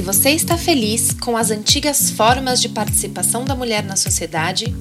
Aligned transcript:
Se 0.00 0.06
você 0.06 0.30
está 0.30 0.56
feliz 0.56 1.12
com 1.12 1.36
as 1.36 1.50
antigas 1.50 2.08
formas 2.08 2.58
de 2.62 2.70
participação 2.70 3.44
da 3.44 3.54
mulher 3.54 3.84
na 3.84 3.96
sociedade, 3.96 4.74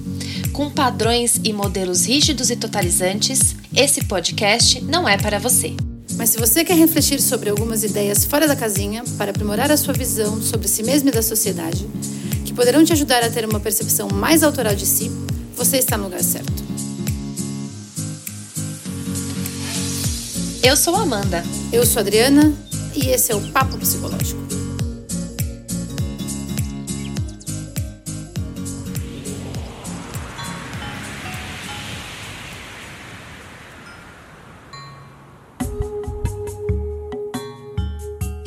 com 0.53 0.69
padrões 0.69 1.41
e 1.43 1.51
modelos 1.51 2.05
rígidos 2.05 2.49
e 2.49 2.55
totalizantes, 2.55 3.53
esse 3.75 4.05
podcast 4.05 4.81
não 4.81 5.09
é 5.09 5.17
para 5.17 5.37
você. 5.37 5.75
Mas 6.15 6.29
se 6.29 6.37
você 6.37 6.63
quer 6.63 6.77
refletir 6.77 7.19
sobre 7.19 7.49
algumas 7.49 7.83
ideias 7.83 8.23
fora 8.23 8.47
da 8.47 8.55
casinha 8.55 9.03
para 9.17 9.31
aprimorar 9.31 9.69
a 9.69 9.75
sua 9.75 9.93
visão 9.93 10.41
sobre 10.41 10.69
si 10.69 10.83
mesmo 10.83 11.09
e 11.09 11.11
da 11.11 11.21
sociedade, 11.21 11.85
que 12.45 12.53
poderão 12.53 12.85
te 12.85 12.93
ajudar 12.93 13.21
a 13.21 13.29
ter 13.29 13.43
uma 13.43 13.59
percepção 13.59 14.07
mais 14.07 14.41
autoral 14.41 14.73
de 14.73 14.85
si, 14.85 15.11
você 15.53 15.79
está 15.79 15.97
no 15.97 16.05
lugar 16.05 16.23
certo. 16.23 16.63
Eu 20.63 20.77
sou 20.77 20.95
Amanda. 20.95 21.43
Eu 21.73 21.85
sou 21.85 21.99
Adriana 21.99 22.53
e 22.95 23.09
esse 23.09 23.33
é 23.33 23.35
o 23.35 23.41
Papo 23.51 23.77
Psicológico. 23.77 24.48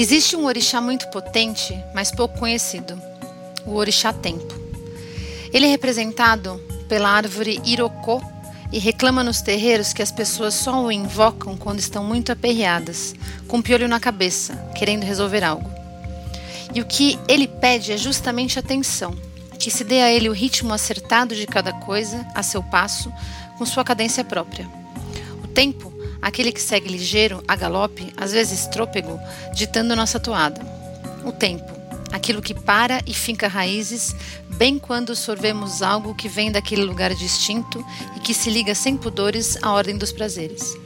Existe 0.02 0.34
um 0.34 0.47
orixá 0.47 0.80
muito 0.80 1.06
potente, 1.11 1.80
mas 1.95 2.11
pouco 2.11 2.37
conhecido, 2.37 3.01
o 3.65 3.77
orixá 3.77 4.12
tempo. 4.12 4.52
Ele 5.52 5.65
é 5.65 5.69
representado 5.69 6.61
pela 6.88 7.09
árvore 7.09 7.62
irocô 7.65 8.20
e 8.73 8.80
reclama 8.80 9.23
nos 9.23 9.42
terreiros 9.42 9.92
que 9.92 10.02
as 10.02 10.11
pessoas 10.11 10.55
só 10.55 10.83
o 10.83 10.91
invocam 10.91 11.56
quando 11.56 11.78
estão 11.78 12.02
muito 12.02 12.33
aperreadas, 12.33 13.14
com 13.47 13.62
piolho 13.62 13.86
na 13.86 14.00
cabeça, 14.00 14.56
querendo 14.77 15.05
resolver 15.05 15.44
algo. 15.44 15.70
E 16.75 16.81
o 16.81 16.84
que 16.84 17.16
ele 17.28 17.47
pede 17.47 17.92
é 17.92 17.97
justamente 17.97 18.59
atenção, 18.59 19.14
que 19.56 19.70
se 19.70 19.84
dê 19.84 20.00
a 20.00 20.12
ele 20.12 20.28
o 20.28 20.33
ritmo 20.33 20.75
acertado 20.75 21.33
de 21.33 21.47
cada 21.47 21.72
coisa, 21.75 22.27
a 22.34 22.42
seu 22.42 22.61
passo, 22.61 23.12
com 23.56 23.64
sua 23.64 23.84
cadência 23.84 24.25
própria. 24.25 24.69
O 25.44 25.47
tempo 25.47 25.91
aquele 26.23 26.53
que 26.53 26.61
segue 26.61 26.89
ligeiro, 26.89 27.42
a 27.48 27.56
galope, 27.56 28.12
às 28.17 28.33
vezes 28.33 28.69
trôpego, 28.69 29.20
ditando 29.53 29.97
nossa 29.97 30.20
toada. 30.20 30.65
O 31.25 31.33
tempo, 31.33 31.70
aquilo 32.12 32.41
que 32.41 32.55
para 32.55 33.03
e 33.05 33.12
finca 33.12 33.48
raízes, 33.48 34.15
bem 34.50 34.78
quando 34.78 35.17
sorvemos 35.17 35.83
algo 35.83 36.15
que 36.15 36.28
vem 36.28 36.53
daquele 36.53 36.84
lugar 36.84 37.12
distinto 37.12 37.84
e 38.17 38.20
que 38.20 38.33
se 38.33 38.48
liga 38.48 38.75
sem 38.75 38.97
pudores 38.97 39.59
à 39.61 39.73
ordem 39.73 39.98
dos 39.98 40.12
prazeres. 40.12 40.77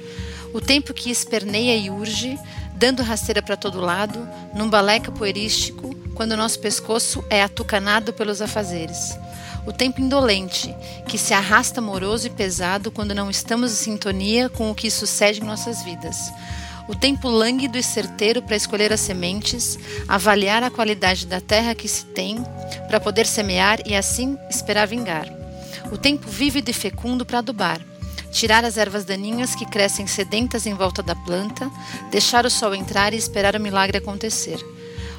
O 0.55 0.61
tempo 0.61 0.95
que 0.95 1.11
esperneia 1.11 1.77
e 1.77 1.91
urge, 1.91 2.39
dando 2.75 3.03
rasteira 3.03 3.43
para 3.43 3.57
todo 3.57 3.81
lado, 3.81 4.27
num 4.55 4.71
balé 4.71 4.99
capoeirístico, 4.99 5.95
quando 6.15 6.37
nosso 6.37 6.59
pescoço 6.59 7.23
é 7.29 7.43
atucanado 7.43 8.13
pelos 8.15 8.41
afazeres 8.41 9.19
o 9.67 9.73
tempo 9.73 10.01
indolente, 10.01 10.75
que 11.09 11.19
se 11.19 11.35
arrasta 11.35 11.81
moroso 11.81 12.29
e 12.29 12.31
pesado 12.31 12.91
quando 12.91 13.15
não 13.15 13.29
estamos 13.29 13.73
em 13.73 13.75
sintonia 13.75 14.49
com 14.49 14.71
o 14.71 14.75
que 14.75 14.91
sucede 14.91 15.41
em 15.41 15.45
nossas 15.45 15.83
vidas. 15.83 16.17
O 16.89 16.95
tempo 16.95 17.29
lânguido 17.29 17.77
e 17.77 17.83
certeiro 17.83 18.41
para 18.41 18.55
escolher 18.55 18.93
as 18.93 19.01
sementes, 19.01 19.77
avaliar 20.07 20.63
a 20.63 20.71
qualidade 20.71 21.27
da 21.27 21.41
terra 21.41 21.75
que 21.75 21.89
se 21.89 22.07
tem, 22.07 22.39
para 22.87 23.01
poder 23.01 23.27
semear 23.27 23.81
e 23.85 23.97
assim 23.97 24.39
esperar 24.49 24.87
vingar. 24.87 25.27
O 25.91 25.99
tempo 25.99 26.29
vívido 26.31 26.71
e 26.71 26.73
fecundo 26.73 27.27
para 27.27 27.39
adubar, 27.39 27.81
tirar 28.31 28.65
as 28.65 28.77
ervas 28.77 29.05
daninhas 29.05 29.57
que 29.57 29.67
crescem 29.67 30.07
sedentas 30.07 30.65
em 30.65 30.75
volta 30.75 31.03
da 31.03 31.17
planta, 31.17 31.69
deixar 32.09 32.47
o 32.47 32.51
sol 32.51 32.73
entrar 32.73 33.13
e 33.13 33.17
esperar 33.17 33.57
o 33.57 33.61
milagre 33.61 33.99
acontecer 33.99 34.76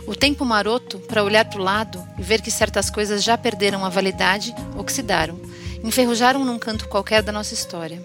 o 0.08 0.16
tempo 0.16 0.46
maroto 0.46 1.00
para 1.00 1.22
olhar 1.22 1.44
para 1.44 1.60
o 1.60 1.64
lado 1.64 2.02
e 2.18 2.24
ver 2.24 2.42
que 2.42 2.50
certas 2.50 2.90
coisas 2.90 3.22
já 3.22 3.38
perderam 3.38 3.84
a 3.84 3.90
validade, 3.90 4.56
oxidaram, 4.78 5.38
enferrujaram 5.84 6.46
num 6.46 6.58
canto 6.58 6.88
qualquer 6.88 7.22
da 7.22 7.34
nossa 7.34 7.54
história. 7.54 8.02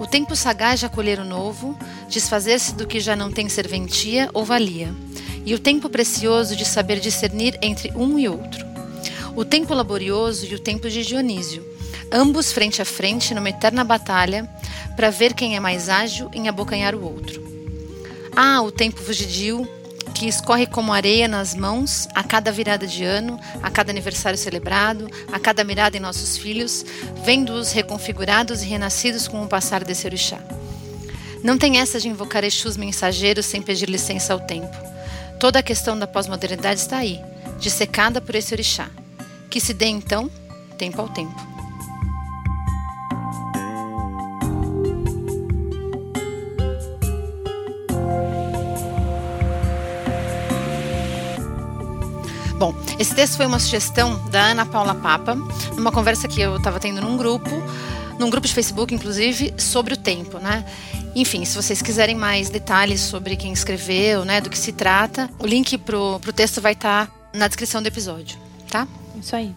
O 0.00 0.06
tempo 0.06 0.34
sagaz 0.34 0.80
de 0.80 0.86
acolher 0.86 1.20
o 1.20 1.24
novo, 1.24 1.78
desfazer-se 2.08 2.74
do 2.74 2.88
que 2.88 2.98
já 2.98 3.14
não 3.14 3.30
tem 3.30 3.48
serventia 3.48 4.28
ou 4.34 4.44
valia, 4.44 4.92
e 5.46 5.54
o 5.54 5.60
tempo 5.60 5.88
precioso 5.88 6.56
de 6.56 6.64
saber 6.64 6.98
discernir 6.98 7.56
entre 7.62 7.92
um 7.92 8.18
e 8.18 8.28
outro. 8.28 8.66
O 9.36 9.44
tempo 9.44 9.72
laborioso 9.72 10.44
e 10.44 10.54
o 10.56 10.58
tempo 10.58 10.90
de 10.90 11.04
Dionísio, 11.04 11.64
ambos 12.10 12.52
frente 12.52 12.82
a 12.82 12.84
frente 12.84 13.32
numa 13.32 13.48
eterna 13.48 13.84
batalha 13.84 14.48
para 14.96 15.10
ver 15.10 15.34
quem 15.34 15.54
é 15.54 15.60
mais 15.60 15.88
ágil 15.88 16.28
em 16.34 16.48
abocanhar 16.48 16.96
o 16.96 17.04
outro. 17.04 17.40
Ah, 18.34 18.60
o 18.60 18.72
tempo 18.72 19.00
fugidio, 19.00 19.68
que 20.12 20.28
escorre 20.28 20.66
como 20.66 20.92
areia 20.92 21.26
nas 21.26 21.54
mãos 21.54 22.08
a 22.14 22.22
cada 22.22 22.52
virada 22.52 22.86
de 22.86 23.04
ano, 23.04 23.38
a 23.62 23.70
cada 23.70 23.90
aniversário 23.90 24.38
celebrado, 24.38 25.08
a 25.32 25.38
cada 25.38 25.64
mirada 25.64 25.96
em 25.96 26.00
nossos 26.00 26.36
filhos, 26.36 26.84
vendo-os 27.24 27.72
reconfigurados 27.72 28.62
e 28.62 28.66
renascidos 28.66 29.26
com 29.26 29.42
o 29.42 29.48
passar 29.48 29.82
desse 29.84 30.06
orixá. 30.06 30.38
Não 31.42 31.58
tem 31.58 31.78
essa 31.78 31.98
de 31.98 32.08
invocar 32.08 32.44
Exus 32.44 32.76
mensageiros 32.76 33.46
sem 33.46 33.60
pedir 33.60 33.88
licença 33.88 34.32
ao 34.32 34.40
tempo. 34.40 34.76
Toda 35.40 35.58
a 35.58 35.62
questão 35.62 35.98
da 35.98 36.06
pós-modernidade 36.06 36.80
está 36.80 36.98
aí, 36.98 37.20
dissecada 37.58 38.20
por 38.20 38.34
esse 38.34 38.54
orixá. 38.54 38.88
Que 39.50 39.60
se 39.60 39.74
dê 39.74 39.86
então 39.86 40.30
tempo 40.78 41.00
ao 41.00 41.08
tempo. 41.08 41.51
Bom, 52.62 52.72
esse 52.96 53.12
texto 53.12 53.38
foi 53.38 53.44
uma 53.44 53.58
sugestão 53.58 54.24
da 54.30 54.50
Ana 54.52 54.64
Paula 54.64 54.94
Papa, 54.94 55.34
numa 55.74 55.90
conversa 55.90 56.28
que 56.28 56.40
eu 56.40 56.58
estava 56.58 56.78
tendo 56.78 57.00
num 57.00 57.16
grupo, 57.16 57.50
num 58.20 58.30
grupo 58.30 58.46
de 58.46 58.54
Facebook, 58.54 58.94
inclusive, 58.94 59.52
sobre 59.58 59.94
o 59.94 59.96
tempo, 59.96 60.38
né? 60.38 60.64
Enfim, 61.12 61.44
se 61.44 61.56
vocês 61.56 61.82
quiserem 61.82 62.14
mais 62.14 62.50
detalhes 62.50 63.00
sobre 63.00 63.34
quem 63.34 63.52
escreveu, 63.52 64.24
né, 64.24 64.40
do 64.40 64.48
que 64.48 64.56
se 64.56 64.70
trata, 64.70 65.28
o 65.40 65.44
link 65.44 65.76
pro, 65.76 66.20
pro 66.20 66.32
texto 66.32 66.60
vai 66.60 66.74
estar 66.74 67.08
tá 67.08 67.12
na 67.34 67.48
descrição 67.48 67.82
do 67.82 67.88
episódio, 67.88 68.38
tá? 68.70 68.86
Isso 69.20 69.34
aí. 69.34 69.52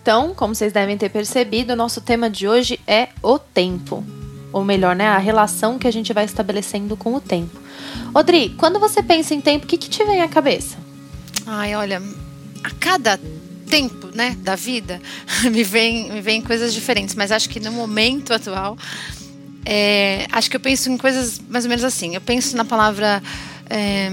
Então, 0.00 0.32
como 0.32 0.54
vocês 0.54 0.72
devem 0.72 0.96
ter 0.96 1.08
percebido, 1.08 1.72
o 1.72 1.76
nosso 1.76 2.00
tema 2.02 2.30
de 2.30 2.46
hoje 2.46 2.78
é 2.86 3.08
o 3.20 3.36
tempo. 3.36 4.04
Ou 4.52 4.64
melhor, 4.64 4.94
né, 4.94 5.08
a 5.08 5.18
relação 5.18 5.76
que 5.76 5.88
a 5.88 5.92
gente 5.92 6.12
vai 6.12 6.24
estabelecendo 6.24 6.96
com 6.96 7.16
o 7.16 7.20
tempo. 7.20 7.60
Odri, 8.14 8.50
quando 8.50 8.78
você 8.78 9.02
pensa 9.02 9.34
em 9.34 9.40
tempo, 9.40 9.64
o 9.64 9.68
que, 9.68 9.76
que 9.76 9.90
te 9.90 10.04
vem 10.04 10.22
à 10.22 10.28
cabeça? 10.28 10.76
Ai, 11.46 11.74
olha, 11.74 12.00
a 12.64 12.70
cada 12.70 13.20
tempo, 13.68 14.08
né, 14.14 14.36
da 14.40 14.56
vida, 14.56 15.00
me 15.52 15.62
vem, 15.62 16.10
me 16.10 16.20
vem 16.20 16.40
coisas 16.40 16.72
diferentes, 16.72 17.14
mas 17.14 17.30
acho 17.30 17.48
que 17.48 17.60
no 17.60 17.70
momento 17.70 18.32
atual, 18.32 18.76
é, 19.64 20.26
acho 20.32 20.50
que 20.50 20.56
eu 20.56 20.60
penso 20.60 20.90
em 20.90 20.96
coisas 20.96 21.40
mais 21.48 21.64
ou 21.64 21.68
menos 21.68 21.84
assim. 21.84 22.14
Eu 22.14 22.20
penso 22.20 22.56
na 22.56 22.64
palavra, 22.64 23.22
é, 23.68 24.08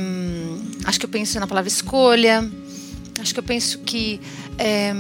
acho 0.85 0.99
que 0.99 1.05
eu 1.05 1.09
penso 1.09 1.39
na 1.39 1.47
palavra 1.47 1.69
escolha, 1.69 2.49
acho 3.19 3.33
que 3.33 3.39
eu 3.39 3.43
penso 3.43 3.79
que 3.79 4.19
é, 4.57 4.93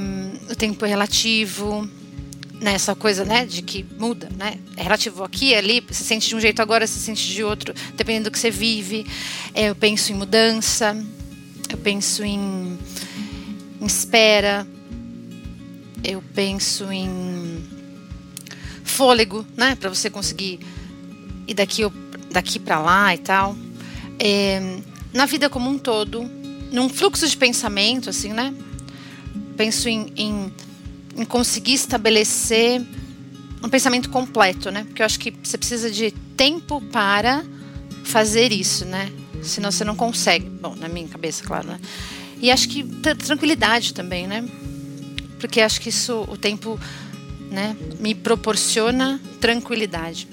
o 0.49 0.55
tempo 0.55 0.85
é 0.85 0.89
relativo, 0.89 1.89
nessa 2.61 2.91
né, 2.91 2.97
coisa, 2.99 3.25
né, 3.25 3.45
de 3.45 3.63
que 3.63 3.83
muda, 3.97 4.29
né? 4.37 4.53
É 4.77 4.83
relativo 4.83 5.23
aqui 5.23 5.55
ali, 5.55 5.83
se 5.89 6.03
sente 6.03 6.29
de 6.29 6.35
um 6.35 6.39
jeito 6.39 6.61
agora, 6.61 6.85
se 6.85 6.99
sente 6.99 7.27
de 7.27 7.43
outro, 7.43 7.73
dependendo 7.95 8.29
do 8.29 8.31
que 8.31 8.37
você 8.37 8.51
vive. 8.51 9.05
É, 9.53 9.69
eu 9.69 9.75
penso 9.75 10.11
em 10.11 10.15
mudança, 10.15 10.95
eu 11.69 11.77
penso 11.79 12.23
em 12.23 12.77
em 13.81 13.85
espera, 13.85 14.65
eu 16.03 16.23
penso 16.35 16.91
em 16.91 17.63
fôlego, 18.83 19.45
né, 19.57 19.75
para 19.75 19.89
você 19.89 20.09
conseguir 20.09 20.59
ir 21.47 21.55
daqui, 21.55 21.81
daqui 22.31 22.59
para 22.59 22.79
lá 22.79 23.15
e 23.15 23.17
tal. 23.17 23.57
É, 24.19 24.77
na 25.11 25.25
vida 25.25 25.49
como 25.49 25.69
um 25.69 25.79
todo, 25.79 26.23
num 26.71 26.87
fluxo 26.87 27.27
de 27.27 27.35
pensamento, 27.35 28.09
assim, 28.09 28.31
né? 28.31 28.53
Penso 29.57 29.89
em, 29.89 30.13
em, 30.15 30.53
em 31.17 31.25
conseguir 31.25 31.73
estabelecer 31.73 32.81
um 33.63 33.69
pensamento 33.69 34.09
completo, 34.09 34.71
né? 34.71 34.83
Porque 34.83 35.01
eu 35.01 35.05
acho 35.05 35.19
que 35.19 35.33
você 35.43 35.57
precisa 35.57 35.89
de 35.89 36.11
tempo 36.37 36.79
para 36.91 37.43
fazer 38.03 38.51
isso, 38.51 38.85
né? 38.85 39.11
Senão 39.41 39.71
você 39.71 39.83
não 39.83 39.95
consegue. 39.95 40.47
Bom, 40.47 40.75
na 40.75 40.87
minha 40.87 41.07
cabeça, 41.07 41.43
claro, 41.43 41.67
né? 41.67 41.79
E 42.41 42.49
acho 42.49 42.67
que 42.67 42.83
tranquilidade 42.83 43.93
também, 43.93 44.25
né? 44.25 44.43
Porque 45.39 45.61
acho 45.61 45.79
que 45.79 45.89
isso, 45.89 46.25
o 46.27 46.35
tempo, 46.35 46.79
né, 47.51 47.75
me 47.99 48.15
proporciona 48.15 49.19
tranquilidade. 49.39 50.27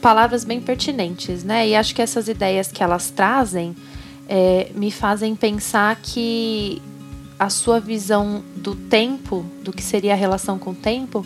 Palavras 0.00 0.44
bem 0.44 0.60
pertinentes, 0.60 1.44
né? 1.44 1.68
E 1.68 1.76
acho 1.76 1.94
que 1.94 2.02
essas 2.02 2.26
ideias 2.26 2.72
que 2.72 2.82
elas 2.82 3.10
trazem 3.10 3.76
é, 4.28 4.70
me 4.74 4.90
fazem 4.90 5.36
pensar 5.36 5.96
que 6.02 6.82
a 7.38 7.48
sua 7.48 7.80
visão 7.80 8.42
do 8.56 8.74
tempo, 8.74 9.44
do 9.62 9.72
que 9.72 9.82
seria 9.82 10.14
a 10.14 10.16
relação 10.16 10.58
com 10.58 10.70
o 10.70 10.74
tempo, 10.74 11.24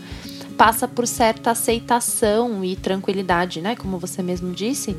passa 0.57 0.87
por 0.89 1.07
certa 1.07 1.51
aceitação 1.51 2.65
e 2.65 2.77
tranquilidade, 2.77 3.61
né? 3.61 3.75
Como 3.77 3.99
você 3.99 4.23
mesmo 4.23 4.53
disse 4.53 4.97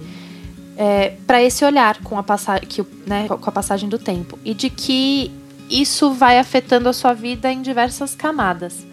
é, 0.77 1.15
para 1.25 1.41
esse 1.41 1.65
olhar 1.65 1.97
com 2.03 2.19
a, 2.19 2.23
que, 2.59 2.85
né, 3.05 3.27
com 3.27 3.49
a 3.49 3.51
passagem 3.51 3.89
do 3.89 3.97
tempo. 3.97 4.37
E 4.45 4.53
de 4.53 4.69
que 4.69 5.31
isso 5.69 6.11
vai 6.11 6.37
afetando 6.37 6.87
a 6.87 6.93
sua 6.93 7.13
vida 7.13 7.51
em 7.51 7.63
diversas 7.63 8.13
camadas. 8.13 8.85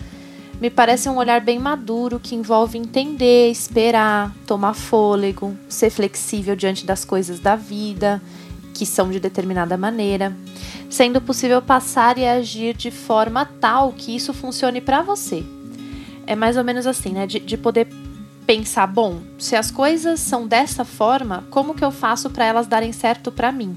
Me 0.60 0.70
parece 0.70 1.08
um 1.08 1.16
olhar 1.16 1.40
bem 1.40 1.58
maduro 1.58 2.18
que 2.18 2.34
envolve 2.34 2.78
entender, 2.78 3.50
esperar, 3.50 4.34
tomar 4.46 4.72
fôlego, 4.72 5.54
ser 5.68 5.90
flexível 5.90 6.56
diante 6.56 6.86
das 6.86 7.04
coisas 7.04 7.38
da 7.38 7.54
vida, 7.54 8.22
que 8.72 8.86
são 8.86 9.10
de 9.10 9.20
determinada 9.20 9.76
maneira, 9.76 10.34
sendo 10.88 11.20
possível 11.20 11.60
passar 11.60 12.16
e 12.16 12.26
agir 12.26 12.74
de 12.74 12.90
forma 12.90 13.44
tal 13.60 13.92
que 13.92 14.16
isso 14.16 14.32
funcione 14.32 14.80
para 14.80 15.02
você. 15.02 15.44
É 16.26 16.34
mais 16.34 16.56
ou 16.56 16.64
menos 16.64 16.86
assim, 16.86 17.10
né? 17.10 17.26
De, 17.26 17.40
de 17.40 17.56
poder 17.58 17.86
pensar, 18.46 18.86
bom, 18.86 19.20
se 19.38 19.56
as 19.56 19.70
coisas 19.70 20.20
são 20.20 20.46
dessa 20.46 20.84
forma, 20.84 21.44
como 21.50 21.74
que 21.74 21.84
eu 21.84 21.90
faço 21.90 22.30
para 22.30 22.44
elas 22.44 22.66
darem 22.66 22.92
certo 22.92 23.32
para 23.32 23.50
mim? 23.50 23.76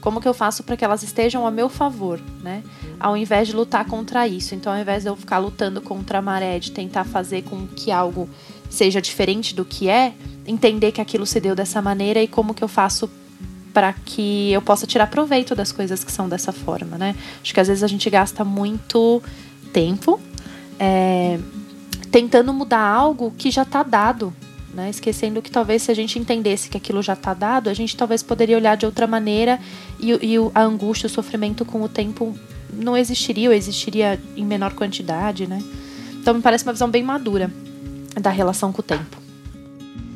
Como 0.00 0.20
que 0.20 0.28
eu 0.28 0.34
faço 0.34 0.62
para 0.62 0.76
que 0.76 0.84
elas 0.84 1.02
estejam 1.02 1.46
a 1.46 1.50
meu 1.50 1.68
favor, 1.68 2.20
né? 2.40 2.62
Ao 3.00 3.16
invés 3.16 3.48
de 3.48 3.56
lutar 3.56 3.84
contra 3.86 4.28
isso. 4.28 4.54
Então, 4.54 4.72
ao 4.72 4.78
invés 4.78 5.02
de 5.02 5.08
eu 5.08 5.16
ficar 5.16 5.38
lutando 5.38 5.80
contra 5.80 6.18
a 6.18 6.22
maré, 6.22 6.58
de 6.60 6.70
tentar 6.70 7.04
fazer 7.04 7.42
com 7.42 7.66
que 7.66 7.90
algo 7.90 8.28
seja 8.70 9.02
diferente 9.02 9.54
do 9.54 9.64
que 9.64 9.88
é, 9.88 10.12
entender 10.46 10.92
que 10.92 11.00
aquilo 11.00 11.26
se 11.26 11.40
deu 11.40 11.56
dessa 11.56 11.82
maneira 11.82 12.22
e 12.22 12.28
como 12.28 12.54
que 12.54 12.62
eu 12.62 12.68
faço 12.68 13.10
para 13.72 13.92
que 13.92 14.52
eu 14.52 14.62
possa 14.62 14.86
tirar 14.86 15.08
proveito 15.08 15.54
das 15.54 15.72
coisas 15.72 16.04
que 16.04 16.12
são 16.12 16.28
dessa 16.28 16.52
forma, 16.52 16.96
né? 16.96 17.14
Acho 17.42 17.52
que 17.52 17.60
às 17.60 17.68
vezes 17.68 17.82
a 17.82 17.88
gente 17.88 18.08
gasta 18.08 18.44
muito 18.44 19.20
tempo 19.72 20.20
é, 20.78 21.38
tentando 22.10 22.52
mudar 22.52 22.80
algo 22.80 23.32
que 23.36 23.50
já 23.50 23.62
está 23.62 23.82
dado, 23.82 24.32
né? 24.72 24.90
Esquecendo 24.90 25.42
que 25.42 25.50
talvez 25.50 25.82
se 25.82 25.90
a 25.90 25.94
gente 25.94 26.18
entendesse 26.18 26.68
que 26.68 26.76
aquilo 26.76 27.02
já 27.02 27.14
está 27.14 27.32
dado, 27.34 27.68
a 27.68 27.74
gente 27.74 27.96
talvez 27.96 28.22
poderia 28.22 28.56
olhar 28.56 28.76
de 28.76 28.86
outra 28.86 29.06
maneira 29.06 29.58
e, 29.98 30.12
e 30.12 30.36
a 30.54 30.62
angústia, 30.62 31.06
o 31.06 31.10
sofrimento 31.10 31.64
com 31.64 31.82
o 31.82 31.88
tempo 31.88 32.36
não 32.72 32.96
existiria 32.96 33.48
ou 33.48 33.54
existiria 33.54 34.20
em 34.36 34.44
menor 34.44 34.74
quantidade, 34.74 35.46
né? 35.46 35.62
Então 36.20 36.34
me 36.34 36.42
parece 36.42 36.64
uma 36.64 36.72
visão 36.72 36.90
bem 36.90 37.02
madura 37.02 37.50
da 38.20 38.30
relação 38.30 38.72
com 38.72 38.80
o 38.80 38.84
tempo. 38.84 39.25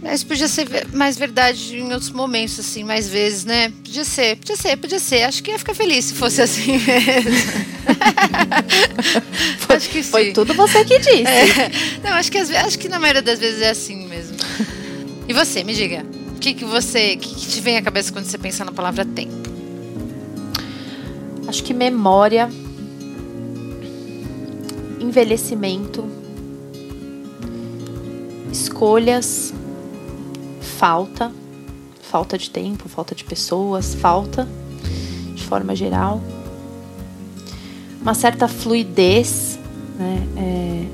Mas 0.02 0.24
podia 0.24 0.48
ser 0.48 0.66
mais 0.94 1.18
verdade 1.18 1.76
em 1.76 1.92
outros 1.92 2.10
momentos, 2.10 2.58
assim, 2.58 2.82
mais 2.82 3.06
vezes, 3.06 3.44
né? 3.44 3.70
Podia 3.84 4.04
ser, 4.04 4.36
podia 4.36 4.56
ser, 4.56 4.76
podia 4.78 4.98
ser. 4.98 5.22
Acho 5.24 5.42
que 5.42 5.50
ia 5.50 5.58
ficar 5.58 5.74
feliz 5.74 6.06
se 6.06 6.14
fosse 6.14 6.40
assim 6.40 6.78
mesmo. 6.78 7.30
foi, 9.58 9.76
acho 9.76 9.90
que 9.90 10.02
sim. 10.02 10.10
Foi 10.10 10.32
tudo 10.32 10.54
você 10.54 10.84
que 10.86 10.98
disse. 10.98 11.26
É. 11.26 11.70
Não, 12.02 12.12
acho 12.12 12.32
que, 12.32 12.38
acho 12.38 12.78
que 12.78 12.88
na 12.88 12.98
maioria 12.98 13.20
das 13.20 13.38
vezes 13.38 13.60
é 13.60 13.70
assim 13.70 14.08
mesmo. 14.08 14.36
E 15.28 15.34
você, 15.34 15.62
me 15.62 15.74
diga. 15.74 16.04
O 16.34 16.38
que, 16.40 16.54
que 16.54 16.64
você. 16.64 17.16
que, 17.16 17.34
que 17.34 17.46
te 17.48 17.60
vem 17.60 17.76
à 17.76 17.82
cabeça 17.82 18.10
quando 18.10 18.24
você 18.24 18.38
pensa 18.38 18.64
na 18.64 18.72
palavra 18.72 19.04
tempo? 19.04 19.50
Acho 21.46 21.62
que 21.62 21.74
memória, 21.74 22.48
envelhecimento, 24.98 26.08
escolhas 28.50 29.52
falta, 30.80 31.30
falta 32.00 32.38
de 32.38 32.48
tempo, 32.48 32.88
falta 32.88 33.14
de 33.14 33.22
pessoas, 33.22 33.94
falta 33.94 34.48
de 35.34 35.42
forma 35.42 35.76
geral, 35.76 36.22
uma 38.00 38.14
certa 38.14 38.48
fluidez, 38.48 39.58
né? 39.98 40.26
É, 40.38 40.86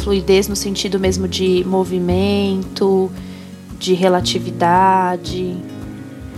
fluidez 0.00 0.48
no 0.48 0.56
sentido 0.56 0.98
mesmo 0.98 1.28
de 1.28 1.62
movimento, 1.66 3.12
de 3.78 3.92
relatividade, 3.92 5.54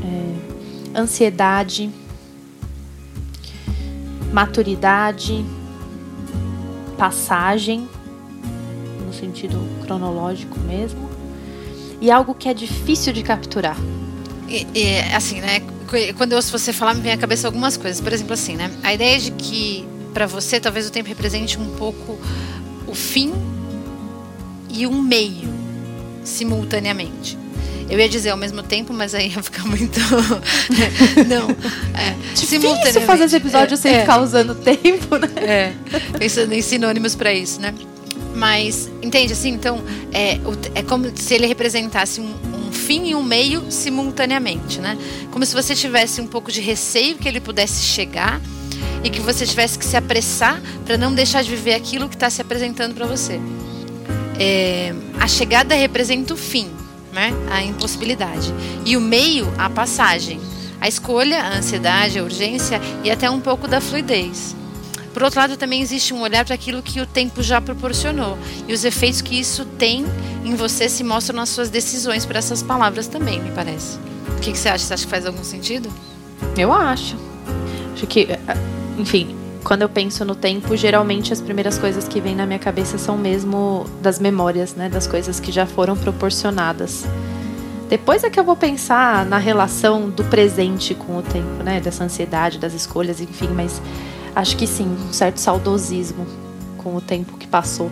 é, 0.02 0.98
ansiedade, 0.98 1.92
maturidade, 4.32 5.44
passagem, 6.98 7.88
no 9.06 9.12
sentido 9.12 9.60
cronológico 9.84 10.58
mesmo, 10.58 11.09
e 12.00 12.10
algo 12.10 12.34
que 12.34 12.48
é 12.48 12.54
difícil 12.54 13.12
de 13.12 13.22
capturar. 13.22 13.76
E, 14.48 14.66
e, 14.74 14.98
assim, 15.14 15.40
né? 15.40 15.62
Quando 16.16 16.32
eu 16.32 16.36
ouço 16.36 16.56
você 16.56 16.72
falar, 16.72 16.94
me 16.94 17.00
vem 17.00 17.12
à 17.12 17.16
cabeça 17.16 17.46
algumas 17.48 17.76
coisas. 17.76 18.00
Por 18.00 18.12
exemplo, 18.12 18.32
assim, 18.32 18.56
né? 18.56 18.70
A 18.82 18.94
ideia 18.94 19.18
de 19.18 19.30
que 19.32 19.86
para 20.14 20.26
você 20.26 20.58
talvez 20.58 20.86
o 20.86 20.90
tempo 20.90 21.08
represente 21.08 21.58
um 21.58 21.76
pouco 21.76 22.18
o 22.86 22.94
fim 22.94 23.32
e 24.68 24.86
um 24.86 25.00
meio 25.00 25.48
simultaneamente. 26.24 27.38
Eu 27.88 27.98
ia 27.98 28.08
dizer 28.08 28.30
ao 28.30 28.36
mesmo 28.36 28.62
tempo, 28.62 28.92
mas 28.92 29.16
aí 29.16 29.32
ia 29.32 29.42
ficar 29.42 29.64
muito. 29.64 29.98
não. 31.28 31.50
É, 31.98 32.14
Difícil 32.34 33.00
fazer 33.02 33.24
esse 33.24 33.36
episódio 33.36 33.74
é, 33.74 33.76
sem 33.76 33.92
é. 33.92 34.00
ficar 34.00 34.20
usando 34.22 34.54
tempo, 34.54 35.16
né? 35.16 35.28
É. 35.36 35.72
Pensando 36.16 36.52
em 36.52 36.62
sinônimos 36.62 37.16
para 37.16 37.32
isso, 37.32 37.60
né? 37.60 37.74
Mas, 38.34 38.90
entende 39.02 39.32
assim? 39.32 39.50
Então, 39.50 39.82
é, 40.12 40.38
é 40.74 40.82
como 40.82 41.10
se 41.16 41.34
ele 41.34 41.46
representasse 41.46 42.20
um, 42.20 42.34
um 42.68 42.72
fim 42.72 43.08
e 43.08 43.14
um 43.14 43.22
meio 43.22 43.70
simultaneamente, 43.70 44.80
né? 44.80 44.96
Como 45.30 45.44
se 45.44 45.54
você 45.54 45.74
tivesse 45.74 46.20
um 46.20 46.26
pouco 46.26 46.50
de 46.50 46.60
receio 46.60 47.16
que 47.16 47.28
ele 47.28 47.40
pudesse 47.40 47.82
chegar 47.82 48.40
e 49.02 49.10
que 49.10 49.20
você 49.20 49.46
tivesse 49.46 49.78
que 49.78 49.84
se 49.84 49.96
apressar 49.96 50.60
para 50.84 50.96
não 50.96 51.14
deixar 51.14 51.42
de 51.42 51.50
viver 51.50 51.74
aquilo 51.74 52.08
que 52.08 52.16
está 52.16 52.30
se 52.30 52.40
apresentando 52.40 52.94
para 52.94 53.06
você. 53.06 53.40
É, 54.38 54.94
a 55.18 55.26
chegada 55.26 55.74
representa 55.74 56.34
o 56.34 56.36
fim, 56.36 56.70
né? 57.12 57.32
a 57.50 57.62
impossibilidade. 57.62 58.52
E 58.84 58.96
o 58.96 59.00
meio, 59.00 59.52
a 59.58 59.68
passagem. 59.68 60.40
A 60.80 60.88
escolha, 60.88 61.42
a 61.42 61.58
ansiedade, 61.58 62.18
a 62.18 62.24
urgência 62.24 62.80
e 63.04 63.10
até 63.10 63.28
um 63.28 63.40
pouco 63.40 63.68
da 63.68 63.80
fluidez. 63.80 64.56
Por 65.12 65.22
outro 65.22 65.40
lado, 65.40 65.56
também 65.56 65.82
existe 65.82 66.14
um 66.14 66.20
olhar 66.20 66.44
para 66.44 66.54
aquilo 66.54 66.82
que 66.82 67.00
o 67.00 67.06
tempo 67.06 67.42
já 67.42 67.60
proporcionou 67.60 68.38
e 68.68 68.72
os 68.72 68.84
efeitos 68.84 69.20
que 69.20 69.38
isso 69.38 69.64
tem 69.64 70.06
em 70.44 70.54
você 70.54 70.88
se 70.88 71.02
mostram 71.02 71.36
nas 71.36 71.48
suas 71.48 71.68
decisões 71.68 72.24
para 72.24 72.38
essas 72.38 72.62
palavras 72.62 73.08
também, 73.08 73.40
me 73.40 73.50
parece. 73.50 73.98
O 74.36 74.40
que, 74.40 74.52
que 74.52 74.58
você 74.58 74.68
acha? 74.68 74.84
Você 74.84 74.94
acha 74.94 75.04
que 75.04 75.10
faz 75.10 75.26
algum 75.26 75.44
sentido? 75.44 75.90
Eu 76.56 76.72
acho. 76.72 77.16
Acho 77.92 78.06
que, 78.06 78.22
eh, 78.30 78.38
enfim, 78.96 79.36
quando 79.64 79.82
eu 79.82 79.88
penso 79.88 80.24
no 80.24 80.34
tempo, 80.34 80.76
geralmente 80.76 81.32
as 81.32 81.40
primeiras 81.40 81.78
coisas 81.78 82.08
que 82.08 82.20
vêm 82.20 82.34
na 82.34 82.46
minha 82.46 82.58
cabeça 82.58 82.96
são 82.96 83.18
mesmo 83.18 83.86
das 84.00 84.18
memórias, 84.18 84.74
né? 84.74 84.88
Das 84.88 85.06
coisas 85.06 85.38
que 85.38 85.52
já 85.52 85.66
foram 85.66 85.96
proporcionadas. 85.96 87.04
Depois 87.88 88.24
é 88.24 88.30
que 88.30 88.38
eu 88.38 88.44
vou 88.44 88.56
pensar 88.56 89.26
na 89.26 89.36
relação 89.36 90.08
do 90.08 90.24
presente 90.24 90.94
com 90.94 91.18
o 91.18 91.22
tempo, 91.22 91.62
né? 91.62 91.80
Dessa 91.80 92.04
ansiedade, 92.04 92.58
das 92.58 92.72
escolhas, 92.72 93.20
enfim, 93.20 93.48
mas 93.48 93.82
acho 94.34 94.56
que 94.56 94.66
sim, 94.66 94.86
um 94.86 95.12
certo 95.12 95.38
saudosismo 95.38 96.26
com 96.78 96.96
o 96.96 97.00
tempo 97.00 97.36
que 97.36 97.46
passou. 97.46 97.90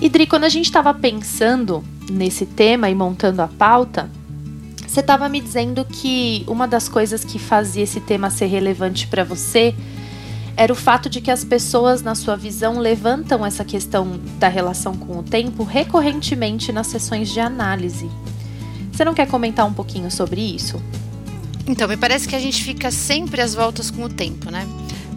Idri, 0.00 0.26
quando 0.26 0.44
a 0.44 0.48
gente 0.48 0.66
estava 0.66 0.92
pensando 0.92 1.82
nesse 2.10 2.44
tema 2.44 2.90
e 2.90 2.94
montando 2.94 3.40
a 3.40 3.48
pauta, 3.48 4.10
você 4.86 5.00
estava 5.00 5.28
me 5.28 5.40
dizendo 5.40 5.84
que 5.84 6.44
uma 6.46 6.68
das 6.68 6.88
coisas 6.88 7.24
que 7.24 7.38
fazia 7.38 7.84
esse 7.84 8.00
tema 8.00 8.28
ser 8.28 8.46
relevante 8.46 9.06
para 9.06 9.24
você 9.24 9.74
era 10.56 10.72
o 10.72 10.76
fato 10.76 11.08
de 11.08 11.20
que 11.20 11.30
as 11.30 11.44
pessoas, 11.44 12.02
na 12.02 12.14
sua 12.14 12.36
visão, 12.36 12.78
levantam 12.78 13.44
essa 13.44 13.64
questão 13.64 14.20
da 14.38 14.48
relação 14.48 14.94
com 14.94 15.18
o 15.18 15.22
tempo 15.22 15.64
recorrentemente 15.64 16.72
nas 16.72 16.88
sessões 16.88 17.30
de 17.30 17.40
análise. 17.40 18.10
Você 18.92 19.04
não 19.04 19.14
quer 19.14 19.26
comentar 19.26 19.66
um 19.66 19.72
pouquinho 19.72 20.10
sobre 20.10 20.40
isso? 20.40 20.80
Então, 21.66 21.88
me 21.88 21.96
parece 21.96 22.28
que 22.28 22.36
a 22.36 22.38
gente 22.38 22.62
fica 22.62 22.90
sempre 22.90 23.40
às 23.40 23.54
voltas 23.54 23.90
com 23.90 24.04
o 24.04 24.08
tempo, 24.08 24.50
né? 24.50 24.66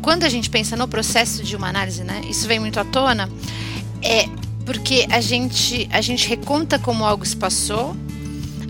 Quando 0.02 0.24
a 0.24 0.30
gente 0.30 0.50
pensa 0.50 0.76
no 0.78 0.88
processo 0.88 1.44
de 1.44 1.56
uma 1.56 1.68
análise, 1.68 2.04
né? 2.04 2.22
Isso 2.30 2.48
vem 2.48 2.60
muito 2.60 2.80
à 2.80 2.86
tona, 2.86 3.30
é 4.02 4.30
porque 4.66 5.06
a 5.10 5.20
gente 5.20 5.88
a 5.92 6.02
gente 6.02 6.28
reconta 6.28 6.80
como 6.80 7.04
algo 7.04 7.26
se 7.26 7.36
passou, 7.36 7.96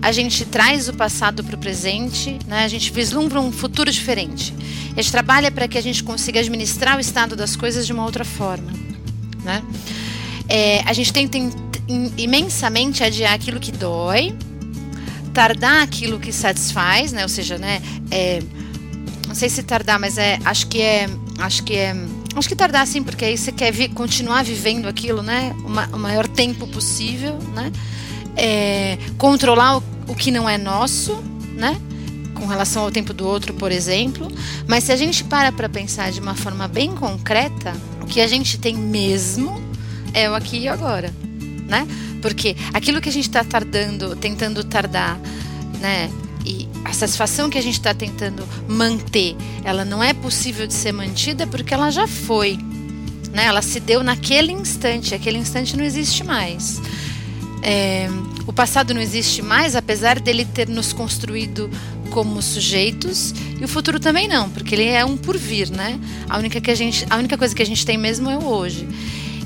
a 0.06 0.12
gente 0.12 0.44
traz 0.44 0.88
o 0.88 0.94
passado 0.94 1.42
para 1.42 1.56
o 1.56 1.58
presente, 1.58 2.38
né? 2.46 2.62
A 2.62 2.68
gente 2.68 2.92
vislumbra 2.92 3.40
um 3.40 3.50
futuro 3.50 3.90
diferente. 3.90 4.54
A 4.96 5.02
gente 5.02 5.10
trabalha 5.10 5.50
para 5.50 5.66
que 5.66 5.76
a 5.76 5.80
gente 5.80 6.04
consiga 6.04 6.38
administrar 6.38 6.96
o 6.96 7.00
estado 7.00 7.34
das 7.34 7.56
coisas 7.56 7.84
de 7.84 7.92
uma 7.92 8.04
outra 8.04 8.24
forma. 8.24 8.72
Né? 9.42 9.64
É, 10.48 10.80
a 10.86 10.92
gente 10.92 11.12
tenta 11.12 11.36
imensamente 12.16 13.02
adiar 13.02 13.34
aquilo 13.34 13.58
que 13.58 13.72
dói, 13.72 14.32
tardar 15.34 15.82
aquilo 15.82 16.20
que 16.20 16.32
satisfaz, 16.32 17.10
né? 17.10 17.24
Ou 17.24 17.28
seja, 17.28 17.58
né? 17.58 17.82
É, 18.08 18.40
não 19.26 19.34
sei 19.34 19.48
se 19.48 19.64
tardar, 19.64 19.98
mas 19.98 20.18
é, 20.18 20.38
acho 20.44 20.68
que 20.68 20.80
é, 20.80 21.08
acho 21.40 21.64
que 21.64 21.74
é, 21.74 21.96
acho 22.36 22.48
que 22.48 22.54
tardar 22.54 22.86
sim, 22.86 23.02
porque 23.02 23.24
aí 23.24 23.36
você 23.36 23.50
quer 23.50 23.72
vi, 23.72 23.88
continuar 23.88 24.44
vivendo 24.44 24.86
aquilo, 24.86 25.20
né? 25.20 25.52
o 25.92 25.98
maior 25.98 26.28
tempo 26.28 26.64
possível, 26.68 27.40
né? 27.52 27.72
É, 28.36 28.98
controlar 29.18 29.78
o, 29.78 29.95
o 30.06 30.14
que 30.14 30.30
não 30.30 30.48
é 30.48 30.56
nosso, 30.58 31.22
né? 31.54 31.80
com 32.36 32.46
relação 32.46 32.82
ao 32.82 32.90
tempo 32.90 33.12
do 33.12 33.26
outro, 33.26 33.54
por 33.54 33.72
exemplo. 33.72 34.28
Mas 34.68 34.84
se 34.84 34.92
a 34.92 34.96
gente 34.96 35.24
para 35.24 35.50
para 35.50 35.68
pensar 35.68 36.12
de 36.12 36.20
uma 36.20 36.34
forma 36.34 36.68
bem 36.68 36.94
concreta, 36.94 37.72
o 38.02 38.06
que 38.06 38.20
a 38.20 38.26
gente 38.26 38.58
tem 38.58 38.76
mesmo 38.76 39.60
é 40.12 40.30
o 40.30 40.34
aqui 40.34 40.58
e 40.58 40.68
agora. 40.68 41.12
né? 41.66 41.86
Porque 42.22 42.56
aquilo 42.72 43.00
que 43.00 43.08
a 43.08 43.12
gente 43.12 43.26
está 43.28 43.42
tardando, 43.42 44.14
tentando 44.16 44.62
tardar, 44.62 45.18
né? 45.80 46.10
E 46.44 46.68
a 46.84 46.92
satisfação 46.92 47.50
que 47.50 47.58
a 47.58 47.60
gente 47.60 47.74
está 47.74 47.92
tentando 47.92 48.46
manter, 48.68 49.36
ela 49.64 49.84
não 49.84 50.02
é 50.02 50.14
possível 50.14 50.66
de 50.66 50.74
ser 50.74 50.92
mantida 50.92 51.46
porque 51.46 51.74
ela 51.74 51.90
já 51.90 52.06
foi, 52.06 52.56
né? 53.32 53.46
Ela 53.46 53.62
se 53.62 53.80
deu 53.80 54.02
naquele 54.02 54.52
instante, 54.52 55.14
aquele 55.14 55.38
instante 55.38 55.76
não 55.76 55.84
existe 55.84 56.22
mais. 56.22 56.80
É, 57.62 58.08
o 58.46 58.52
passado 58.52 58.94
não 58.94 59.00
existe 59.00 59.42
mais, 59.42 59.74
apesar 59.74 60.20
dele 60.20 60.44
ter 60.44 60.68
nos 60.68 60.92
construído 60.92 61.68
como 62.10 62.40
sujeitos, 62.40 63.34
e 63.60 63.64
o 63.64 63.68
futuro 63.68 63.98
também 63.98 64.28
não, 64.28 64.48
porque 64.48 64.74
ele 64.74 64.84
é 64.84 65.04
um 65.04 65.16
por 65.16 65.36
vir, 65.36 65.68
né? 65.70 65.98
A 66.28 66.38
única, 66.38 66.60
que 66.60 66.70
a, 66.70 66.74
gente, 66.74 67.04
a 67.10 67.16
única 67.16 67.36
coisa 67.36 67.54
que 67.54 67.62
a 67.62 67.66
gente 67.66 67.84
tem 67.84 67.98
mesmo 67.98 68.30
é 68.30 68.36
o 68.36 68.44
hoje. 68.44 68.88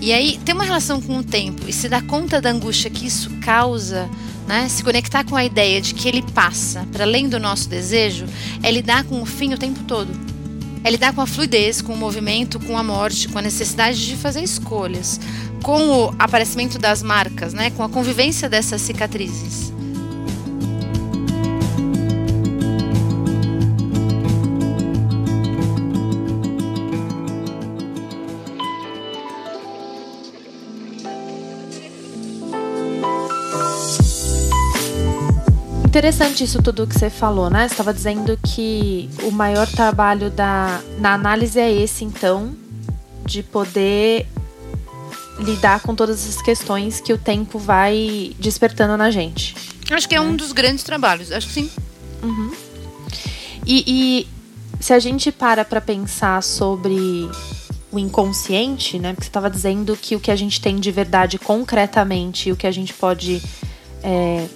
E 0.01 0.13
aí 0.13 0.39
tem 0.45 0.55
uma 0.55 0.65
relação 0.65 1.01
com 1.01 1.19
o 1.19 1.25
tempo, 1.25 1.63
e 1.67 1.73
se 1.73 1.89
dá 1.89 2.01
conta 2.03 2.41
da 2.41 2.51
angústia 2.51 2.91
que 2.91 3.07
isso 3.07 3.31
causa, 3.41 4.09
né? 4.47 4.69
Se 4.69 4.83
conectar 4.83 5.25
com 5.25 5.37
a 5.37 5.45
ideia 5.45 5.81
de 5.81 5.95
que 5.95 6.09
ele 6.09 6.23
passa 6.35 6.87
para 6.93 7.05
além 7.05 7.29
do 7.29 7.39
nosso 7.39 7.69
desejo, 7.69 8.27
é 8.63 8.71
lidar 8.71 9.05
com 9.05 9.23
o 9.23 9.27
fim 9.27 9.55
o 9.55 9.59
tempo 9.59 9.81
todo. 9.85 10.11
É 10.83 10.91
lidar 10.91 11.13
com 11.13 11.21
a 11.21 11.27
fluidez, 11.27 11.83
com 11.83 11.93
o 11.93 11.97
movimento, 11.97 12.59
com 12.59 12.77
a 12.77 12.83
morte, 12.83 13.29
com 13.29 13.39
a 13.39 13.43
necessidade 13.43 14.07
de 14.07 14.17
fazer 14.17 14.43
escolhas, 14.43 15.21
com 15.63 16.07
o 16.07 16.15
aparecimento 16.19 16.79
das 16.79 17.03
marcas, 17.03 17.53
né? 17.53 17.71
com 17.71 17.83
a 17.83 17.89
convivência 17.89 18.49
dessas 18.49 18.81
cicatrizes. 18.81 19.71
Interessante 35.91 36.45
isso 36.45 36.63
tudo 36.63 36.87
que 36.87 36.99
você 36.99 37.11
falou, 37.11 37.51
né? 37.51 37.67
Você 37.67 37.75
estava 37.75 37.93
dizendo 37.93 38.39
que 38.43 39.11
o 39.25 39.31
maior 39.33 39.67
trabalho 39.67 40.31
da, 40.31 40.81
na 40.99 41.15
análise 41.15 41.59
é 41.59 41.71
esse, 41.71 42.05
então, 42.05 42.55
de 43.27 43.43
poder 43.43 44.27
lidar 45.41 45.81
com 45.81 45.95
todas 45.95 46.25
essas 46.25 46.43
questões 46.43 47.01
que 47.01 47.13
o 47.13 47.19
tempo 47.19 47.59
vai 47.59 48.35
despertando 48.39 48.97
na 48.97 49.11
gente. 49.11 49.55
Acho 49.91 50.09
que 50.09 50.15
é 50.15 50.21
um 50.21 50.37
dos 50.37 50.53
grandes 50.53 50.85
trabalhos, 50.85 51.33
acho 51.33 51.49
que 51.49 51.53
sim. 51.53 51.71
Uhum. 52.23 52.53
E, 53.67 53.85
e 53.87 54.29
se 54.81 54.93
a 54.93 54.99
gente 54.99 55.33
para 55.33 55.65
para 55.65 55.81
pensar 55.81 56.43
sobre 56.43 57.29
o 57.93 57.99
inconsciente, 57.99 58.99
né? 58.99 59.13
Porque 59.13 59.25
você 59.25 59.29
estava 59.29 59.51
dizendo 59.51 59.97
que 59.97 60.15
o 60.15 60.21
que 60.21 60.31
a 60.31 60.37
gente 60.37 60.61
tem 60.61 60.77
de 60.77 60.91
verdade 60.91 61.39
concretamente 61.39 62.49
e 62.49 62.53
o 62.53 62.57
que 62.57 62.67
a 62.67 62.71
gente 62.71 62.95
pode. 62.95 63.43
É, 64.03 64.47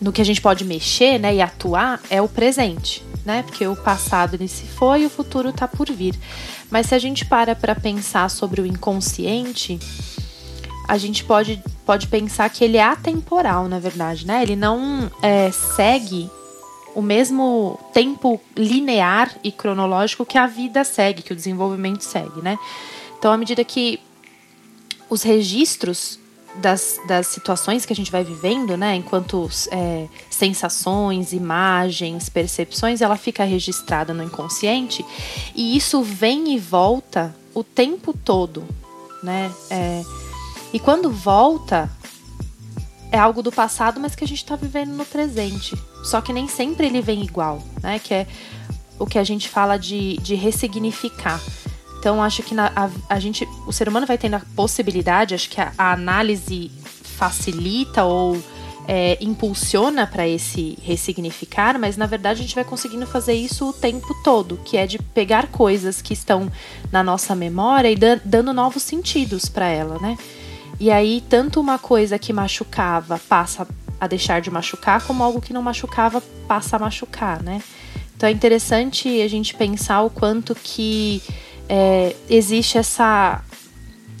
no 0.00 0.12
que 0.12 0.20
a 0.20 0.24
gente 0.24 0.40
pode 0.40 0.64
mexer 0.64 1.18
né, 1.18 1.34
e 1.34 1.42
atuar 1.42 2.00
é 2.08 2.22
o 2.22 2.28
presente, 2.28 3.04
né? 3.24 3.42
Porque 3.42 3.66
o 3.66 3.76
passado 3.76 4.34
ele 4.34 4.48
se 4.48 4.66
foi 4.66 5.02
e 5.02 5.06
o 5.06 5.10
futuro 5.10 5.50
está 5.50 5.66
por 5.66 5.90
vir. 5.90 6.14
Mas 6.70 6.86
se 6.86 6.94
a 6.94 6.98
gente 6.98 7.24
para 7.24 7.54
para 7.54 7.74
pensar 7.74 8.30
sobre 8.30 8.60
o 8.60 8.66
inconsciente, 8.66 9.78
a 10.88 10.98
gente 10.98 11.24
pode, 11.24 11.62
pode 11.86 12.08
pensar 12.08 12.50
que 12.50 12.64
ele 12.64 12.76
é 12.76 12.82
atemporal, 12.82 13.68
na 13.68 13.78
verdade, 13.78 14.26
né? 14.26 14.42
Ele 14.42 14.56
não 14.56 15.10
é, 15.22 15.50
segue 15.50 16.30
o 16.94 17.02
mesmo 17.02 17.78
tempo 17.92 18.40
linear 18.56 19.32
e 19.44 19.52
cronológico 19.52 20.26
que 20.26 20.36
a 20.36 20.46
vida 20.46 20.82
segue, 20.82 21.22
que 21.22 21.32
o 21.32 21.36
desenvolvimento 21.36 22.02
segue, 22.02 22.42
né? 22.42 22.58
Então, 23.18 23.30
à 23.30 23.36
medida 23.36 23.62
que 23.62 24.00
os 25.08 25.22
registros 25.22 26.18
das, 26.56 27.00
das 27.06 27.28
situações 27.28 27.86
que 27.86 27.92
a 27.92 27.96
gente 27.96 28.10
vai 28.10 28.24
vivendo, 28.24 28.76
né, 28.76 28.96
enquanto 28.96 29.48
é, 29.70 30.06
sensações, 30.28 31.32
imagens, 31.32 32.28
percepções, 32.28 33.00
ela 33.00 33.16
fica 33.16 33.44
registrada 33.44 34.12
no 34.12 34.22
inconsciente 34.22 35.04
e 35.54 35.76
isso 35.76 36.02
vem 36.02 36.54
e 36.54 36.58
volta 36.58 37.34
o 37.54 37.62
tempo 37.62 38.12
todo, 38.12 38.64
né? 39.22 39.52
É, 39.70 40.02
e 40.72 40.78
quando 40.78 41.10
volta, 41.10 41.90
é 43.10 43.18
algo 43.18 43.42
do 43.42 43.50
passado, 43.50 43.98
mas 43.98 44.14
que 44.14 44.24
a 44.24 44.26
gente 44.26 44.38
está 44.38 44.54
vivendo 44.54 44.90
no 44.90 45.04
presente. 45.04 45.76
Só 46.04 46.20
que 46.20 46.32
nem 46.32 46.46
sempre 46.46 46.86
ele 46.86 47.00
vem 47.00 47.22
igual, 47.22 47.62
né? 47.82 47.98
Que 47.98 48.14
é 48.14 48.26
o 48.98 49.06
que 49.06 49.18
a 49.18 49.24
gente 49.24 49.48
fala 49.48 49.76
de, 49.76 50.16
de 50.18 50.34
ressignificar. 50.34 51.40
Então, 52.00 52.22
acho 52.22 52.42
que 52.42 52.54
na, 52.54 52.72
a, 52.74 52.88
a, 53.10 53.20
gente, 53.20 53.46
o 53.66 53.72
ser 53.72 53.86
humano 53.86 54.06
vai 54.06 54.16
tendo 54.16 54.34
a 54.34 54.42
possibilidade, 54.56 55.34
acho 55.34 55.50
que 55.50 55.60
a, 55.60 55.70
a 55.76 55.92
análise 55.92 56.70
facilita 57.18 58.04
ou 58.04 58.42
é, 58.88 59.18
impulsiona 59.20 60.06
para 60.06 60.26
esse 60.26 60.78
ressignificar, 60.82 61.78
mas 61.78 61.98
na 61.98 62.06
verdade 62.06 62.40
a 62.40 62.42
gente 62.42 62.54
vai 62.54 62.64
conseguindo 62.64 63.06
fazer 63.06 63.34
isso 63.34 63.68
o 63.68 63.72
tempo 63.74 64.14
todo, 64.24 64.58
que 64.64 64.78
é 64.78 64.86
de 64.86 64.98
pegar 64.98 65.48
coisas 65.48 66.00
que 66.00 66.14
estão 66.14 66.50
na 66.90 67.02
nossa 67.04 67.34
memória 67.34 67.90
e 67.90 67.96
dan 67.96 68.18
dando 68.24 68.54
novos 68.54 68.82
sentidos 68.82 69.44
para 69.44 69.68
ela, 69.68 69.98
né? 69.98 70.16
E 70.80 70.90
aí, 70.90 71.22
tanto 71.28 71.60
uma 71.60 71.78
coisa 71.78 72.18
que 72.18 72.32
machucava 72.32 73.20
passa 73.28 73.68
a 74.00 74.06
deixar 74.06 74.40
de 74.40 74.50
machucar, 74.50 75.06
como 75.06 75.22
algo 75.22 75.38
que 75.38 75.52
não 75.52 75.60
machucava 75.60 76.22
passa 76.48 76.76
a 76.76 76.78
machucar, 76.78 77.42
né? 77.42 77.62
Então 78.16 78.26
é 78.26 78.32
interessante 78.32 79.20
a 79.20 79.28
gente 79.28 79.54
pensar 79.54 80.02
o 80.02 80.10
quanto 80.10 80.54
que 80.54 81.22
é, 81.70 82.16
existe 82.28 82.76
essa 82.76 83.44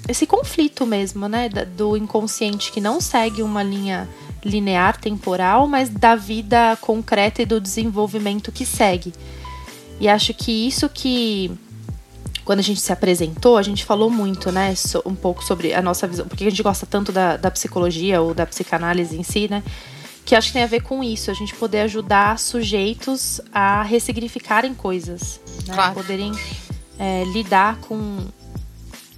esse 0.08 0.26
conflito 0.26 0.86
mesmo, 0.86 1.28
né, 1.28 1.48
do 1.48 1.96
inconsciente 1.96 2.72
que 2.72 2.80
não 2.80 3.00
segue 3.00 3.42
uma 3.42 3.62
linha 3.62 4.08
linear 4.44 4.98
temporal, 4.98 5.68
mas 5.68 5.88
da 5.88 6.16
vida 6.16 6.76
concreta 6.80 7.42
e 7.42 7.46
do 7.46 7.60
desenvolvimento 7.60 8.50
que 8.50 8.64
segue. 8.64 9.12
E 10.00 10.08
acho 10.08 10.32
que 10.32 10.66
isso 10.66 10.88
que 10.88 11.50
quando 12.44 12.60
a 12.60 12.62
gente 12.62 12.80
se 12.80 12.92
apresentou, 12.92 13.56
a 13.56 13.62
gente 13.62 13.84
falou 13.84 14.10
muito, 14.10 14.50
né, 14.50 14.74
um 15.04 15.14
pouco 15.14 15.44
sobre 15.44 15.74
a 15.74 15.82
nossa 15.82 16.06
visão, 16.08 16.26
porque 16.26 16.44
a 16.44 16.50
gente 16.50 16.62
gosta 16.62 16.86
tanto 16.86 17.12
da, 17.12 17.36
da 17.36 17.50
psicologia 17.50 18.20
ou 18.20 18.32
da 18.32 18.46
psicanálise 18.46 19.16
em 19.16 19.22
si, 19.22 19.48
né, 19.48 19.62
que 20.24 20.34
acho 20.34 20.48
que 20.48 20.54
tem 20.54 20.62
a 20.62 20.66
ver 20.66 20.82
com 20.82 21.04
isso, 21.04 21.30
a 21.30 21.34
gente 21.34 21.54
poder 21.54 21.82
ajudar 21.82 22.38
sujeitos 22.38 23.40
a 23.52 23.82
ressignificarem 23.82 24.74
coisas, 24.74 25.40
né, 25.66 25.74
claro. 25.74 25.94
poderem 25.94 26.32
é, 27.00 27.24
lidar 27.24 27.78
com 27.78 28.28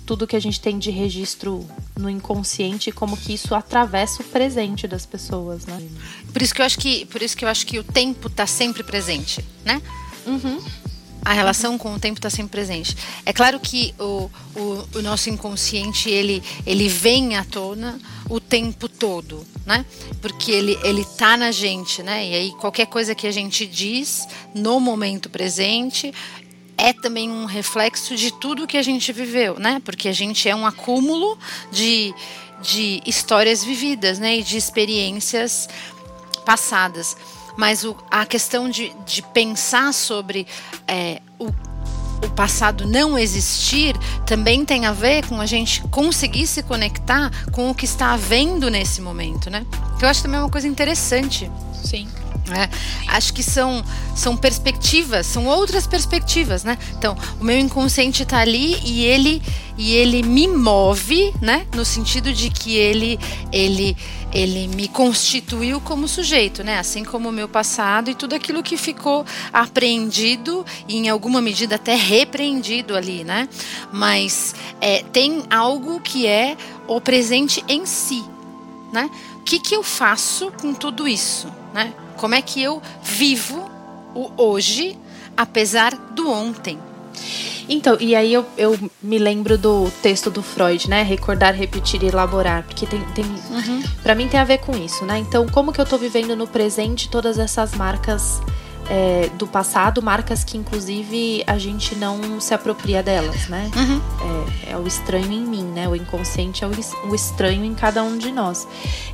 tudo 0.07 0.27
que 0.27 0.37
a 0.37 0.41
gente 0.41 0.61
tem 0.61 0.79
de 0.79 0.91
registro 0.91 1.67
no 1.99 2.09
inconsciente 2.09 2.91
e 2.91 2.93
como 2.93 3.17
que 3.17 3.35
isso 3.35 3.55
atravessa 3.55 4.23
o 4.23 4.25
presente 4.25 4.87
das 4.87 5.05
pessoas, 5.05 5.67
né? 5.67 5.81
Por 6.33 6.41
isso 6.43 6.55
que 6.55 6.61
eu 6.61 6.67
acho 6.67 6.79
que, 6.79 7.05
por 7.07 7.21
isso 7.21 7.37
que 7.37 7.45
eu 7.45 7.49
acho 7.49 7.67
que 7.67 7.79
o 7.79 7.85
tempo 7.85 8.29
está 8.29 8.47
sempre 8.47 8.85
presente, 8.85 9.45
né? 9.65 9.83
Uhum. 10.27 10.61
A 11.25 11.33
relação 11.33 11.79
com 11.79 11.95
o 11.95 12.01
tempo 12.01 12.19
está 12.19 12.29
sempre 12.29 12.51
presente. 12.51 12.97
É 13.25 13.33
claro 13.33 13.61
que 13.61 13.95
o, 13.99 14.29
o, 14.57 14.99
o, 14.99 15.03
nosso 15.03 15.31
inconsciente 15.31 16.11
ele, 16.11 16.43
ele 16.67 16.89
vem 16.89 17.37
à 17.37 17.45
tona 17.45 17.99
o 18.29 18.41
tempo 18.41 18.89
todo, 18.89 19.47
né? 19.65 19.87
Porque 20.21 20.51
ele 20.51 20.77
ele 20.83 21.05
tá 21.05 21.37
na 21.37 21.53
gente, 21.53 22.03
né? 22.03 22.29
E 22.29 22.35
aí 22.35 22.51
qualquer 22.61 22.87
coisa 22.87 23.15
que 23.15 23.27
a 23.27 23.31
gente 23.31 23.67
diz 23.67 24.27
no 24.53 24.81
momento 24.81 25.31
presente 25.31 26.13
é 26.77 26.93
também 26.93 27.31
um 27.31 27.45
reflexo 27.45 28.17
de 28.17 28.33
tudo 28.33 28.67
que 28.67 28.77
a 28.77 28.83
gente 28.83 29.13
viveu, 29.13 29.59
né? 29.59 29.81
Porque 29.85 30.09
a 30.09 30.13
gente 30.13 30.49
é 30.49 30.55
um 30.55 30.67
acúmulo 30.67 31.39
de, 31.71 32.15
de 32.61 33.03
histórias 33.07 33.65
vividas, 33.65 34.19
né? 34.19 34.39
E 34.39 34.43
de 34.43 34.57
experiências 34.57 35.69
passadas. 36.45 37.17
Mas 37.57 37.85
o, 37.85 37.97
a 38.11 38.25
questão 38.25 38.69
de, 38.69 38.93
de 39.07 39.23
pensar 39.23 39.93
sobre 39.93 40.47
é, 40.89 41.21
o, 41.39 41.47
o 41.47 42.31
passado 42.35 42.87
não 42.87 43.19
existir 43.19 43.97
também 44.27 44.65
tem 44.65 44.87
a 44.87 44.93
ver 44.93 45.27
com 45.27 45.41
a 45.41 45.47
gente 45.47 45.83
conseguir 45.89 46.47
se 46.47 46.63
conectar 46.63 47.31
com 47.53 47.71
o 47.71 47.75
que 47.75 47.85
está 47.85 48.13
havendo 48.13 48.71
nesse 48.71 49.01
momento, 49.01 49.51
né? 49.51 49.67
Que 49.99 50.05
eu 50.05 50.09
acho 50.09 50.23
também 50.23 50.41
uma 50.41 50.51
coisa 50.51 50.67
interessante. 50.67 51.51
Sim. 51.85 52.09
É, 52.51 52.69
acho 53.09 53.33
que 53.33 53.43
são, 53.43 53.85
são 54.17 54.37
perspectivas, 54.37 55.27
são 55.27 55.47
outras 55.47 55.87
perspectivas, 55.87 56.65
né? 56.65 56.77
Então, 56.99 57.17
o 57.41 57.45
meu 57.45 57.57
inconsciente 57.57 58.25
está 58.25 58.39
ali 58.39 58.79
e 58.85 59.05
ele 59.05 59.41
e 59.79 59.95
ele 59.95 60.23
me 60.23 60.49
move, 60.49 61.33
né? 61.41 61.67
No 61.75 61.85
sentido 61.85 62.33
de 62.33 62.51
que 62.51 62.75
ele 62.75 63.19
ele 63.53 63.97
ele 64.33 64.67
me 64.69 64.89
constituiu 64.89 65.81
como 65.81 66.09
sujeito, 66.09 66.65
né? 66.65 66.79
Assim 66.79 67.05
como 67.05 67.29
o 67.29 67.33
meu 67.33 67.49
passado 67.49 68.11
e 68.11 68.15
tudo 68.15 68.35
aquilo 68.35 68.63
que 68.63 68.77
ficou 68.77 69.25
apreendido 69.53 70.65
e 70.89 70.97
em 70.97 71.09
alguma 71.09 71.41
medida 71.41 71.77
até 71.77 71.95
repreendido 71.95 72.97
ali, 72.97 73.25
né? 73.25 73.49
Mas 73.93 74.55
é, 74.81 75.03
tem 75.13 75.45
algo 75.49 76.01
que 76.01 76.27
é 76.27 76.57
o 76.89 77.01
presente 77.01 77.63
em 77.69 77.87
si, 77.87 78.25
né? 78.93 79.09
O 79.43 79.45
que, 79.45 79.59
que 79.59 79.75
eu 79.75 79.83
faço 79.83 80.53
com 80.53 80.73
tudo 80.73 81.07
isso, 81.07 81.53
né? 81.75 81.93
Como 82.17 82.33
é 82.33 82.41
que 82.41 82.63
eu 82.63 82.81
vivo 83.03 83.69
o 84.15 84.31
hoje, 84.41 84.97
apesar 85.37 85.97
do 85.97 86.31
ontem? 86.31 86.79
Então, 87.69 87.97
e 87.99 88.15
aí 88.15 88.33
eu, 88.33 88.47
eu 88.57 88.79
me 89.03 89.19
lembro 89.19 89.59
do 89.59 89.91
texto 90.01 90.31
do 90.31 90.45
Freud, 90.45 90.89
né? 90.89 91.03
Recordar, 91.03 91.55
repetir 91.55 92.03
e 92.05 92.07
elaborar. 92.07 92.63
Porque 92.63 92.87
tem. 92.87 93.01
tem 93.15 93.25
uhum. 93.25 93.83
para 94.01 94.15
mim 94.15 94.29
tem 94.29 94.39
a 94.39 94.45
ver 94.45 94.59
com 94.59 94.77
isso, 94.77 95.05
né? 95.05 95.19
Então, 95.19 95.47
como 95.49 95.73
que 95.73 95.81
eu 95.81 95.87
tô 95.87 95.99
vivendo 95.99 96.37
no 96.37 96.47
presente 96.47 97.09
todas 97.09 97.37
essas 97.37 97.75
marcas 97.75 98.41
é, 98.89 99.31
do 99.35 99.47
passado, 99.47 100.03
marcas 100.03 100.45
que 100.45 100.57
inclusive 100.57 101.45
a 101.47 101.59
gente 101.59 101.95
não 101.95 102.41
se 102.41 102.53
apropria 102.53 103.03
delas, 103.03 103.49
né? 103.49 103.71
Uhum. 103.77 104.01
É, 104.67 104.73
é, 104.73 104.77
o 104.77 104.87
estranho 104.87 105.33
em 105.33 105.41
mim, 105.47 105.65
né? 105.65 105.89
O 105.89 105.95
inconsciente 105.95 106.65
é 106.65 106.67
o, 106.67 106.71
o, 107.09 107.15
estranho 107.15 107.65
em 107.65 107.75
cada 107.75 108.03
um 108.03 108.19
de 108.19 108.31
nós. 108.33 108.67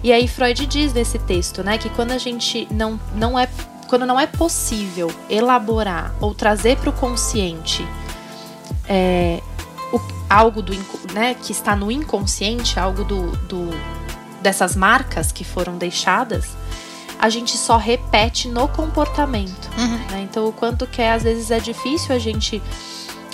E 0.03 0.13
aí 0.13 0.27
Freud 0.27 0.67
diz 0.67 0.93
nesse 0.93 1.19
texto, 1.19 1.63
né, 1.63 1.79
que 1.79 1.91
quando 1.91 2.13
a 2.13 2.19
gente 2.19 2.67
não, 2.71 2.99
não 3.15 3.39
é 3.39 3.49
quando 3.89 4.05
não 4.05 4.21
é 4.21 4.27
possível 4.27 5.11
elaborar 5.31 6.15
ou 6.21 6.35
trazer 6.35 6.77
para 6.77 6.91
o 6.91 6.93
consciente 6.93 7.87
é, 8.87 9.41
o, 9.91 10.01
algo 10.29 10.61
do 10.61 10.75
né, 11.15 11.35
que 11.35 11.53
está 11.53 11.75
no 11.75 11.91
inconsciente, 11.91 12.79
algo 12.79 13.03
do, 13.03 13.33
do 13.47 13.71
dessas 14.43 14.77
marcas 14.77 15.33
que 15.33 15.43
foram 15.43 15.77
deixadas, 15.77 16.57
a 17.19 17.29
gente 17.29 17.57
só 17.57 17.77
repete 17.77 18.49
no 18.49 18.69
comportamento. 18.69 19.69
Uhum. 19.77 19.99
Né? 20.11 20.27
Então, 20.31 20.47
o 20.47 20.53
quanto 20.53 20.87
que 20.87 21.03
é, 21.03 21.13
às 21.13 21.23
vezes 21.23 21.51
é 21.51 21.59
difícil 21.59 22.15
a 22.15 22.19
gente 22.19 22.63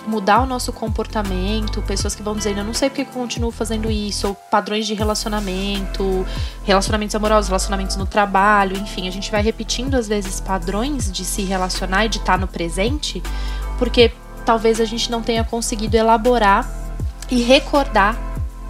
mudar 0.07 0.41
o 0.41 0.47
nosso 0.47 0.73
comportamento, 0.73 1.81
pessoas 1.83 2.15
que 2.15 2.23
vão 2.23 2.35
dizendo, 2.35 2.59
eu 2.59 2.65
não 2.65 2.75
sei 2.75 2.91
porque 2.91 3.05
continuo 3.05 3.51
fazendo 3.51 3.91
isso, 3.91 4.29
ou 4.29 4.35
padrões 4.35 4.87
de 4.87 4.95
relacionamento, 4.95 6.27
relacionamentos 6.63 7.15
amorosos, 7.15 7.49
relacionamentos 7.49 7.97
no 7.97 8.07
trabalho, 8.07 8.77
enfim, 8.77 9.09
a 9.09 9.11
gente 9.11 9.31
vai 9.31 9.43
repetindo 9.43 9.95
às 9.95 10.07
vezes 10.07 10.41
padrões 10.41 11.11
de 11.11 11.25
se 11.25 11.43
relacionar 11.43 12.07
e 12.07 12.09
de 12.09 12.19
estar 12.19 12.39
no 12.39 12.47
presente, 12.47 13.23
porque 13.79 14.13
talvez 14.45 14.81
a 14.81 14.85
gente 14.85 15.11
não 15.11 15.23
tenha 15.23 15.43
conseguido 15.43 15.97
elaborar 15.97 16.69
e 17.31 17.43
recordar 17.43 18.19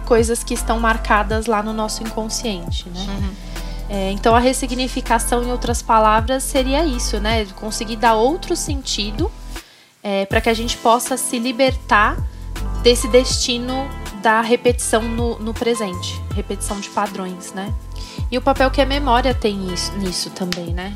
coisas 0.05 0.43
que 0.43 0.53
estão 0.53 0.79
marcadas 0.79 1.47
lá 1.47 1.61
no 1.61 1.73
nosso 1.73 2.01
inconsciente, 2.03 2.87
né? 2.89 3.05
Uhum. 3.09 3.44
É, 3.89 4.11
então 4.11 4.35
a 4.35 4.39
ressignificação, 4.39 5.43
em 5.43 5.51
outras 5.51 5.81
palavras, 5.81 6.43
seria 6.43 6.85
isso, 6.85 7.19
né? 7.19 7.45
Conseguir 7.55 7.97
dar 7.97 8.15
outro 8.15 8.55
sentido 8.55 9.31
é, 10.01 10.25
para 10.25 10.41
que 10.41 10.49
a 10.49 10.53
gente 10.53 10.77
possa 10.77 11.17
se 11.17 11.37
libertar 11.39 12.17
desse 12.81 13.07
destino 13.07 13.87
da 14.21 14.41
repetição 14.41 15.01
no, 15.01 15.37
no, 15.39 15.53
presente, 15.53 16.19
repetição 16.33 16.79
de 16.79 16.89
padrões, 16.89 17.53
né? 17.53 17.73
E 18.31 18.37
o 18.37 18.41
papel 18.41 18.71
que 18.71 18.81
a 18.81 18.85
memória 18.85 19.33
tem 19.33 19.71
isso, 19.71 19.91
nisso 19.93 20.31
também, 20.31 20.73
né? 20.73 20.95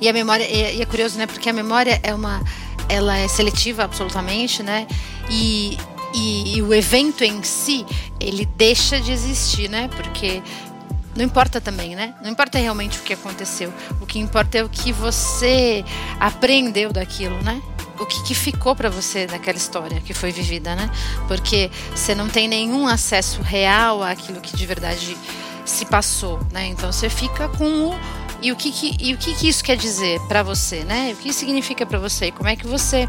E 0.00 0.08
a 0.08 0.12
memória, 0.12 0.44
e 0.44 0.80
é 0.80 0.86
curioso, 0.86 1.18
né? 1.18 1.26
Porque 1.26 1.48
a 1.48 1.52
memória 1.52 2.00
é 2.02 2.14
uma, 2.14 2.42
ela 2.88 3.16
é 3.18 3.28
seletiva 3.28 3.84
absolutamente, 3.84 4.62
né? 4.62 4.86
E, 5.28 5.76
e, 6.14 6.56
e 6.56 6.62
o 6.62 6.72
evento 6.72 7.22
em 7.22 7.42
si, 7.42 7.84
ele 8.18 8.46
deixa 8.56 9.00
de 9.00 9.12
existir, 9.12 9.68
né? 9.68 9.88
Porque 9.94 10.42
não 11.18 11.24
importa 11.24 11.60
também, 11.60 11.96
né? 11.96 12.14
Não 12.22 12.30
importa 12.30 12.58
realmente 12.58 13.00
o 13.00 13.02
que 13.02 13.12
aconteceu. 13.12 13.74
O 14.00 14.06
que 14.06 14.20
importa 14.20 14.58
é 14.58 14.62
o 14.62 14.68
que 14.68 14.92
você 14.92 15.84
aprendeu 16.20 16.92
daquilo, 16.92 17.42
né? 17.42 17.60
O 17.98 18.06
que, 18.06 18.22
que 18.22 18.36
ficou 18.36 18.76
para 18.76 18.88
você 18.88 19.26
daquela 19.26 19.58
história 19.58 20.00
que 20.00 20.14
foi 20.14 20.30
vivida, 20.30 20.76
né? 20.76 20.88
Porque 21.26 21.72
você 21.92 22.14
não 22.14 22.28
tem 22.28 22.46
nenhum 22.46 22.86
acesso 22.86 23.42
real 23.42 24.00
àquilo 24.00 24.40
que 24.40 24.56
de 24.56 24.64
verdade 24.64 25.18
se 25.64 25.84
passou, 25.84 26.38
né? 26.52 26.68
Então 26.68 26.92
você 26.92 27.10
fica 27.10 27.48
com 27.48 27.88
o 27.88 28.00
e 28.40 28.52
o 28.52 28.56
que, 28.56 28.70
que 28.70 28.96
e 29.00 29.12
o 29.12 29.18
que, 29.18 29.34
que 29.34 29.48
isso 29.48 29.64
quer 29.64 29.76
dizer 29.76 30.20
para 30.28 30.44
você, 30.44 30.84
né? 30.84 31.10
O 31.14 31.16
que 31.16 31.32
significa 31.32 31.84
para 31.84 31.98
você? 31.98 32.30
Como 32.30 32.48
é 32.48 32.54
que 32.54 32.68
você 32.68 33.08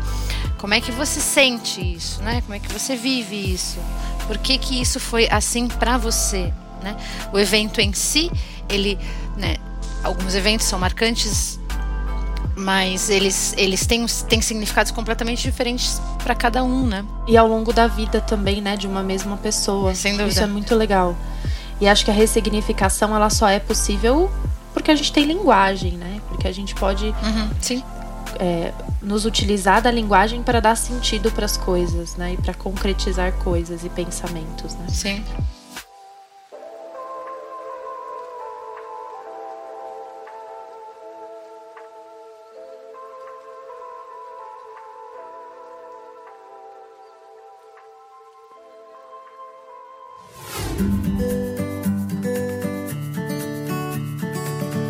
como 0.58 0.74
é 0.74 0.82
que 0.82 0.92
você 0.92 1.20
sente 1.20 1.80
isso, 1.80 2.24
né? 2.24 2.42
Como 2.42 2.56
é 2.56 2.60
que 2.60 2.74
você 2.74 2.96
vive 2.96 3.54
isso? 3.54 3.78
Por 4.26 4.40
que 4.40 4.58
que 4.58 4.82
isso 4.82 5.00
foi 5.00 5.28
assim 5.30 5.68
para 5.68 5.96
você? 5.96 6.52
Né? 6.82 6.96
O 7.34 7.40
evento 7.40 7.80
em 7.82 7.94
si, 7.94 8.32
ele, 8.70 8.98
né, 9.38 9.56
alguns 10.04 10.36
eventos 10.36 10.66
são 10.66 10.80
marcantes, 10.80 11.60
mas 12.56 13.10
eles, 13.10 13.54
eles 13.58 13.86
têm, 13.86 14.06
têm 14.28 14.42
significados 14.42 14.92
completamente 14.92 15.42
diferentes 15.44 16.02
para 16.24 16.36
cada 16.36 16.64
um, 16.64 16.86
né? 16.86 17.06
E 17.28 17.38
ao 17.38 17.48
longo 17.48 17.72
da 17.72 17.88
vida 17.88 18.20
também, 18.20 18.62
né, 18.62 18.76
de 18.76 18.86
uma 18.86 19.02
mesma 19.02 19.38
pessoa. 19.38 19.96
Sem 19.96 20.14
dúvida. 20.14 20.30
Isso 20.30 20.44
é 20.44 20.48
muito 20.48 20.76
legal. 20.76 21.16
E 21.80 21.88
acho 21.88 22.04
que 22.04 22.12
a 22.12 22.14
ressignificação 22.14 23.16
ela 23.16 23.30
só 23.30 23.48
é 23.48 23.60
possível 23.60 24.30
porque 24.74 24.92
a 24.92 24.96
gente 24.96 25.12
tem 25.12 25.26
linguagem, 25.26 25.94
né? 25.94 26.22
Porque 26.28 26.48
a 26.48 26.52
gente 26.52 26.76
pode 26.76 27.06
uhum, 27.06 27.50
sim. 27.60 27.84
É, 28.40 28.74
nos 29.02 29.26
utilizar 29.26 29.82
da 29.82 29.90
linguagem 29.90 30.44
para 30.44 30.60
dar 30.60 30.76
sentido 30.76 31.32
para 31.32 31.46
as 31.46 31.58
coisas, 31.58 32.16
né? 32.16 32.34
E 32.34 32.38
para 32.38 32.54
concretizar 32.54 33.32
coisas 33.34 33.84
e 33.84 33.90
pensamentos, 33.90 34.76
né? 34.76 34.86
Sim. 34.90 35.24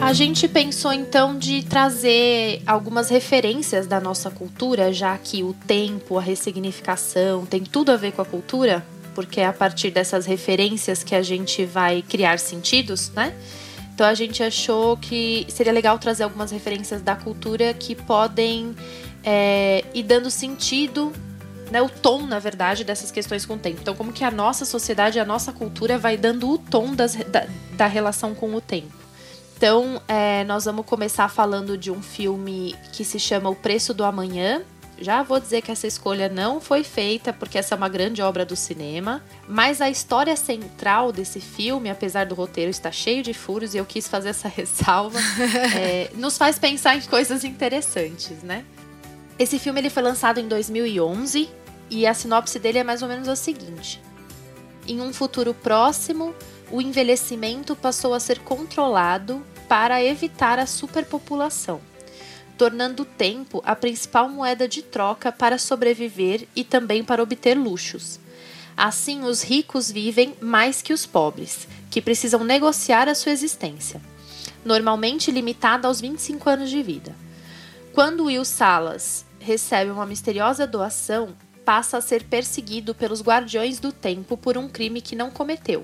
A 0.09 0.13
gente 0.13 0.47
pensou 0.47 0.91
então 0.91 1.37
de 1.37 1.61
trazer 1.61 2.63
algumas 2.65 3.09
referências 3.09 3.85
da 3.85 3.99
nossa 3.99 4.31
cultura, 4.31 4.91
já 4.91 5.15
que 5.15 5.43
o 5.43 5.53
tempo, 5.53 6.17
a 6.17 6.21
ressignificação 6.21 7.45
tem 7.45 7.61
tudo 7.61 7.91
a 7.91 7.95
ver 7.95 8.13
com 8.13 8.23
a 8.23 8.25
cultura, 8.25 8.83
porque 9.13 9.39
é 9.39 9.45
a 9.45 9.53
partir 9.53 9.91
dessas 9.91 10.25
referências 10.25 11.03
que 11.03 11.13
a 11.13 11.21
gente 11.21 11.63
vai 11.63 12.01
criar 12.01 12.39
sentidos, 12.39 13.11
né? 13.11 13.35
Então 13.93 14.07
a 14.07 14.15
gente 14.15 14.41
achou 14.41 14.97
que 14.97 15.45
seria 15.47 15.71
legal 15.71 15.99
trazer 15.99 16.23
algumas 16.23 16.49
referências 16.49 17.03
da 17.03 17.15
cultura 17.15 17.71
que 17.75 17.93
podem 17.93 18.75
é, 19.23 19.85
ir 19.93 20.01
dando 20.01 20.31
sentido 20.31 21.13
né, 21.69 21.83
o 21.83 21.87
tom, 21.87 22.25
na 22.25 22.39
verdade, 22.39 22.83
dessas 22.83 23.11
questões 23.11 23.45
com 23.45 23.53
o 23.53 23.59
tempo. 23.59 23.77
Então, 23.79 23.93
como 23.93 24.11
que 24.11 24.23
a 24.23 24.31
nossa 24.31 24.65
sociedade, 24.65 25.19
a 25.19 25.25
nossa 25.25 25.53
cultura 25.53 25.99
vai 25.99 26.17
dando 26.17 26.49
o 26.49 26.57
tom 26.57 26.95
das, 26.95 27.13
da, 27.13 27.45
da 27.73 27.85
relação 27.85 28.33
com 28.33 28.55
o 28.55 28.59
tempo. 28.59 28.98
Então, 29.59 30.01
é, 30.07 30.45
nós 30.45 30.63
vamos 30.63 30.85
começar 30.85 31.27
falando 31.27 31.77
de 31.77 31.91
um 31.91 32.01
filme 32.01 32.73
que 32.93 33.03
se 33.03 33.19
chama 33.19 33.49
O 33.49 33.55
Preço 33.55 33.93
do 33.93 34.05
Amanhã. 34.05 34.63
Já 34.97 35.21
vou 35.21 35.37
dizer 35.37 35.61
que 35.61 35.69
essa 35.69 35.85
escolha 35.85 36.29
não 36.29 36.61
foi 36.61 36.81
feita 36.81 37.33
porque 37.33 37.57
essa 37.57 37.75
é 37.75 37.77
uma 37.77 37.89
grande 37.89 38.21
obra 38.21 38.45
do 38.45 38.55
cinema, 38.55 39.21
mas 39.49 39.81
a 39.81 39.89
história 39.89 40.33
central 40.37 41.11
desse 41.11 41.41
filme, 41.41 41.89
apesar 41.89 42.25
do 42.25 42.35
roteiro 42.35 42.71
estar 42.71 42.93
cheio 42.93 43.21
de 43.21 43.33
furos 43.33 43.73
e 43.75 43.79
eu 43.79 43.85
quis 43.85 44.07
fazer 44.07 44.29
essa 44.29 44.47
ressalva, 44.55 45.19
é, 45.75 46.09
nos 46.15 46.37
faz 46.37 46.57
pensar 46.57 46.95
em 46.95 47.01
coisas 47.01 47.43
interessantes, 47.43 48.41
né? 48.41 48.63
Esse 49.37 49.59
filme 49.59 49.81
ele 49.81 49.89
foi 49.89 50.03
lançado 50.03 50.39
em 50.39 50.47
2011 50.47 51.49
e 51.89 52.07
a 52.07 52.13
sinopse 52.13 52.59
dele 52.59 52.77
é 52.77 52.83
mais 52.85 53.01
ou 53.01 53.09
menos 53.09 53.27
a 53.27 53.35
seguinte: 53.35 54.01
Em 54.87 55.01
um 55.01 55.11
futuro 55.11 55.53
próximo, 55.53 56.33
o 56.71 56.81
envelhecimento 56.81 57.75
passou 57.75 58.13
a 58.13 58.19
ser 58.19 58.39
controlado 58.39 59.43
para 59.67 60.03
evitar 60.03 60.59
a 60.59 60.65
superpopulação, 60.65 61.81
tornando 62.57 63.03
o 63.03 63.05
tempo 63.05 63.61
a 63.65 63.75
principal 63.75 64.29
moeda 64.29 64.67
de 64.67 64.81
troca 64.81 65.31
para 65.31 65.57
sobreviver 65.57 66.47
e 66.55 66.63
também 66.63 67.03
para 67.03 67.23
obter 67.23 67.55
luxos. 67.55 68.19
Assim, 68.77 69.23
os 69.23 69.41
ricos 69.41 69.91
vivem 69.91 70.35
mais 70.39 70.81
que 70.81 70.93
os 70.93 71.05
pobres, 71.05 71.67
que 71.89 72.01
precisam 72.01 72.43
negociar 72.43 73.09
a 73.09 73.15
sua 73.15 73.31
existência, 73.31 74.01
normalmente 74.63 75.31
limitada 75.31 75.87
aos 75.87 75.99
25 75.99 76.49
anos 76.49 76.69
de 76.69 76.81
vida. 76.81 77.15
Quando 77.93 78.25
Will 78.25 78.45
Salas 78.45 79.25
recebe 79.39 79.89
uma 79.91 80.05
misteriosa 80.05 80.67
doação, 80.67 81.35
passa 81.65 81.97
a 81.97 82.01
ser 82.01 82.23
perseguido 82.23 82.95
pelos 82.95 83.21
guardiões 83.21 83.79
do 83.79 83.91
tempo 83.91 84.37
por 84.37 84.57
um 84.57 84.69
crime 84.69 85.01
que 85.01 85.15
não 85.15 85.29
cometeu 85.29 85.83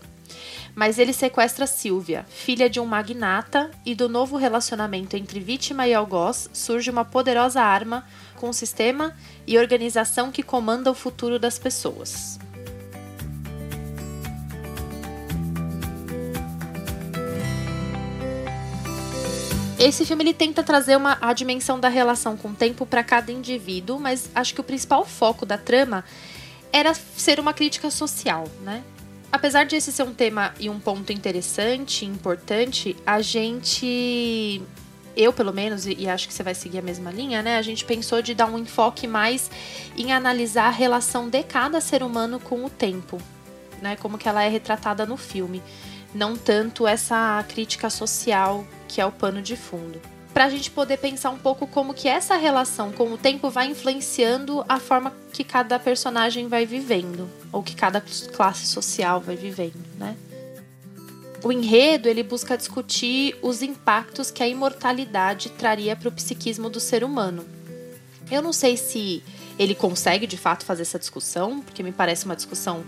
mas 0.75 0.99
ele 0.99 1.13
sequestra 1.13 1.65
Sylvia, 1.65 2.25
filha 2.29 2.69
de 2.69 2.79
um 2.79 2.85
magnata, 2.85 3.71
e 3.85 3.95
do 3.95 4.09
novo 4.09 4.37
relacionamento 4.37 5.15
entre 5.15 5.39
vítima 5.39 5.87
e 5.87 5.93
algoz 5.93 6.49
surge 6.53 6.89
uma 6.89 7.05
poderosa 7.05 7.61
arma 7.61 8.05
com 8.35 8.51
sistema 8.51 9.15
e 9.47 9.57
organização 9.57 10.31
que 10.31 10.43
comanda 10.43 10.91
o 10.91 10.95
futuro 10.95 11.39
das 11.39 11.57
pessoas. 11.57 12.39
Esse 19.77 20.05
filme 20.05 20.23
ele 20.23 20.33
tenta 20.33 20.63
trazer 20.63 20.95
uma, 20.95 21.17
a 21.21 21.31
dimensão 21.33 21.79
da 21.79 21.89
relação 21.89 22.35
com 22.35 22.49
o 22.49 22.55
tempo 22.55 22.85
para 22.85 23.03
cada 23.03 23.31
indivíduo, 23.31 23.99
mas 23.99 24.29
acho 24.33 24.53
que 24.53 24.61
o 24.61 24.63
principal 24.63 25.05
foco 25.05 25.45
da 25.45 25.57
trama 25.57 26.03
era 26.71 26.93
ser 26.93 27.39
uma 27.39 27.53
crítica 27.53 27.91
social, 27.91 28.47
né? 28.61 28.83
Apesar 29.35 29.65
de 29.65 29.75
esse 29.75 29.91
ser 29.91 30.03
um 30.03 30.13
tema 30.13 30.53
e 30.59 30.69
um 30.69 30.79
ponto 30.79 31.11
interessante, 31.11 32.05
importante, 32.05 32.95
a 33.05 33.21
gente 33.21 34.61
eu 35.15 35.31
pelo 35.31 35.53
menos, 35.53 35.85
e, 35.85 36.09
acho 36.09 36.27
que 36.27 36.33
você 36.33 36.43
vai 36.43 36.53
seguir 36.53 36.79
a 36.79 36.81
mesma 36.81 37.09
linha, 37.09 37.41
né? 37.41 37.57
A 37.57 37.61
gente 37.61 37.85
pensou 37.85 38.21
de 38.21 38.33
dar 38.33 38.47
um 38.47 38.57
enfoque 38.57 39.07
mais 39.07 39.49
em 39.95 40.11
analisar 40.11 40.67
a 40.67 40.71
relação 40.71 41.29
de 41.29 41.41
cada 41.43 41.79
ser 41.79 42.03
humano 42.03 42.37
com 42.37 42.65
o 42.65 42.69
tempo, 42.69 43.21
né? 43.81 43.95
Como 43.95 44.17
que 44.17 44.27
ela 44.27 44.43
é 44.43 44.49
retratada 44.49 45.05
no 45.05 45.15
filme. 45.15 45.63
Não 46.13 46.35
tanto 46.35 46.85
essa 46.85 47.43
crítica 47.47 47.89
social 47.89 48.65
que 48.89 48.99
é 48.99 49.05
o 49.05 49.11
pano 49.11 49.41
de 49.41 49.55
fundo. 49.55 50.01
Para 50.35 50.47
a 50.47 50.49
gente 50.49 50.69
poder 50.69 50.97
pensar 50.97 51.29
um 51.29 51.37
pouco 51.37 51.65
como 51.65 51.93
que 51.93 52.09
essa 52.09 52.35
relação 52.35 52.91
com 52.91 53.09
o 53.13 53.17
tempo 53.17 53.49
vai 53.49 53.67
influenciando 53.67 54.65
a 54.67 54.81
forma 54.81 55.13
que 55.31 55.45
cada 55.45 55.79
personagem 55.79 56.49
vai 56.49 56.65
vivendo, 56.65 57.29
ou 57.53 57.63
que 57.63 57.73
cada 57.73 58.01
classe 58.01 58.65
social 58.65 59.21
vai 59.21 59.37
vivendo, 59.37 59.79
né? 59.97 60.17
O 61.41 61.53
enredo 61.53 62.09
ele 62.09 62.21
busca 62.21 62.57
discutir 62.57 63.37
os 63.41 63.61
impactos 63.61 64.29
que 64.29 64.43
a 64.43 64.47
imortalidade 64.47 65.51
traria 65.51 65.95
para 65.95 66.09
o 66.09 66.11
psiquismo 66.11 66.69
do 66.69 66.81
ser 66.81 67.05
humano. 67.05 67.45
Eu 68.29 68.41
não 68.41 68.51
sei 68.51 68.75
se 68.75 69.23
ele 69.57 69.73
consegue 69.73 70.27
de 70.27 70.35
fato 70.35 70.65
fazer 70.65 70.81
essa 70.81 70.99
discussão, 70.99 71.61
porque 71.61 71.81
me 71.81 71.93
parece 71.93 72.25
uma 72.25 72.35
discussão 72.35 72.83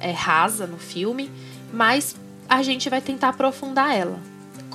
é, 0.00 0.10
rasa 0.10 0.66
no 0.66 0.78
filme, 0.78 1.30
mas 1.72 2.16
a 2.48 2.60
gente 2.60 2.90
vai 2.90 3.00
tentar 3.00 3.28
aprofundar 3.28 3.96
ela. 3.96 4.18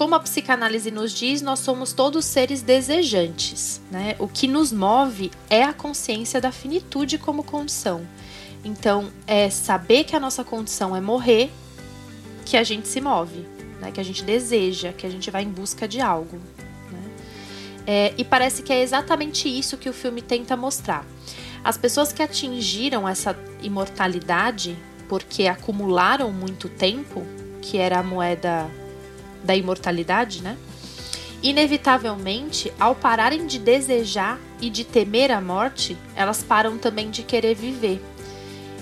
Como 0.04 0.16
a 0.16 0.20
psicanálise 0.20 0.92
nos 0.92 1.14
diz, 1.14 1.42
nós 1.42 1.60
somos 1.60 1.94
todos 1.94 2.26
seres 2.26 2.62
desejantes. 2.62 3.80
Né? 3.90 4.18
O 4.20 4.28
que 4.28 4.50
nos 4.50 4.70
move 4.70 5.32
é 5.50 5.64
a 5.64 5.72
consciência 5.72 6.42
da 6.42 6.52
finitude 6.52 7.18
como 7.18 7.42
condição. 7.42 8.06
Então, 8.66 9.10
é 9.26 9.50
saber 9.50 10.04
que 10.04 10.14
a 10.14 10.20
nossa 10.20 10.44
condição 10.44 10.94
é 10.94 11.00
morrer 11.00 11.50
que 12.46 12.58
a 12.58 12.64
gente 12.64 12.86
se 12.86 13.00
move, 13.00 13.48
né? 13.80 13.94
que 13.94 14.02
a 14.02 14.04
gente 14.04 14.26
deseja, 14.26 14.92
que 14.92 15.08
a 15.08 15.10
gente 15.10 15.32
vai 15.32 15.44
em 15.44 15.50
busca 15.50 15.88
de 15.88 16.02
algo. 16.02 16.36
Né? 16.92 17.12
É, 17.88 18.14
e 18.18 18.26
parece 18.26 18.62
que 18.62 18.74
é 18.74 18.82
exatamente 18.82 19.48
isso 19.48 19.78
que 19.78 19.88
o 19.88 19.94
filme 19.94 20.22
tenta 20.22 20.58
mostrar. 20.58 21.06
As 21.64 21.78
pessoas 21.78 22.12
que 22.12 22.22
atingiram 22.22 23.08
essa 23.08 23.40
imortalidade 23.62 24.78
porque 25.08 25.48
acumularam 25.48 26.30
muito 26.30 26.68
tempo, 26.68 27.26
que 27.62 27.78
era 27.78 28.00
a 28.00 28.04
moeda 28.04 28.70
da 29.44 29.56
imortalidade, 29.56 30.42
né? 30.42 30.58
Inevitavelmente, 31.42 32.72
ao 32.80 32.96
pararem 32.96 33.46
de 33.46 33.60
desejar 33.60 34.40
e 34.62 34.70
de 34.70 34.86
temer 34.86 35.30
a 35.30 35.42
morte, 35.42 35.98
elas 36.16 36.42
param 36.42 36.78
também 36.78 37.10
de 37.10 37.22
querer 37.22 37.54
viver 37.54 38.02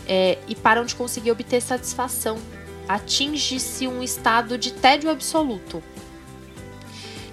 é, 0.07 0.37
e 0.47 0.55
param 0.55 0.85
de 0.85 0.93
conseguir 0.93 1.31
obter 1.31 1.61
satisfação 1.61 2.37
atinge-se 2.87 3.87
um 3.87 4.03
estado 4.03 4.57
de 4.57 4.73
tédio 4.73 5.09
absoluto. 5.09 5.81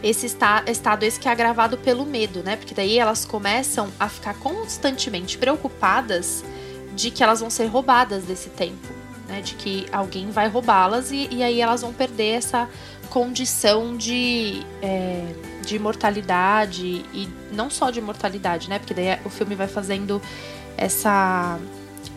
Esse 0.03 0.27
está, 0.27 0.63
estado 0.67 1.03
esse 1.03 1.19
que 1.19 1.29
é 1.29 1.33
agravado 1.33 1.77
pelo 1.77 2.07
medo, 2.07 2.43
né? 2.43 2.57
Porque 2.57 2.75
daí 2.75 2.99
elas 2.99 3.25
começam 3.25 3.91
a 3.99 4.09
ficar 4.09 4.35
constantemente 4.35 5.37
preocupadas 5.37 6.45
de 6.95 7.11
que 7.11 7.23
elas 7.23 7.41
vão 7.41 7.51
ser 7.51 7.67
roubadas 7.67 8.23
desse 8.23 8.49
tempo, 8.51 8.89
né? 9.27 9.41
De 9.41 9.55
que 9.55 9.87
alguém 9.91 10.31
vai 10.31 10.49
roubá-las 10.49 11.11
e, 11.11 11.29
e 11.33 11.43
aí 11.43 11.61
elas 11.61 11.81
vão 11.81 11.93
perder 11.93 12.37
essa 12.37 12.69
condição 13.09 13.97
de, 13.97 14.63
é, 14.83 15.35
de 15.65 15.77
imortalidade 15.77 17.05
e 17.13 17.29
não 17.53 17.71
só 17.71 17.91
de 17.91 17.99
imortalidade, 17.99 18.69
né? 18.69 18.79
Porque 18.79 18.95
daí 18.95 19.19
o 19.25 19.31
filme 19.31 19.55
vai 19.55 19.69
fazendo 19.69 20.21
essa 20.77 21.59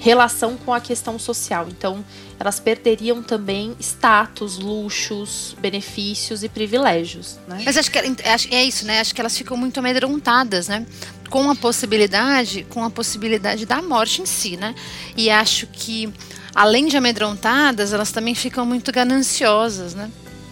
relação 0.01 0.57
com 0.57 0.73
a 0.73 0.81
questão 0.81 1.17
social. 1.19 1.67
Então, 1.69 2.03
elas 2.39 2.59
perderiam 2.59 3.21
também 3.21 3.75
status, 3.79 4.57
luxos, 4.57 5.55
benefícios 5.59 6.43
e 6.43 6.49
privilégios. 6.49 7.39
Né? 7.47 7.61
Mas 7.63 7.77
acho 7.77 7.91
que 7.91 7.99
é 7.99 8.63
isso, 8.63 8.85
né? 8.85 8.99
Acho 8.99 9.13
que 9.13 9.21
elas 9.21 9.37
ficam 9.37 9.55
muito 9.55 9.79
amedrontadas, 9.79 10.67
né? 10.67 10.85
Com 11.29 11.49
a 11.49 11.55
possibilidade, 11.55 12.65
com 12.67 12.83
a 12.83 12.89
possibilidade 12.89 13.65
da 13.65 13.81
morte 13.81 14.21
em 14.23 14.25
si, 14.25 14.57
né? 14.57 14.73
E 15.15 15.29
acho 15.29 15.67
que 15.67 16.11
além 16.53 16.87
de 16.87 16.97
amedrontadas, 16.97 17.93
elas 17.93 18.11
também 18.11 18.33
ficam 18.33 18.65
muito 18.65 18.91
gananciosas, 18.91 19.93
né? 19.93 20.09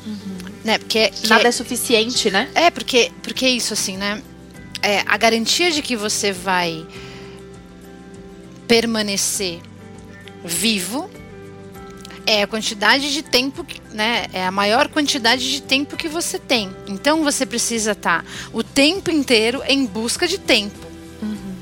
Uhum. 0.09 0.37
né? 0.63 0.77
Porque 0.79 1.11
nada 1.27 1.47
é, 1.47 1.51
suficiente, 1.51 2.31
né? 2.31 2.49
É 2.55 2.71
porque 2.71 3.11
porque 3.21 3.45
é 3.45 3.49
isso 3.49 3.73
assim, 3.73 3.95
né? 3.95 4.21
É, 4.81 5.03
a 5.05 5.17
garantia 5.17 5.69
de 5.69 5.81
que 5.81 5.95
você 5.95 6.31
vai 6.31 6.85
permanecer 8.67 9.59
vivo 10.43 11.09
é 12.25 12.43
a 12.43 12.47
quantidade 12.47 13.11
de 13.11 13.21
tempo, 13.21 13.65
né? 13.91 14.27
É 14.33 14.45
a 14.45 14.51
maior 14.51 14.87
quantidade 14.87 15.51
de 15.51 15.61
tempo 15.61 15.95
que 15.95 16.07
você 16.07 16.39
tem. 16.39 16.75
Então 16.87 17.23
você 17.23 17.45
precisa 17.45 17.91
estar 17.91 18.23
tá 18.23 18.29
o 18.51 18.63
tempo 18.63 19.11
inteiro 19.11 19.61
em 19.67 19.85
busca 19.85 20.27
de 20.27 20.39
tempo, 20.39 20.79
uhum. 21.21 21.55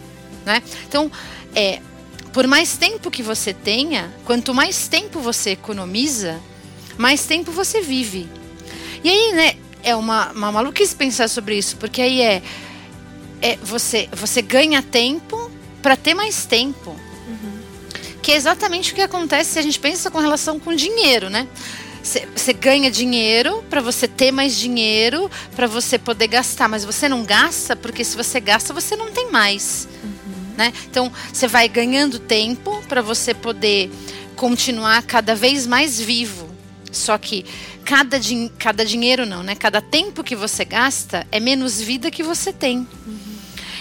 né? 0.46 0.62
Então, 0.88 1.12
é, 1.54 1.82
por 2.32 2.48
mais 2.48 2.78
tempo 2.78 3.10
que 3.10 3.24
você 3.24 3.54
tenha, 3.54 4.12
quanto 4.24 4.54
mais 4.54 4.88
tempo 4.88 5.20
você 5.20 5.52
economiza, 5.52 6.40
mais 6.98 7.26
tempo 7.26 7.52
você 7.52 7.82
vive. 7.82 8.28
E 9.04 9.10
aí, 9.10 9.32
né? 9.34 9.56
É 9.84 9.96
uma, 9.96 10.32
uma 10.32 10.52
maluquice 10.52 10.96
pensar 10.96 11.30
sobre 11.30 11.58
isso, 11.58 11.78
porque 11.78 12.02
aí 12.02 12.20
é, 12.20 12.42
é 13.42 13.56
você 13.64 14.10
você 14.12 14.42
ganha 14.42 14.82
tempo 14.82 15.50
para 15.82 15.96
ter 15.96 16.14
mais 16.14 16.46
tempo. 16.46 16.90
Uhum. 16.90 17.60
Que 18.22 18.34
é 18.34 18.36
exatamente 18.36 18.92
o 18.92 18.96
que 18.96 19.02
acontece 19.02 19.52
se 19.52 19.60
a 19.60 19.62
gente 19.62 19.80
pensa 19.80 20.12
com 20.12 20.20
relação 20.20 20.60
com 20.60 20.76
dinheiro, 20.76 21.30
né? 21.30 21.48
Você 22.36 22.54
ganha 22.54 22.90
dinheiro 22.90 23.64
para 23.70 23.82
você 23.82 24.08
ter 24.08 24.32
mais 24.32 24.56
dinheiro, 24.56 25.30
para 25.56 25.68
você 25.68 26.00
poder 26.00 26.28
gastar, 26.28 26.70
mas 26.70 26.86
você 26.86 27.10
não 27.10 27.24
gasta 27.24 27.76
porque 27.76 28.04
se 28.04 28.16
você 28.16 28.40
gasta 28.40 28.74
você 28.74 28.96
não 28.96 29.12
tem 29.12 29.30
mais, 29.30 29.90
uhum. 30.04 30.56
né? 30.58 30.74
Então 30.90 31.12
você 31.32 31.48
vai 31.48 31.68
ganhando 31.68 32.18
tempo 32.18 32.82
para 32.88 33.02
você 33.02 33.34
poder 33.34 33.92
continuar 34.38 35.02
cada 35.04 35.36
vez 35.36 35.68
mais 35.68 36.00
vivo. 36.00 36.47
Só 36.92 37.18
que 37.18 37.46
cada, 37.84 38.20
din 38.20 38.50
cada 38.58 38.86
dinheiro 38.86 39.26
não, 39.26 39.44
né? 39.44 39.56
Cada 39.56 39.82
tempo 39.82 40.24
que 40.24 40.36
você 40.36 40.66
gasta 40.66 41.26
é 41.32 41.40
menos 41.40 41.82
vida 41.82 42.10
que 42.12 42.24
você 42.24 42.52
tem. 42.52 42.80
Uhum. 42.80 43.38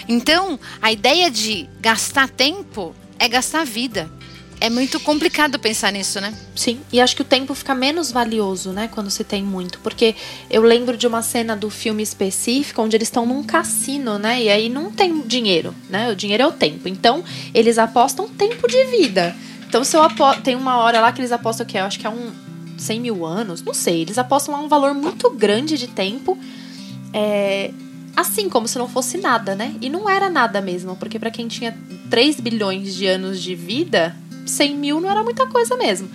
Então, 0.09 0.59
a 0.81 0.93
ideia 0.93 1.31
de 1.31 1.69
gastar 1.81 2.29
tempo 2.29 2.95
é 3.19 3.29
gastar 3.29 3.65
vida. 3.65 4.11
É 4.59 4.71
muito 4.71 4.99
complicado 5.01 5.59
pensar 5.59 5.93
nisso, 5.93 6.19
né? 6.19 6.35
Sim, 6.55 6.81
e 6.91 6.99
acho 6.99 7.15
que 7.15 7.21
o 7.21 7.27
tempo 7.27 7.55
fica 7.55 7.75
menos 7.75 8.11
valioso, 8.11 8.71
né, 8.71 8.89
quando 8.91 9.11
se 9.11 9.23
tem 9.23 9.43
muito. 9.43 9.79
Porque 9.81 10.15
eu 10.49 10.63
lembro 10.63 10.97
de 10.97 11.07
uma 11.07 11.21
cena 11.21 11.55
do 11.55 11.69
filme 11.69 12.03
específico 12.03 12.81
onde 12.81 12.97
eles 12.97 13.09
estão 13.09 13.27
num 13.27 13.43
cassino, 13.43 14.19
né, 14.19 14.43
e 14.43 14.49
aí 14.49 14.71
não 14.71 14.91
tem 14.91 15.21
dinheiro, 15.21 15.75
né, 15.91 16.11
o 16.11 16.17
dinheiro 16.17 16.43
é 16.43 16.47
o 16.47 16.53
tempo. 16.53 16.89
Então, 16.89 17.23
eles 17.53 17.77
apostam 17.77 18.29
tempo 18.29 18.67
de 18.67 18.83
vida. 18.85 19.37
Então, 19.69 19.85
se 19.85 19.95
eu 19.95 20.03
aposto, 20.03 20.41
tem 20.41 20.55
uma 20.55 20.79
hora 20.79 21.01
lá 21.01 21.13
que 21.13 21.21
eles 21.21 21.33
apostam 21.33 21.67
que 21.67 21.77
eu 21.77 21.85
acho 21.85 21.99
que 21.99 22.07
é 22.07 22.11
um 22.11 22.46
100 22.77 23.01
mil 23.01 23.25
anos, 23.25 23.63
não 23.63 23.75
sei, 23.75 24.03
eles 24.03 24.19
apostam 24.19 24.55
lá 24.55 24.61
um 24.61 24.69
valor 24.69 24.95
muito 24.95 25.31
grande 25.31 25.79
de 25.79 25.87
tempo. 25.87 26.39
É, 27.13 27.71
assim, 28.17 28.49
como 28.49 28.67
se 28.67 28.79
não 28.79 28.89
fosse 28.89 29.19
nada, 29.19 29.55
né? 29.55 29.75
E 29.81 29.89
não 29.89 30.09
era 30.09 30.31
nada 30.31 30.61
mesmo, 30.61 30.97
porque 30.97 31.19
para 31.19 31.31
quem 31.31 31.49
tinha 31.49 31.77
3 32.11 32.41
bilhões 32.41 32.95
de 32.95 33.07
anos 33.07 33.41
de 33.41 33.55
vida, 33.55 34.17
100 34.47 34.77
mil 34.77 35.01
não 35.01 35.11
era 35.11 35.23
muita 35.23 35.47
coisa 35.47 35.77
mesmo. 35.77 36.09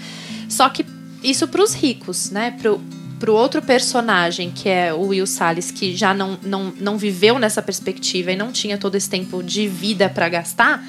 Só 0.50 0.68
que 0.70 0.86
isso 1.24 1.48
para 1.48 1.64
os 1.64 1.74
ricos, 1.74 2.32
né? 2.32 2.52
Pro, 2.60 2.82
pro 3.20 3.34
outro 3.36 3.62
personagem, 3.62 4.52
que 4.52 4.68
é 4.68 4.94
o 4.94 5.08
Will 5.08 5.28
Salles, 5.28 5.70
que 5.70 5.96
já 5.96 6.14
não, 6.14 6.40
não, 6.42 6.74
não 6.80 6.98
viveu 6.98 7.38
nessa 7.38 7.62
perspectiva 7.62 8.32
e 8.32 8.36
não 8.36 8.52
tinha 8.52 8.78
todo 8.78 8.96
esse 8.96 9.10
tempo 9.10 9.44
de 9.44 9.68
vida 9.68 10.10
para 10.10 10.28
gastar, 10.28 10.84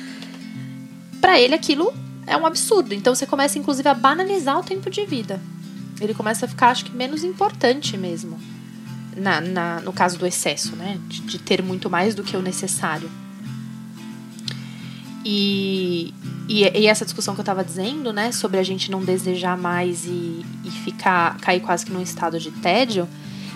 para 1.20 1.38
ele 1.38 1.54
aquilo 1.54 1.92
é 2.26 2.36
um 2.36 2.46
absurdo. 2.46 2.94
Então 2.94 3.14
você 3.14 3.26
começa, 3.26 3.58
inclusive, 3.58 3.88
a 3.88 3.94
banalizar 3.94 4.58
o 4.58 4.62
tempo 4.62 4.88
de 4.90 5.04
vida. 5.04 5.40
Ele 6.00 6.14
começa 6.14 6.46
a 6.46 6.48
ficar, 6.48 6.68
acho 6.68 6.84
que, 6.84 6.94
menos 6.94 7.22
importante 7.22 7.96
mesmo 7.96 8.38
na, 9.16 9.40
na, 9.40 9.80
no 9.80 9.92
caso 9.92 10.18
do 10.18 10.26
excesso, 10.26 10.74
né? 10.76 10.98
De, 11.08 11.20
de, 11.22 11.38
ter 11.38 11.62
muito 11.62 11.90
mais 11.90 12.14
do 12.14 12.22
que 12.22 12.36
o 12.36 12.42
necessário. 12.42 13.10
E, 15.24 16.12
e, 16.48 16.62
e 16.62 16.86
essa 16.86 17.04
discussão 17.04 17.34
que 17.34 17.40
eu 17.40 17.44
estava 17.44 17.62
dizendo, 17.62 18.12
né, 18.12 18.32
sobre 18.32 18.58
a 18.58 18.62
gente 18.62 18.90
não 18.90 19.04
desejar 19.04 19.56
mais 19.56 20.04
e, 20.04 20.44
e 20.64 20.70
ficar 20.84 21.38
cair 21.38 21.60
quase 21.60 21.86
que 21.86 21.92
num 21.92 22.02
estado 22.02 22.40
de 22.40 22.50
tédio, 22.50 23.08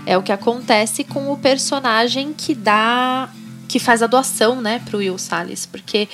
é 0.04 0.16
o 0.16 0.22
que 0.22 0.30
acontece 0.30 1.02
com 1.02 1.32
o 1.32 1.36
personagem 1.36 2.32
que 2.32 2.54
dá 2.54 3.28
que 3.68 3.80
faz 3.80 4.00
a 4.00 4.06
doação, 4.06 4.60
né, 4.60 4.80
pro 4.84 4.98
Will 4.98 5.18
Salles, 5.18 5.66
porque 5.66 6.08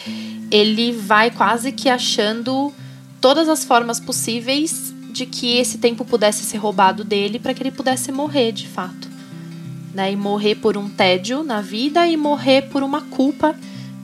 ele 0.51 0.91
vai 0.91 1.31
quase 1.31 1.71
que 1.71 1.91
achando 1.91 2.73
todas 3.21 3.47
as 3.47 3.63
formas 3.63 4.01
possíveis 4.01 4.92
de 5.13 5.27
que 5.27 5.57
esse 5.57 5.79
tempo 5.79 6.05
pudesse 6.05 6.45
ser 6.45 6.57
roubado 6.57 7.05
dele 7.05 7.39
para 7.39 7.53
que 7.55 7.63
ele 7.63 7.71
pudesse 7.71 8.11
morrer 8.11 8.53
de 8.53 8.67
fato 8.67 9.13
né? 9.95 10.13
E 10.13 10.17
morrer 10.17 10.57
por 10.57 10.77
um 10.77 10.89
tédio 10.89 11.43
na 11.43 11.61
vida 11.61 12.07
e 12.07 12.17
morrer 12.17 12.63
por 12.63 12.83
uma 12.83 13.03
culpa 13.03 13.55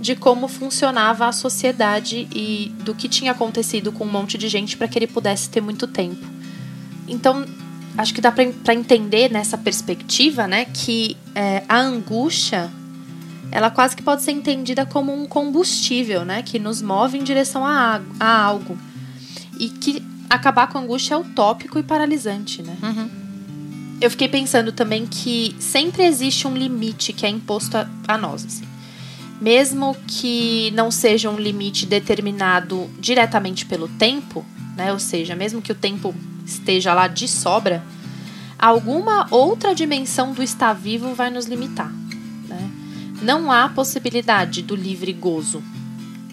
de 0.00 0.14
como 0.14 0.46
funcionava 0.46 1.26
a 1.26 1.32
sociedade 1.32 2.28
e 2.32 2.72
do 2.84 2.94
que 2.94 3.08
tinha 3.08 3.32
acontecido 3.32 3.90
com 3.90 4.04
um 4.04 4.10
monte 4.10 4.38
de 4.38 4.48
gente 4.48 4.76
para 4.76 4.86
que 4.86 4.98
ele 4.98 5.08
pudesse 5.08 5.50
ter 5.50 5.60
muito 5.60 5.86
tempo. 5.88 6.24
Então, 7.08 7.44
acho 7.96 8.14
que 8.14 8.20
dá 8.20 8.30
para 8.30 8.74
entender 8.74 9.30
nessa 9.30 9.58
perspectiva, 9.58 10.46
né, 10.46 10.66
que 10.66 11.16
é, 11.34 11.64
a 11.68 11.80
angústia 11.80 12.70
ela 13.50 13.70
quase 13.70 13.96
que 13.96 14.02
pode 14.02 14.22
ser 14.22 14.32
entendida 14.32 14.84
como 14.84 15.12
um 15.12 15.26
combustível, 15.26 16.24
né, 16.24 16.42
que 16.42 16.58
nos 16.58 16.80
move 16.80 17.18
em 17.18 17.24
direção 17.24 17.66
a, 17.66 18.00
a 18.20 18.42
algo 18.42 18.78
e 19.58 19.68
que 19.68 20.00
acabar 20.28 20.66
com 20.66 20.78
a 20.78 20.80
angústia 20.80 21.14
é 21.14 21.16
utópico 21.16 21.78
e 21.78 21.82
paralisante, 21.82 22.62
né? 22.62 22.76
Uhum. 22.82 23.10
Eu 24.00 24.10
fiquei 24.10 24.28
pensando 24.28 24.70
também 24.70 25.06
que 25.06 25.56
sempre 25.58 26.04
existe 26.04 26.46
um 26.46 26.56
limite 26.56 27.12
que 27.12 27.26
é 27.26 27.28
imposto 27.28 27.76
a, 27.76 27.88
a 28.06 28.16
nós, 28.16 28.44
assim. 28.44 28.64
mesmo 29.40 29.96
que 30.06 30.70
não 30.72 30.90
seja 30.90 31.28
um 31.30 31.36
limite 31.36 31.84
determinado 31.86 32.88
diretamente 32.98 33.66
pelo 33.66 33.88
tempo, 33.88 34.44
né? 34.76 34.92
Ou 34.92 34.98
seja, 34.98 35.34
mesmo 35.34 35.60
que 35.60 35.72
o 35.72 35.74
tempo 35.74 36.14
esteja 36.46 36.94
lá 36.94 37.08
de 37.08 37.26
sobra, 37.26 37.82
alguma 38.58 39.26
outra 39.30 39.74
dimensão 39.74 40.32
do 40.32 40.42
estar 40.42 40.72
vivo 40.72 41.14
vai 41.14 41.30
nos 41.30 41.46
limitar. 41.46 41.92
Né? 42.48 42.70
Não 43.22 43.50
há 43.50 43.68
possibilidade 43.68 44.62
do 44.62 44.74
livre 44.74 45.12
gozo, 45.12 45.62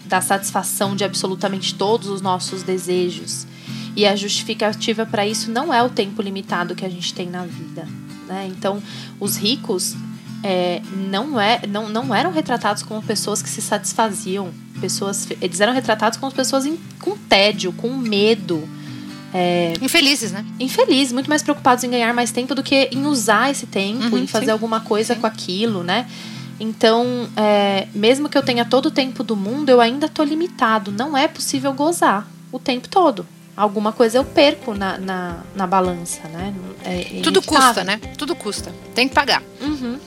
da 0.04 0.20
satisfação 0.20 0.94
de 0.94 1.04
absolutamente 1.04 1.74
todos 1.74 2.08
os 2.08 2.20
nossos 2.20 2.62
desejos. 2.62 3.46
E 3.96 4.06
a 4.06 4.14
justificativa 4.14 5.06
para 5.06 5.26
isso 5.26 5.50
não 5.50 5.72
é 5.72 5.82
o 5.82 5.88
tempo 5.88 6.20
limitado 6.20 6.74
que 6.74 6.84
a 6.84 6.88
gente 6.88 7.14
tem 7.14 7.28
na 7.28 7.44
vida. 7.44 7.88
Né? 8.28 8.46
Então, 8.50 8.82
os 9.18 9.36
ricos 9.36 9.96
é, 10.44 10.82
não, 11.10 11.40
é, 11.40 11.62
não, 11.66 11.88
não 11.88 12.14
eram 12.14 12.30
retratados 12.30 12.82
como 12.82 13.02
pessoas 13.02 13.40
que 13.40 13.48
se 13.48 13.62
satisfaziam. 13.62 14.50
Pessoas, 14.80 15.26
eles 15.40 15.60
eram 15.60 15.72
retratados 15.72 16.18
como 16.18 16.30
pessoas 16.30 16.66
em, 16.66 16.78
com 17.00 17.16
tédio, 17.16 17.72
com 17.72 17.88
medo, 17.96 18.68
é, 19.34 19.74
infelizes, 19.82 20.32
né? 20.32 20.44
Infelizes, 20.58 21.12
muito 21.12 21.28
mais 21.28 21.42
preocupados 21.42 21.84
em 21.84 21.90
ganhar 21.90 22.14
mais 22.14 22.30
tempo 22.30 22.54
do 22.54 22.62
que 22.62 22.88
em 22.92 23.06
usar 23.06 23.50
esse 23.50 23.66
tempo, 23.66 24.04
uhum, 24.04 24.18
em 24.18 24.26
fazer 24.26 24.46
sim. 24.46 24.50
alguma 24.50 24.80
coisa 24.80 25.14
sim. 25.14 25.20
com 25.20 25.26
aquilo, 25.26 25.82
né? 25.82 26.06
Então, 26.58 27.28
é, 27.36 27.86
mesmo 27.94 28.28
que 28.28 28.38
eu 28.38 28.42
tenha 28.42 28.64
todo 28.64 28.86
o 28.86 28.90
tempo 28.90 29.22
do 29.22 29.36
mundo, 29.36 29.68
eu 29.68 29.80
ainda 29.80 30.08
tô 30.08 30.22
limitado. 30.22 30.90
Não 30.90 31.16
é 31.16 31.28
possível 31.28 31.72
gozar 31.74 32.26
o 32.50 32.58
tempo 32.58 32.88
todo. 32.88 33.26
Alguma 33.56 33.90
coisa 33.90 34.18
eu 34.18 34.24
perco 34.24 34.74
na, 34.74 34.98
na, 34.98 35.40
na 35.54 35.66
balança, 35.66 36.28
né? 36.28 36.54
É, 36.84 37.22
Tudo 37.22 37.40
custa, 37.40 37.82
né? 37.82 37.98
Tudo 38.18 38.36
custa. 38.36 38.70
Tem 38.94 39.08
que 39.08 39.14
pagar. 39.14 39.42
Uhum. 39.60 39.98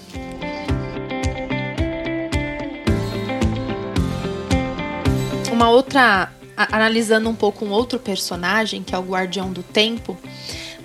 Uma 5.51 5.69
outra 5.71 6.31
analisando 6.55 7.29
um 7.29 7.35
pouco 7.35 7.65
um 7.65 7.71
outro 7.71 7.97
personagem, 7.97 8.83
que 8.83 8.93
é 8.93 8.97
o 8.97 9.01
Guardião 9.01 9.51
do 9.51 9.63
Tempo, 9.63 10.17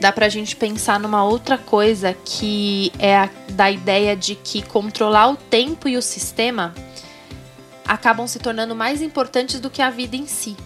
dá 0.01 0.13
pra 0.13 0.29
gente 0.29 0.57
pensar 0.57 0.99
numa 1.01 1.25
outra 1.25 1.59
coisa 1.59 2.17
que 2.25 2.93
é 2.99 3.17
a, 3.17 3.31
da 3.51 3.71
ideia 3.71 4.17
de 4.17 4.35
que 4.35 4.63
controlar 4.63 5.29
o 5.29 5.37
tempo 5.37 5.89
e 5.89 5.97
o 5.97 6.03
sistema 6.03 6.75
acabam 7.87 8.27
se 8.27 8.39
tornando 8.39 8.75
mais 8.75 9.03
importantes 9.03 9.61
do 9.61 9.69
que 9.69 9.83
a 9.83 9.91
vida 9.91 10.17
em 10.17 10.27
si. 10.27 10.57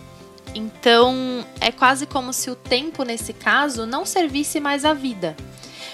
Então, 0.59 1.45
é 1.61 1.71
quase 1.71 2.05
como 2.05 2.33
se 2.33 2.51
o 2.51 2.57
tempo, 2.57 3.05
nesse 3.05 3.33
caso, 3.33 3.87
não 3.87 4.05
servisse 4.05 4.59
mais 4.59 4.85
à 4.85 4.93
vida, 4.93 5.37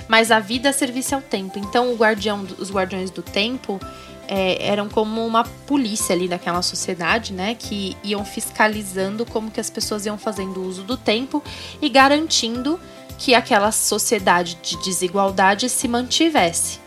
mas 0.08 0.30
a 0.30 0.40
vida 0.40 0.72
servisse 0.72 1.14
ao 1.14 1.20
tempo. 1.20 1.58
Então, 1.58 1.94
guardião, 1.94 2.46
os 2.58 2.70
guardiões 2.70 3.10
do 3.10 3.20
tempo 3.20 3.78
é, 4.26 4.66
eram 4.66 4.88
como 4.88 5.24
uma 5.26 5.44
polícia 5.66 6.14
ali 6.14 6.26
daquela 6.26 6.62
sociedade, 6.62 7.34
né? 7.34 7.54
Que 7.54 7.94
iam 8.02 8.24
fiscalizando 8.24 9.26
como 9.26 9.50
que 9.50 9.60
as 9.60 9.68
pessoas 9.68 10.06
iam 10.06 10.16
fazendo 10.16 10.62
uso 10.62 10.82
do 10.82 10.96
tempo 10.96 11.42
e 11.82 11.90
garantindo 11.90 12.80
que 13.18 13.34
aquela 13.34 13.70
sociedade 13.70 14.58
de 14.62 14.82
desigualdade 14.82 15.68
se 15.68 15.86
mantivesse. 15.86 16.80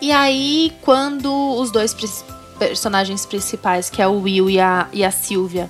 E 0.00 0.10
aí, 0.10 0.72
quando 0.80 1.30
os 1.58 1.70
dois 1.70 1.94
personagens 2.58 3.26
principais, 3.26 3.90
que 3.90 4.00
é 4.00 4.06
o 4.06 4.22
Will 4.22 4.48
e 4.48 4.58
a, 4.58 4.88
e 4.92 5.04
a 5.04 5.10
Sylvia, 5.10 5.68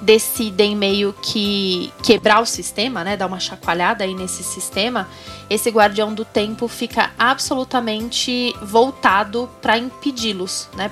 decidem 0.00 0.76
meio 0.76 1.12
que 1.12 1.92
quebrar 2.02 2.40
o 2.40 2.46
sistema, 2.46 3.02
né? 3.02 3.16
Dar 3.16 3.26
uma 3.26 3.40
chacoalhada 3.40 4.04
aí 4.04 4.14
nesse 4.14 4.42
sistema, 4.42 5.08
esse 5.50 5.70
guardião 5.70 6.14
do 6.14 6.24
tempo 6.24 6.68
fica 6.68 7.10
absolutamente 7.18 8.54
voltado 8.62 9.48
para 9.60 9.76
impedi-los, 9.76 10.68
né? 10.76 10.90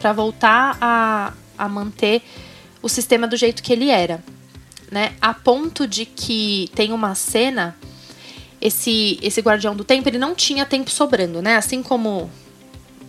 Para 0.00 0.12
voltar 0.12 0.76
a, 0.80 1.32
a 1.56 1.68
manter 1.68 2.22
o 2.82 2.88
sistema 2.88 3.26
do 3.26 3.36
jeito 3.36 3.62
que 3.62 3.72
ele 3.72 3.90
era, 3.90 4.22
né? 4.90 5.14
A 5.20 5.32
ponto 5.32 5.86
de 5.86 6.04
que 6.04 6.70
tem 6.74 6.92
uma 6.92 7.14
cena 7.14 7.76
esse 8.60 9.18
esse 9.22 9.40
guardião 9.40 9.76
do 9.76 9.84
tempo 9.84 10.08
ele 10.08 10.18
não 10.18 10.34
tinha 10.34 10.64
tempo 10.64 10.90
sobrando, 10.90 11.40
né? 11.40 11.56
Assim 11.56 11.82
como 11.82 12.30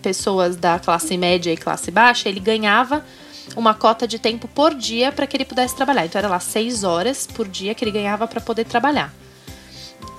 pessoas 0.02 0.56
da 0.56 0.78
classe 0.78 1.18
média 1.18 1.52
e 1.52 1.58
classe 1.58 1.90
baixa, 1.90 2.30
ele 2.30 2.40
ganhava 2.40 3.04
uma 3.56 3.74
cota 3.74 4.08
de 4.08 4.20
tempo 4.20 4.48
por 4.48 4.74
dia 4.74 5.12
para 5.12 5.28
que 5.28 5.38
ele 5.38 5.46
pudesse 5.46 5.76
trabalhar. 5.76 6.06
Então 6.06 6.20
era 6.20 6.28
lá 6.28 6.40
seis 6.40 6.84
horas 6.84 7.28
por 7.28 7.48
dia 7.48 7.74
que 7.76 7.84
ele 7.84 7.92
ganhava 7.92 8.28
para 8.28 8.42
poder 8.42 8.66
trabalhar. 8.66 9.14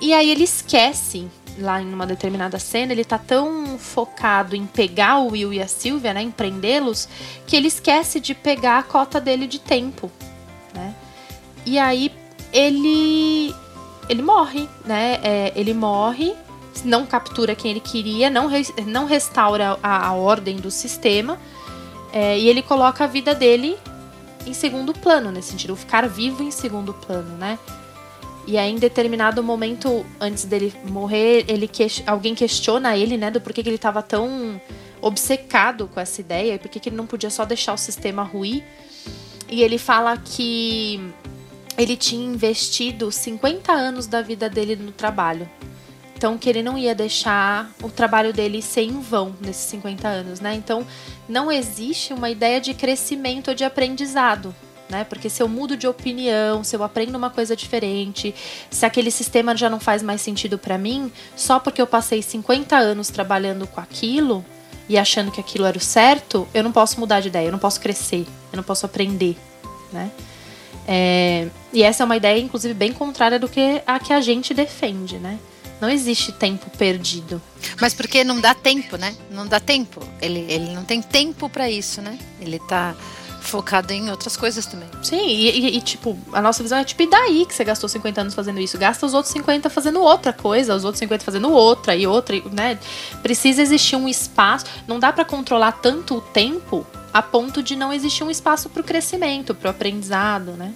E 0.00 0.12
aí 0.12 0.30
ele 0.30 0.44
esquece, 0.44 1.26
lá 1.58 1.80
em 1.80 1.92
uma 1.92 2.06
determinada 2.06 2.58
cena, 2.58 2.92
ele 2.92 3.04
tá 3.04 3.18
tão 3.18 3.78
focado 3.78 4.54
em 4.54 4.66
pegar 4.66 5.18
o 5.18 5.28
Will 5.28 5.52
e 5.54 5.62
a 5.62 5.66
Sylvia, 5.66 6.12
né, 6.12 6.22
em 6.22 6.30
prendê-los, 6.30 7.08
que 7.46 7.56
ele 7.56 7.68
esquece 7.68 8.20
de 8.20 8.34
pegar 8.34 8.78
a 8.78 8.82
cota 8.82 9.20
dele 9.20 9.46
de 9.46 9.58
tempo, 9.58 10.10
né? 10.74 10.94
E 11.64 11.78
aí 11.78 12.12
ele 12.52 13.54
ele 14.08 14.22
morre, 14.22 14.68
né? 14.84 15.18
É, 15.22 15.52
ele 15.56 15.74
morre, 15.74 16.34
não 16.84 17.06
captura 17.06 17.54
quem 17.54 17.72
ele 17.72 17.80
queria, 17.80 18.30
não, 18.30 18.46
re, 18.46 18.62
não 18.86 19.06
restaura 19.06 19.78
a, 19.82 20.08
a, 20.08 20.12
ordem 20.12 20.56
do 20.56 20.70
sistema, 20.70 21.38
é, 22.16 22.38
e 22.38 22.48
ele 22.48 22.62
coloca 22.62 23.04
a 23.04 23.06
vida 23.06 23.34
dele 23.34 23.76
em 24.46 24.54
segundo 24.54 24.94
plano, 24.94 25.30
nesse 25.30 25.50
sentido, 25.50 25.76
ficar 25.76 26.08
vivo 26.08 26.42
em 26.42 26.50
segundo 26.50 26.94
plano, 26.94 27.36
né? 27.36 27.58
E 28.46 28.56
aí, 28.56 28.72
em 28.72 28.76
determinado 28.76 29.42
momento, 29.42 30.06
antes 30.18 30.46
dele 30.46 30.72
morrer, 30.88 31.44
ele 31.46 31.68
que... 31.68 31.86
alguém 32.06 32.34
questiona 32.34 32.96
ele, 32.96 33.18
né, 33.18 33.30
do 33.30 33.38
porquê 33.38 33.62
que 33.62 33.68
ele 33.68 33.76
estava 33.76 34.02
tão 34.02 34.58
obcecado 35.02 35.90
com 35.92 36.00
essa 36.00 36.22
ideia 36.22 36.54
e 36.54 36.58
por 36.58 36.70
que 36.70 36.88
ele 36.88 36.96
não 36.96 37.06
podia 37.06 37.28
só 37.28 37.44
deixar 37.44 37.74
o 37.74 37.76
sistema 37.76 38.22
ruir. 38.22 38.64
E 39.46 39.62
ele 39.62 39.76
fala 39.76 40.16
que 40.16 40.98
ele 41.76 41.98
tinha 41.98 42.26
investido 42.26 43.12
50 43.12 43.70
anos 43.70 44.06
da 44.06 44.22
vida 44.22 44.48
dele 44.48 44.74
no 44.74 44.90
trabalho. 44.90 45.46
Então, 46.16 46.38
que 46.38 46.48
ele 46.48 46.62
não 46.62 46.78
ia 46.78 46.94
deixar 46.94 47.70
o 47.82 47.90
trabalho 47.90 48.32
dele 48.32 48.62
ser 48.62 48.82
em 48.82 49.00
vão 49.00 49.34
nesses 49.38 49.66
50 49.66 50.08
anos, 50.08 50.40
né? 50.40 50.54
Então, 50.54 50.86
não 51.28 51.52
existe 51.52 52.14
uma 52.14 52.30
ideia 52.30 52.58
de 52.58 52.72
crescimento 52.72 53.48
ou 53.48 53.54
de 53.54 53.64
aprendizado 53.64 54.54
né? 54.88 55.04
Porque 55.04 55.28
se 55.28 55.42
eu 55.42 55.48
mudo 55.48 55.76
de 55.76 55.86
opinião, 55.86 56.62
se 56.62 56.76
eu 56.76 56.82
aprendo 56.82 57.16
uma 57.16 57.28
coisa 57.28 57.56
diferente, 57.56 58.34
se 58.70 58.86
aquele 58.86 59.10
sistema 59.10 59.56
já 59.56 59.68
não 59.68 59.80
faz 59.80 60.02
mais 60.02 60.20
sentido 60.20 60.58
para 60.58 60.78
mim, 60.78 61.10
só 61.34 61.58
porque 61.58 61.82
eu 61.82 61.86
passei 61.86 62.22
50 62.22 62.76
anos 62.76 63.08
trabalhando 63.08 63.66
com 63.66 63.80
aquilo 63.80 64.44
e 64.88 64.96
achando 64.96 65.32
que 65.32 65.40
aquilo 65.40 65.66
era 65.66 65.76
o 65.76 65.80
certo, 65.80 66.46
eu 66.54 66.62
não 66.62 66.70
posso 66.70 67.00
mudar 67.00 67.20
de 67.20 67.28
ideia, 67.28 67.48
eu 67.48 67.52
não 67.52 67.58
posso 67.58 67.80
crescer, 67.80 68.24
eu 68.52 68.56
não 68.56 68.62
posso 68.62 68.86
aprender, 68.86 69.36
né? 69.92 70.10
É, 70.86 71.48
e 71.72 71.82
essa 71.82 72.04
é 72.04 72.06
uma 72.06 72.16
ideia, 72.16 72.38
inclusive, 72.40 72.72
bem 72.72 72.92
contrária 72.92 73.40
do 73.40 73.48
que 73.48 73.82
a 73.84 73.98
que 73.98 74.12
a 74.12 74.20
gente 74.20 74.54
defende, 74.54 75.18
né? 75.18 75.36
Não 75.80 75.90
existe 75.90 76.32
tempo 76.32 76.70
perdido. 76.76 77.40
Mas 77.80 77.92
porque 77.92 78.24
não 78.24 78.40
dá 78.40 78.54
tempo, 78.54 78.96
né? 78.96 79.14
Não 79.30 79.46
dá 79.46 79.60
tempo. 79.60 80.00
Ele, 80.20 80.40
ele 80.48 80.72
não 80.72 80.84
tem 80.84 81.02
tempo 81.02 81.48
para 81.48 81.70
isso, 81.70 82.00
né? 82.00 82.18
Ele 82.40 82.58
tá 82.58 82.94
focado 83.46 83.92
em 83.92 84.10
outras 84.10 84.36
coisas 84.36 84.66
também. 84.66 84.88
Sim, 85.02 85.26
e, 85.28 85.50
e, 85.50 85.76
e, 85.76 85.80
tipo, 85.80 86.18
a 86.32 86.42
nossa 86.42 86.62
visão 86.62 86.78
é 86.78 86.84
tipo, 86.84 87.02
e 87.02 87.06
daí 87.08 87.46
que 87.46 87.54
você 87.54 87.64
gastou 87.64 87.88
50 87.88 88.20
anos 88.20 88.34
fazendo 88.34 88.60
isso? 88.60 88.76
Gasta 88.76 89.06
os 89.06 89.14
outros 89.14 89.32
50 89.32 89.70
fazendo 89.70 90.00
outra 90.02 90.32
coisa, 90.32 90.74
os 90.74 90.84
outros 90.84 90.98
50 90.98 91.24
fazendo 91.24 91.50
outra 91.50 91.94
e 91.96 92.06
outra, 92.06 92.36
né? 92.52 92.78
Precisa 93.22 93.62
existir 93.62 93.96
um 93.96 94.08
espaço. 94.08 94.66
Não 94.86 94.98
dá 94.98 95.12
para 95.12 95.24
controlar 95.24 95.72
tanto 95.72 96.16
o 96.16 96.20
tempo 96.20 96.86
a 97.14 97.22
ponto 97.22 97.62
de 97.62 97.76
não 97.76 97.92
existir 97.92 98.24
um 98.24 98.30
espaço 98.30 98.68
para 98.68 98.80
o 98.80 98.84
crescimento, 98.84 99.54
para 99.54 99.68
o 99.68 99.70
aprendizado, 99.70 100.52
né? 100.52 100.74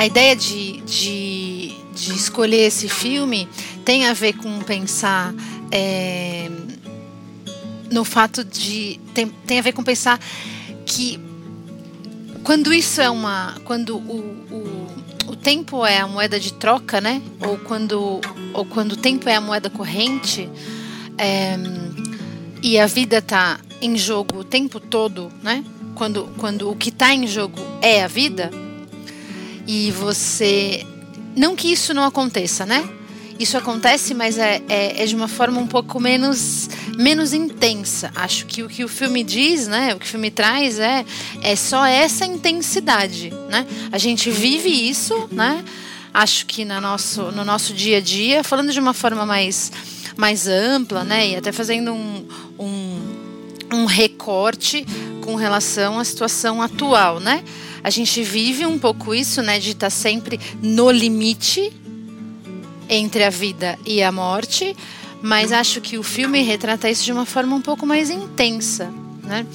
A 0.00 0.06
ideia 0.06 0.34
de, 0.34 0.80
de, 0.80 1.74
de, 1.92 2.12
escolher 2.14 2.62
esse 2.62 2.88
filme 2.88 3.46
tem 3.84 4.06
a 4.06 4.14
ver 4.14 4.32
com 4.32 4.60
pensar 4.60 5.34
é, 5.70 6.50
no 7.92 8.02
fato 8.02 8.42
de. 8.42 8.98
Tem, 9.12 9.26
tem 9.26 9.58
a 9.58 9.62
ver 9.62 9.72
com 9.72 9.84
pensar 9.84 10.18
que 10.86 11.20
quando 12.42 12.72
isso 12.72 13.02
é 13.02 13.10
uma. 13.10 13.60
Quando 13.62 13.98
o, 13.98 14.20
o, 14.50 15.32
o 15.32 15.36
tempo 15.36 15.84
é 15.84 15.98
a 15.98 16.06
moeda 16.06 16.40
de 16.40 16.54
troca, 16.54 16.98
né? 16.98 17.20
Ou 17.46 17.58
quando, 17.58 18.22
ou 18.54 18.64
quando 18.64 18.92
o 18.92 18.96
tempo 18.96 19.28
é 19.28 19.34
a 19.34 19.40
moeda 19.42 19.68
corrente 19.68 20.48
é, 21.18 21.58
e 22.62 22.78
a 22.78 22.86
vida 22.86 23.18
está 23.18 23.60
em 23.82 23.98
jogo 23.98 24.38
o 24.38 24.44
tempo 24.44 24.80
todo, 24.80 25.30
né? 25.42 25.62
Quando, 25.94 26.26
quando 26.38 26.70
o 26.70 26.74
que 26.74 26.88
está 26.88 27.12
em 27.12 27.26
jogo 27.26 27.58
é 27.82 28.02
a 28.02 28.08
vida 28.08 28.50
e 29.72 29.92
você 29.92 30.84
não 31.36 31.54
que 31.54 31.70
isso 31.70 31.94
não 31.94 32.02
aconteça, 32.02 32.66
né? 32.66 32.84
Isso 33.38 33.56
acontece, 33.56 34.14
mas 34.14 34.36
é, 34.36 34.60
é, 34.68 35.00
é, 35.00 35.06
de 35.06 35.14
uma 35.14 35.28
forma 35.28 35.60
um 35.60 35.66
pouco 35.66 36.00
menos, 36.00 36.68
menos 36.98 37.32
intensa. 37.32 38.10
Acho 38.16 38.46
que 38.46 38.64
o 38.64 38.68
que 38.68 38.82
o 38.82 38.88
filme 38.88 39.22
diz, 39.22 39.68
né? 39.68 39.94
O 39.94 40.00
que 40.00 40.06
o 40.06 40.08
filme 40.08 40.28
traz 40.28 40.80
é, 40.80 41.06
é 41.40 41.54
só 41.54 41.86
essa 41.86 42.26
intensidade, 42.26 43.32
né? 43.48 43.64
A 43.92 43.96
gente 43.96 44.28
vive 44.28 44.68
isso, 44.68 45.28
né? 45.30 45.64
Acho 46.12 46.46
que 46.46 46.64
no 46.64 46.80
nosso, 46.80 47.30
no 47.30 47.44
nosso 47.44 47.72
dia 47.72 47.98
a 47.98 48.00
dia, 48.00 48.42
falando 48.42 48.72
de 48.72 48.80
uma 48.80 48.92
forma 48.92 49.24
mais, 49.24 49.70
mais 50.16 50.48
ampla, 50.48 51.04
né? 51.04 51.28
E 51.28 51.36
até 51.36 51.52
fazendo 51.52 51.92
um, 51.92 52.26
um, 52.58 53.00
um 53.72 53.84
recorte 53.84 54.84
com 55.24 55.36
relação 55.36 56.00
à 56.00 56.04
situação 56.04 56.60
atual, 56.60 57.20
né? 57.20 57.44
A 57.82 57.90
gente 57.90 58.22
vive 58.22 58.66
um 58.66 58.78
pouco 58.78 59.14
isso, 59.14 59.42
né? 59.42 59.58
De 59.58 59.70
estar 59.70 59.90
sempre 59.90 60.38
no 60.62 60.90
limite, 60.90 61.72
entre 62.88 63.22
a 63.22 63.30
vida 63.30 63.78
e 63.86 64.02
a 64.02 64.10
morte, 64.10 64.76
mas 65.22 65.52
acho 65.52 65.80
que 65.80 65.96
o 65.96 66.02
filme 66.02 66.42
retrata 66.42 66.90
isso 66.90 67.04
de 67.04 67.12
uma 67.12 67.24
forma 67.24 67.54
um 67.54 67.60
pouco 67.60 67.86
mais 67.86 68.10
intensa. 68.10 68.92
Né? 69.22 69.46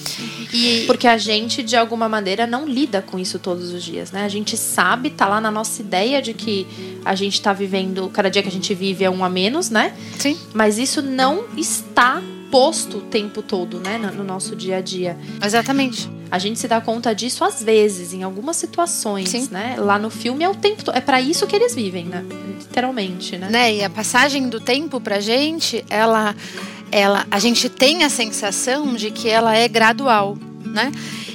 E... 0.54 0.86
Porque 0.88 1.06
a 1.06 1.18
gente, 1.18 1.62
de 1.62 1.76
alguma 1.76 2.08
maneira, 2.08 2.48
não 2.48 2.66
lida 2.66 3.02
com 3.02 3.20
isso 3.20 3.38
todos 3.38 3.74
os 3.74 3.84
dias, 3.84 4.10
né? 4.10 4.24
A 4.24 4.30
gente 4.30 4.56
sabe, 4.56 5.10
tá 5.10 5.28
lá 5.28 5.42
na 5.42 5.52
nossa 5.52 5.82
ideia 5.82 6.22
de 6.22 6.34
que 6.34 6.66
a 7.04 7.14
gente 7.14 7.42
tá 7.42 7.52
vivendo, 7.52 8.10
cada 8.10 8.30
dia 8.30 8.42
que 8.42 8.48
a 8.48 8.52
gente 8.52 8.74
vive 8.74 9.04
é 9.04 9.10
um 9.10 9.26
a 9.26 9.30
menos, 9.30 9.70
né? 9.70 9.94
Sim. 10.18 10.38
Mas 10.54 10.78
isso 10.78 11.02
não 11.02 11.44
está 11.58 12.22
posto 12.50 13.00
o 13.00 13.02
tempo 13.02 13.42
todo, 13.42 13.82
né, 13.82 13.98
no 13.98 14.24
nosso 14.24 14.56
dia 14.56 14.78
a 14.78 14.82
dia. 14.82 15.18
Exatamente. 15.44 16.10
A 16.32 16.40
gente 16.40 16.60
se 16.60 16.68
dá 16.68 16.82
conta 16.82 17.14
disso 17.14 17.44
às 17.44 17.62
vezes, 17.62 18.14
em 18.14 18.24
algumas 18.24 18.58
situações, 18.58 19.30
Sim. 19.30 19.48
né? 19.52 19.76
Lá 19.78 19.98
no 20.00 20.10
filme 20.10 20.44
é 20.44 20.50
o 20.50 20.56
tempo. 20.56 20.92
É 20.92 21.02
para 21.02 21.22
isso 21.22 21.46
que 21.48 21.56
eles 21.56 21.76
vivem, 21.76 22.06
né? 22.06 22.26
Literalmente, 22.60 23.38
né? 23.38 23.50
né? 23.50 23.76
E 23.76 23.84
a 23.84 23.90
passagem 23.90 24.50
do 24.50 24.60
tempo 24.60 25.00
pra 25.00 25.20
gente, 25.20 25.86
ela, 25.90 26.36
ela, 26.92 27.26
a 27.30 27.40
gente 27.40 27.70
tem 27.70 28.04
a 28.04 28.10
sensação 28.10 28.96
de 28.96 29.12
que 29.12 29.30
ela 29.30 29.56
é 29.56 29.68
gradual, 29.68 30.38
né? 30.64 30.92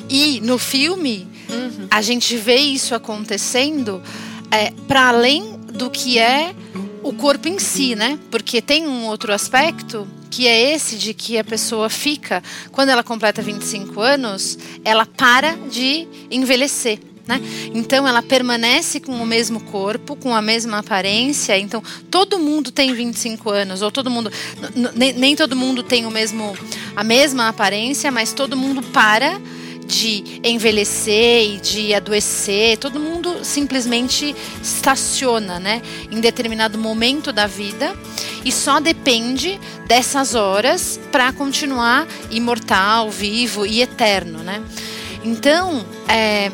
E 0.08 0.40
no 0.40 0.58
filme, 0.58 1.28
uhum. 1.48 1.86
a 1.90 2.02
gente 2.02 2.36
vê 2.36 2.56
isso 2.56 2.94
acontecendo 2.94 4.02
é, 4.50 4.72
para 4.88 5.08
além 5.08 5.58
do 5.72 5.88
que 5.88 6.18
é 6.18 6.54
o 7.02 7.12
corpo 7.12 7.48
em 7.48 7.58
si, 7.58 7.94
né? 7.94 8.18
Porque 8.30 8.60
tem 8.60 8.86
um 8.86 9.06
outro 9.06 9.32
aspecto 9.32 10.06
que 10.30 10.46
é 10.46 10.72
esse 10.72 10.96
de 10.96 11.12
que 11.12 11.36
a 11.36 11.44
pessoa 11.44 11.90
fica, 11.90 12.42
quando 12.70 12.90
ela 12.90 13.02
completa 13.02 13.42
25 13.42 14.00
anos, 14.00 14.56
ela 14.84 15.04
para 15.04 15.56
de 15.68 16.06
envelhecer. 16.30 17.00
Né? 17.26 17.40
Então 17.74 18.08
ela 18.08 18.22
permanece 18.22 18.98
com 18.98 19.12
o 19.12 19.26
mesmo 19.26 19.60
corpo, 19.60 20.16
com 20.16 20.34
a 20.34 20.40
mesma 20.40 20.78
aparência. 20.78 21.58
Então 21.58 21.82
todo 22.10 22.38
mundo 22.38 22.70
tem 22.70 22.92
25 22.92 23.50
anos, 23.50 23.82
ou 23.82 23.90
todo 23.90 24.10
mundo. 24.10 24.32
Nem, 24.94 25.36
todo 25.36 25.54
mundo 25.54 25.82
tem 25.82 26.06
o 26.06 26.10
mesmo, 26.10 26.56
a 26.96 27.04
mesma 27.04 27.48
aparência, 27.48 28.10
mas 28.10 28.32
todo 28.32 28.56
mundo 28.56 28.82
para 28.82 29.40
de 29.90 30.40
envelhecer 30.44 31.54
e 31.54 31.56
de 31.58 31.92
adoecer, 31.92 32.78
todo 32.78 33.00
mundo 33.00 33.44
simplesmente 33.44 34.34
estaciona, 34.62 35.58
né, 35.58 35.82
em 36.10 36.20
determinado 36.20 36.78
momento 36.78 37.32
da 37.32 37.46
vida 37.46 37.94
e 38.44 38.52
só 38.52 38.78
depende 38.78 39.60
dessas 39.86 40.34
horas 40.34 40.98
para 41.10 41.32
continuar 41.32 42.06
imortal, 42.30 43.10
vivo 43.10 43.66
e 43.66 43.82
eterno, 43.82 44.38
né? 44.38 44.62
Então, 45.24 45.84
é, 46.08 46.50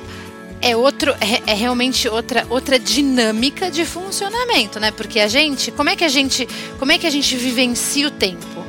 é 0.61 0.77
outro 0.77 1.12
é, 1.20 1.53
é, 1.53 1.55
realmente 1.55 2.09
outra 2.09 2.44
outra 2.51 2.79
dinâmica 2.79 3.70
de 3.70 3.85
funcionamento, 3.85 4.81
né? 4.81 4.90
Porque 4.90 5.20
a 5.20 5.29
gente, 5.29 5.70
como 5.70 5.90
é 5.90 5.94
que 5.94 6.05
a 6.05 6.09
gente, 6.09 6.49
como 6.79 6.90
é 6.90 6.99
que 6.99 7.07
a 7.07 7.11
gente 7.11 7.37
vivencia 7.37 8.09
o 8.09 8.11
tempo? 8.11 8.65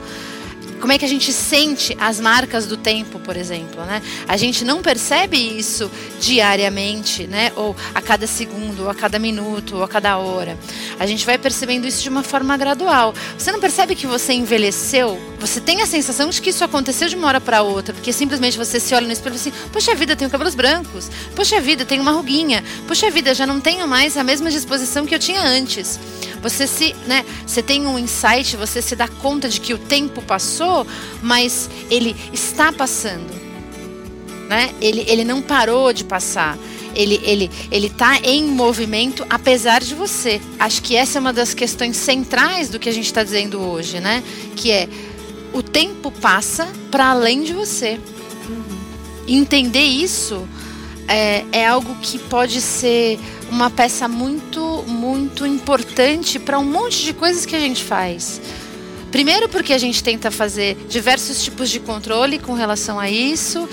Como 0.80 0.94
é 0.94 0.98
que 0.98 1.06
a 1.06 1.08
gente 1.08 1.32
sente 1.34 1.96
as 2.00 2.20
marcas 2.20 2.66
do 2.66 2.78
tempo, 2.78 3.20
por 3.20 3.36
exemplo, 3.36 3.84
né? 3.86 4.02
A 4.28 4.38
gente 4.38 4.64
não 4.64 4.82
percebe 4.82 5.38
isso 5.38 5.90
diariamente, 6.20 7.28
né? 7.28 7.52
Ou 7.56 7.76
a 7.94 8.02
cada 8.02 8.28
segundo, 8.28 8.84
ou 8.84 8.90
a 8.90 8.96
cada 8.96 9.20
minuto, 9.20 9.78
ou 9.78 9.84
a 9.84 9.88
cada 9.88 10.18
hora. 10.18 10.58
A 11.00 11.06
gente 11.06 11.26
vai 11.26 11.38
percebendo 11.38 11.88
isso 11.88 12.02
de 12.02 12.10
uma 12.10 12.24
forma 12.24 12.56
gradual. 12.58 13.14
Você 13.38 13.52
não 13.52 13.60
percebe 13.60 13.96
que 13.96 14.08
você 14.08 14.34
envelheceu? 14.34 15.27
Você 15.40 15.62
tem 15.62 15.82
a 15.82 15.86
sensação 15.86 16.30
de 16.30 16.42
que 16.42 16.50
isso 16.50 16.64
aconteceu 16.64 17.08
de 17.08 17.16
uma 17.16 17.28
hora 17.28 17.40
para 17.40 17.62
outra, 17.62 17.94
porque 17.94 18.12
simplesmente 18.12 18.58
você 18.58 18.80
se 18.80 18.96
olha 18.96 19.06
no 19.06 19.14
espelho 19.14 19.36
e 19.36 19.40
fala 19.40 19.56
assim: 19.56 19.70
"Poxa 19.72 19.94
vida, 19.94 20.16
tenho 20.16 20.32
cabelos 20.32 20.56
brancos. 20.56 21.10
Poxa 21.36 21.62
vida, 21.62 21.86
tenho 21.86 22.02
uma 22.02 22.12
ruguinha. 22.12 22.64
Poxa 22.88 23.12
vida, 23.12 23.34
já 23.36 23.46
não 23.46 23.60
tenho 23.60 23.88
mais 23.88 24.18
a 24.18 24.24
mesma 24.24 24.50
disposição 24.50 25.06
que 25.06 25.14
eu 25.14 25.20
tinha 25.20 25.42
antes." 25.42 26.00
Você 26.42 26.68
se, 26.68 26.96
né, 27.06 27.26
você 27.46 27.62
tem 27.62 27.86
um 27.86 27.98
insight, 27.98 28.56
você 28.56 28.82
se 28.82 28.96
dá 28.96 29.08
conta 29.08 29.50
de 29.50 29.60
que 29.60 29.74
o 29.74 29.78
tempo 29.78 30.22
passou, 30.22 30.86
mas 31.22 31.70
ele 31.90 32.16
está 32.32 32.72
passando. 32.72 33.36
Né? 34.48 34.74
Ele, 34.80 35.04
ele 35.08 35.24
não 35.24 35.42
parou 35.42 35.92
de 35.92 36.04
passar. 36.04 36.58
Ele 36.96 37.20
ele 37.24 37.52
ele 37.70 37.88
está 37.88 38.18
em 38.24 38.44
movimento 38.46 39.26
apesar 39.30 39.82
de 39.82 39.94
você. 39.94 40.42
Acho 40.58 40.82
que 40.82 40.96
essa 40.96 41.20
é 41.20 41.22
uma 41.22 41.34
das 41.34 41.54
questões 41.54 41.96
centrais 41.96 42.70
do 42.70 42.80
que 42.80 42.90
a 42.90 42.92
gente 42.94 43.06
está 43.06 43.24
dizendo 43.24 43.60
hoje, 43.60 44.00
né? 44.00 44.24
Que 44.56 44.72
é 44.72 44.90
o 45.58 45.64
tempo 45.64 46.12
passa 46.12 46.68
para 46.92 47.08
além 47.08 47.44
de 47.44 47.52
você. 47.52 48.00
Uhum. 48.48 48.64
Entender 49.28 49.84
isso 49.84 50.48
é, 51.08 51.44
é 51.52 51.66
algo 51.66 51.96
que 51.96 52.20
pode 52.20 52.62
ser 52.62 53.20
uma 53.50 53.72
peça 53.72 54.08
muito, 54.08 54.84
muito 54.88 55.48
importante 55.48 56.38
para 56.38 56.60
um 56.60 56.64
monte 56.64 57.04
de 57.04 57.12
coisas 57.12 57.44
que 57.46 57.56
a 57.56 57.60
gente 57.60 57.84
faz. 57.84 58.40
Primeiro, 59.12 59.50
porque 59.50 59.74
a 59.74 59.78
gente 59.80 60.04
tenta 60.04 60.30
fazer 60.30 60.78
diversos 60.88 61.44
tipos 61.44 61.70
de 61.70 61.80
controle 61.80 62.38
com 62.38 62.54
relação 62.54 63.00
a 63.00 63.10
isso. 63.10 63.68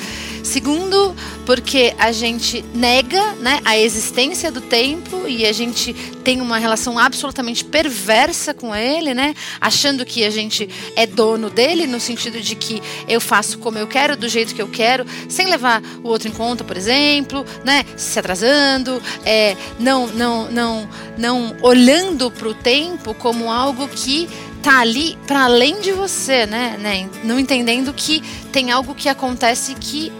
Segundo, 0.44 1.16
porque 1.46 1.94
a 1.98 2.12
gente 2.12 2.62
nega 2.74 3.32
né, 3.36 3.60
a 3.64 3.78
existência 3.78 4.52
do 4.52 4.60
tempo 4.60 5.26
e 5.26 5.46
a 5.46 5.52
gente 5.52 5.94
tem 6.22 6.42
uma 6.42 6.58
relação 6.58 6.98
absolutamente 6.98 7.64
perversa 7.64 8.52
com 8.52 8.76
ele, 8.76 9.14
né? 9.14 9.34
Achando 9.58 10.04
que 10.04 10.22
a 10.22 10.28
gente 10.28 10.68
é 10.96 11.06
dono 11.06 11.48
dele, 11.48 11.86
no 11.86 11.98
sentido 11.98 12.42
de 12.42 12.54
que 12.54 12.82
eu 13.08 13.22
faço 13.22 13.58
como 13.58 13.78
eu 13.78 13.86
quero, 13.86 14.18
do 14.18 14.28
jeito 14.28 14.54
que 14.54 14.60
eu 14.60 14.68
quero, 14.68 15.06
sem 15.30 15.46
levar 15.46 15.82
o 16.02 16.08
outro 16.08 16.28
em 16.28 16.32
conta, 16.32 16.62
por 16.62 16.76
exemplo, 16.76 17.44
né? 17.64 17.82
Se 17.96 18.18
atrasando, 18.18 19.02
é, 19.24 19.56
não, 19.80 20.06
não, 20.08 20.50
não, 20.50 20.88
não 21.16 21.56
olhando 21.62 22.30
para 22.30 22.48
o 22.48 22.54
tempo 22.54 23.14
como 23.14 23.50
algo 23.50 23.88
que 23.88 24.28
tá 24.62 24.80
ali 24.80 25.18
para 25.26 25.44
além 25.44 25.80
de 25.80 25.92
você, 25.92 26.46
né, 26.46 26.76
né? 26.78 27.08
Não 27.22 27.38
entendendo 27.38 27.92
que 27.94 28.22
tem 28.52 28.70
algo 28.70 28.94
que 28.94 29.08
acontece 29.08 29.74
que 29.74 30.12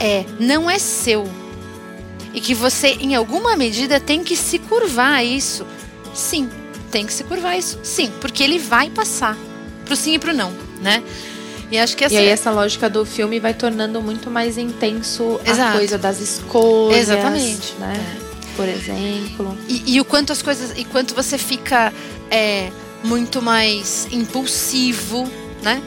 é, 0.00 0.24
não 0.38 0.70
é 0.70 0.78
seu. 0.78 1.28
E 2.32 2.40
que 2.40 2.54
você, 2.54 2.88
em 3.00 3.14
alguma 3.14 3.56
medida, 3.56 3.98
tem 3.98 4.22
que 4.22 4.36
se 4.36 4.58
curvar 4.58 5.14
a 5.14 5.24
isso. 5.24 5.66
Sim, 6.14 6.50
tem 6.90 7.06
que 7.06 7.12
se 7.12 7.24
curvar 7.24 7.52
a 7.52 7.58
isso. 7.58 7.78
Sim, 7.82 8.12
porque 8.20 8.42
ele 8.42 8.58
vai 8.58 8.90
passar. 8.90 9.36
Pro 9.84 9.96
sim 9.96 10.14
e 10.14 10.18
pro 10.18 10.34
não, 10.34 10.52
né? 10.82 11.02
E 11.70 11.78
acho 11.78 11.96
que 11.96 12.04
essa... 12.04 12.14
E 12.14 12.18
aí 12.18 12.28
essa 12.28 12.50
lógica 12.50 12.88
do 12.90 13.04
filme 13.04 13.40
vai 13.40 13.54
tornando 13.54 14.00
muito 14.02 14.30
mais 14.30 14.58
intenso 14.58 15.40
Exato. 15.44 15.70
a 15.70 15.78
coisa 15.78 15.98
das 15.98 16.20
escolhas. 16.20 16.98
Exatamente. 16.98 17.72
Né? 17.78 17.94
É. 18.22 18.26
Por 18.56 18.68
exemplo. 18.68 19.58
E, 19.68 19.94
e, 19.94 20.00
o 20.00 20.04
quanto 20.04 20.32
as 20.32 20.40
coisas. 20.40 20.72
E 20.76 20.84
quanto 20.84 21.14
você 21.14 21.36
fica 21.36 21.92
é, 22.30 22.70
muito 23.04 23.42
mais 23.42 24.08
impulsivo, 24.10 25.30
né? 25.62 25.82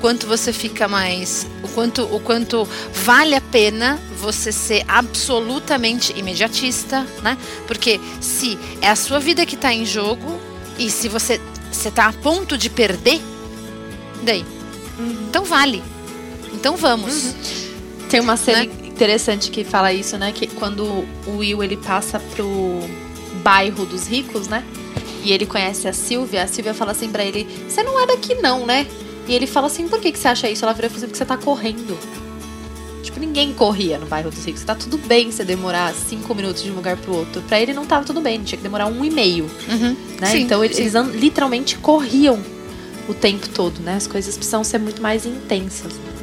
Quanto 0.00 0.26
você 0.26 0.52
fica 0.52 0.88
mais, 0.88 1.46
o 1.62 1.68
quanto, 1.68 2.02
o 2.02 2.20
quanto 2.20 2.66
vale 2.92 3.34
a 3.34 3.40
pena 3.40 4.00
você 4.18 4.50
ser 4.50 4.84
absolutamente 4.88 6.18
imediatista, 6.18 7.06
né? 7.22 7.36
Porque 7.66 8.00
se 8.20 8.58
é 8.80 8.88
a 8.88 8.96
sua 8.96 9.20
vida 9.20 9.44
que 9.44 9.54
está 9.54 9.72
em 9.72 9.84
jogo 9.84 10.40
e 10.78 10.90
se 10.90 11.08
você 11.08 11.40
está 11.70 12.06
a 12.06 12.12
ponto 12.12 12.56
de 12.56 12.70
perder, 12.70 13.20
daí, 14.22 14.44
uhum. 14.98 15.26
então 15.28 15.44
vale, 15.44 15.82
então 16.52 16.76
vamos. 16.76 17.24
Uhum. 17.24 17.34
Tem 18.08 18.20
uma 18.20 18.36
cena 18.36 18.64
né? 18.64 18.70
interessante 18.86 19.50
que 19.50 19.62
fala 19.62 19.92
isso, 19.92 20.18
né? 20.18 20.32
Que 20.32 20.46
quando 20.46 20.84
o 21.26 21.36
Will 21.38 21.62
ele 21.62 21.76
passa 21.76 22.18
pro 22.34 22.80
bairro 23.42 23.84
dos 23.84 24.06
ricos, 24.06 24.48
né? 24.48 24.64
E 25.22 25.32
ele 25.32 25.44
conhece 25.44 25.86
a 25.86 25.92
Silvia, 25.92 26.42
a 26.42 26.46
Silvia 26.46 26.74
fala 26.74 26.92
assim 26.92 27.10
para 27.10 27.24
ele: 27.24 27.46
"Você 27.68 27.82
não 27.82 28.00
é 28.00 28.06
daqui 28.06 28.34
não, 28.34 28.66
né?" 28.66 28.86
E 29.30 29.34
ele 29.34 29.46
fala 29.46 29.68
assim: 29.68 29.86
por 29.86 30.00
que, 30.00 30.10
que 30.10 30.18
você 30.18 30.26
acha 30.26 30.50
isso? 30.50 30.64
Ela 30.64 30.74
vira 30.74 30.88
e 30.88 30.90
fala 30.90 30.98
assim: 30.98 31.06
porque 31.06 31.18
você 31.18 31.24
tá 31.24 31.36
correndo. 31.36 31.96
Tipo, 33.00 33.20
ninguém 33.20 33.52
corria 33.52 33.96
no 33.96 34.06
bairro 34.06 34.28
dos 34.28 34.44
ricos. 34.44 34.64
Tá 34.64 34.74
tudo 34.74 34.98
bem 34.98 35.30
você 35.30 35.44
demorar 35.44 35.94
cinco 35.94 36.34
minutos 36.34 36.64
de 36.64 36.70
um 36.70 36.74
lugar 36.74 36.96
pro 36.96 37.14
outro. 37.14 37.40
Pra 37.42 37.60
ele 37.60 37.72
não 37.72 37.86
tava 37.86 38.04
tudo 38.04 38.20
bem, 38.20 38.42
tinha 38.42 38.56
que 38.58 38.62
demorar 38.62 38.86
um 38.86 39.04
e 39.04 39.10
meio. 39.10 39.44
Uhum. 39.68 39.96
Né? 40.20 40.26
Sim, 40.26 40.42
então 40.42 40.64
eles, 40.64 40.76
sim. 40.76 40.82
eles 40.82 40.94
literalmente 41.14 41.78
corriam 41.78 42.42
o 43.08 43.14
tempo 43.14 43.48
todo, 43.48 43.80
né? 43.80 43.94
As 43.94 44.08
coisas 44.08 44.36
precisam 44.36 44.64
ser 44.64 44.78
muito 44.78 45.00
mais 45.00 45.24
intensas. 45.24 45.92
Bom, 45.92 46.19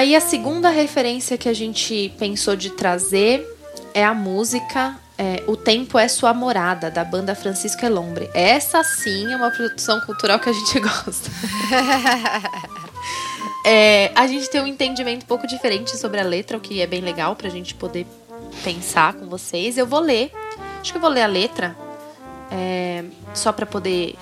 aí 0.00 0.16
a 0.16 0.20
segunda 0.20 0.70
referência 0.70 1.36
que 1.36 1.48
a 1.48 1.52
gente 1.52 2.12
pensou 2.18 2.56
de 2.56 2.70
trazer 2.70 3.46
é 3.92 4.02
a 4.04 4.14
música 4.14 4.98
é, 5.18 5.42
O 5.46 5.54
Tempo 5.54 5.98
é 5.98 6.08
Sua 6.08 6.32
Morada, 6.32 6.90
da 6.90 7.04
banda 7.04 7.34
Francisco 7.34 7.84
Elombre. 7.84 8.30
Essa 8.32 8.82
sim 8.82 9.30
é 9.30 9.36
uma 9.36 9.50
produção 9.50 10.00
cultural 10.00 10.38
que 10.38 10.48
a 10.48 10.52
gente 10.52 10.80
gosta. 10.80 11.30
É, 13.66 14.10
a 14.14 14.26
gente 14.26 14.48
tem 14.48 14.62
um 14.62 14.66
entendimento 14.66 15.24
um 15.24 15.26
pouco 15.26 15.46
diferente 15.46 15.94
sobre 15.98 16.18
a 16.18 16.24
letra, 16.24 16.56
o 16.56 16.60
que 16.60 16.80
é 16.80 16.86
bem 16.86 17.02
legal 17.02 17.36
pra 17.36 17.50
gente 17.50 17.74
poder 17.74 18.06
pensar 18.64 19.12
com 19.12 19.26
vocês. 19.26 19.76
Eu 19.76 19.86
vou 19.86 20.00
ler, 20.00 20.32
acho 20.80 20.92
que 20.92 20.96
eu 20.96 21.02
vou 21.02 21.10
ler 21.10 21.22
a 21.22 21.26
letra, 21.26 21.76
é, 22.50 23.04
só 23.34 23.52
pra 23.52 23.66
poder 23.66 24.16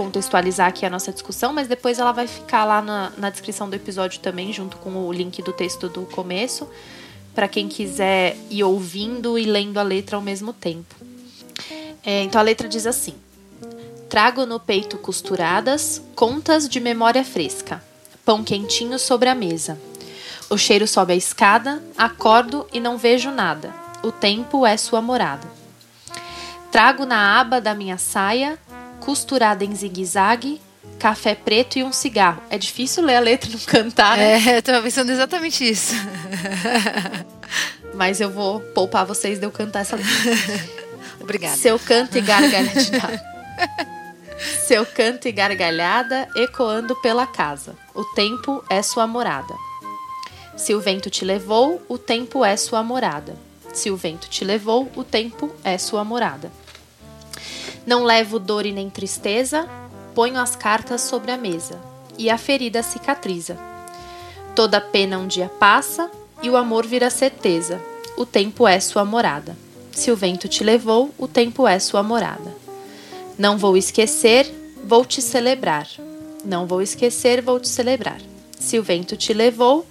contextualizar 0.00 0.66
aqui 0.66 0.86
a 0.86 0.88
nossa 0.88 1.12
discussão, 1.12 1.52
mas 1.52 1.68
depois 1.68 1.98
ela 1.98 2.10
vai 2.10 2.26
ficar 2.26 2.64
lá 2.64 2.80
na, 2.80 3.12
na 3.18 3.28
descrição 3.28 3.68
do 3.68 3.76
episódio 3.76 4.18
também, 4.20 4.50
junto 4.50 4.78
com 4.78 4.94
o 4.94 5.12
link 5.12 5.42
do 5.42 5.52
texto 5.52 5.90
do 5.90 6.06
começo, 6.06 6.66
para 7.34 7.46
quem 7.46 7.68
quiser 7.68 8.34
ir 8.48 8.64
ouvindo 8.64 9.38
e 9.38 9.44
lendo 9.44 9.76
a 9.76 9.82
letra 9.82 10.16
ao 10.16 10.22
mesmo 10.22 10.54
tempo. 10.54 10.94
É, 12.02 12.22
então 12.22 12.40
a 12.40 12.44
letra 12.44 12.66
diz 12.66 12.86
assim: 12.86 13.12
Trago 14.08 14.46
no 14.46 14.58
peito 14.58 14.96
costuradas 14.96 16.00
contas 16.14 16.66
de 16.66 16.80
memória 16.80 17.22
fresca, 17.22 17.84
pão 18.24 18.42
quentinho 18.42 18.98
sobre 18.98 19.28
a 19.28 19.34
mesa. 19.34 19.78
O 20.48 20.56
cheiro 20.56 20.88
sobe 20.88 21.12
a 21.12 21.16
escada, 21.16 21.82
acordo 21.98 22.66
e 22.72 22.80
não 22.80 22.96
vejo 22.96 23.30
nada. 23.30 23.70
O 24.02 24.10
tempo 24.10 24.64
é 24.64 24.78
sua 24.78 25.02
morada. 25.02 25.46
Trago 26.72 27.04
na 27.04 27.38
aba 27.38 27.60
da 27.60 27.74
minha 27.74 27.98
saia, 27.98 28.58
costurada 29.00 29.64
em 29.64 29.74
zigue-zague, 29.74 30.60
café 30.98 31.34
preto 31.34 31.78
e 31.78 31.82
um 31.82 31.92
cigarro. 31.92 32.42
É 32.50 32.58
difícil 32.58 33.04
ler 33.04 33.16
a 33.16 33.20
letra 33.20 33.48
e 33.48 33.52
não 33.52 33.60
cantar, 33.60 34.16
né? 34.16 34.40
É, 34.46 34.58
eu 34.58 34.62
tava 34.62 34.82
pensando 34.82 35.10
exatamente 35.10 35.68
isso. 35.68 35.94
Mas 37.94 38.20
eu 38.20 38.30
vou 38.30 38.60
poupar 38.60 39.04
vocês 39.04 39.38
de 39.38 39.46
eu 39.46 39.50
cantar 39.50 39.80
essa 39.80 39.96
letra. 39.96 40.12
Obrigada. 41.20 41.56
Seu 41.56 41.78
canto 41.78 42.16
e 42.16 42.20
gargalhada. 42.20 42.80
Seu 44.66 44.86
canto 44.86 45.28
e 45.28 45.32
gargalhada 45.32 46.28
ecoando 46.34 46.96
pela 46.96 47.26
casa. 47.26 47.76
O 47.94 48.04
tempo 48.14 48.64
é 48.70 48.82
sua 48.82 49.06
morada. 49.06 49.54
Se 50.56 50.74
o 50.74 50.80
vento 50.80 51.10
te 51.10 51.24
levou, 51.24 51.82
o 51.88 51.98
tempo 51.98 52.44
é 52.44 52.56
sua 52.56 52.82
morada. 52.82 53.36
Se 53.72 53.90
o 53.90 53.96
vento 53.96 54.28
te 54.28 54.44
levou, 54.44 54.90
o 54.96 55.04
tempo 55.04 55.54
é 55.62 55.78
sua 55.78 56.04
morada. 56.04 56.50
Não 57.90 58.04
levo 58.04 58.38
dor 58.38 58.66
e 58.66 58.70
nem 58.70 58.88
tristeza, 58.88 59.68
ponho 60.14 60.38
as 60.38 60.54
cartas 60.54 61.00
sobre 61.00 61.32
a 61.32 61.36
mesa, 61.36 61.76
e 62.16 62.30
a 62.30 62.38
ferida 62.38 62.84
cicatriza. 62.84 63.58
Toda 64.54 64.80
pena 64.80 65.18
um 65.18 65.26
dia 65.26 65.48
passa, 65.58 66.08
e 66.40 66.48
o 66.48 66.56
amor 66.56 66.86
vira 66.86 67.10
certeza. 67.10 67.82
O 68.16 68.24
tempo 68.24 68.68
é 68.68 68.78
sua 68.78 69.04
morada. 69.04 69.56
Se 69.90 70.08
o 70.12 70.14
vento 70.14 70.46
te 70.46 70.62
levou, 70.62 71.12
o 71.18 71.26
tempo 71.26 71.66
é 71.66 71.80
sua 71.80 72.00
morada. 72.00 72.54
Não 73.36 73.58
vou 73.58 73.76
esquecer, 73.76 74.48
vou 74.84 75.04
te 75.04 75.20
celebrar. 75.20 75.88
Não 76.44 76.68
vou 76.68 76.80
esquecer, 76.80 77.42
vou 77.42 77.58
te 77.58 77.66
celebrar. 77.66 78.20
Se 78.56 78.78
o 78.78 78.84
vento 78.84 79.16
te 79.16 79.34
levou, 79.34 79.84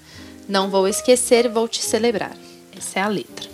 não 0.48 0.70
vou 0.70 0.88
esquecer, 0.88 1.50
vou 1.50 1.68
te 1.68 1.82
celebrar. 1.82 2.38
Essa 2.78 3.00
é 3.00 3.02
a 3.02 3.10
letra. 3.10 3.49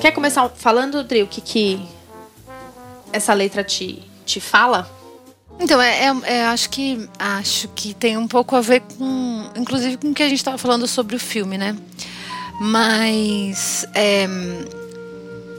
Quer 0.00 0.12
começar 0.12 0.48
falando, 0.48 1.04
Dri, 1.04 1.22
o 1.22 1.26
que, 1.26 1.40
que 1.40 1.80
essa 3.12 3.34
letra 3.34 3.62
te, 3.62 4.02
te 4.24 4.40
fala? 4.40 4.90
Então, 5.58 5.80
é, 5.80 6.06
é- 6.06 6.36
é, 6.38 6.44
acho 6.46 6.70
que 6.70 7.06
acho 7.18 7.68
que 7.68 7.92
tem 7.92 8.16
um 8.16 8.26
pouco 8.26 8.56
a 8.56 8.62
ver 8.62 8.80
com, 8.80 9.50
inclusive, 9.54 9.98
com 9.98 10.08
o 10.08 10.14
que 10.14 10.22
a 10.22 10.28
gente 10.28 10.38
estava 10.38 10.56
falando 10.56 10.86
sobre 10.88 11.16
o 11.16 11.20
filme, 11.20 11.58
né? 11.58 11.76
Mas 12.62 13.86
é, 13.94 14.26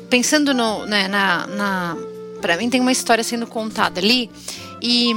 pensando 0.09 0.53
no, 0.53 0.85
né, 0.87 1.07
na, 1.07 1.45
na 1.47 1.97
para 2.41 2.57
mim 2.57 2.69
tem 2.69 2.81
uma 2.81 2.91
história 2.91 3.23
sendo 3.23 3.45
contada 3.45 3.99
ali 3.99 4.29
e 4.81 5.11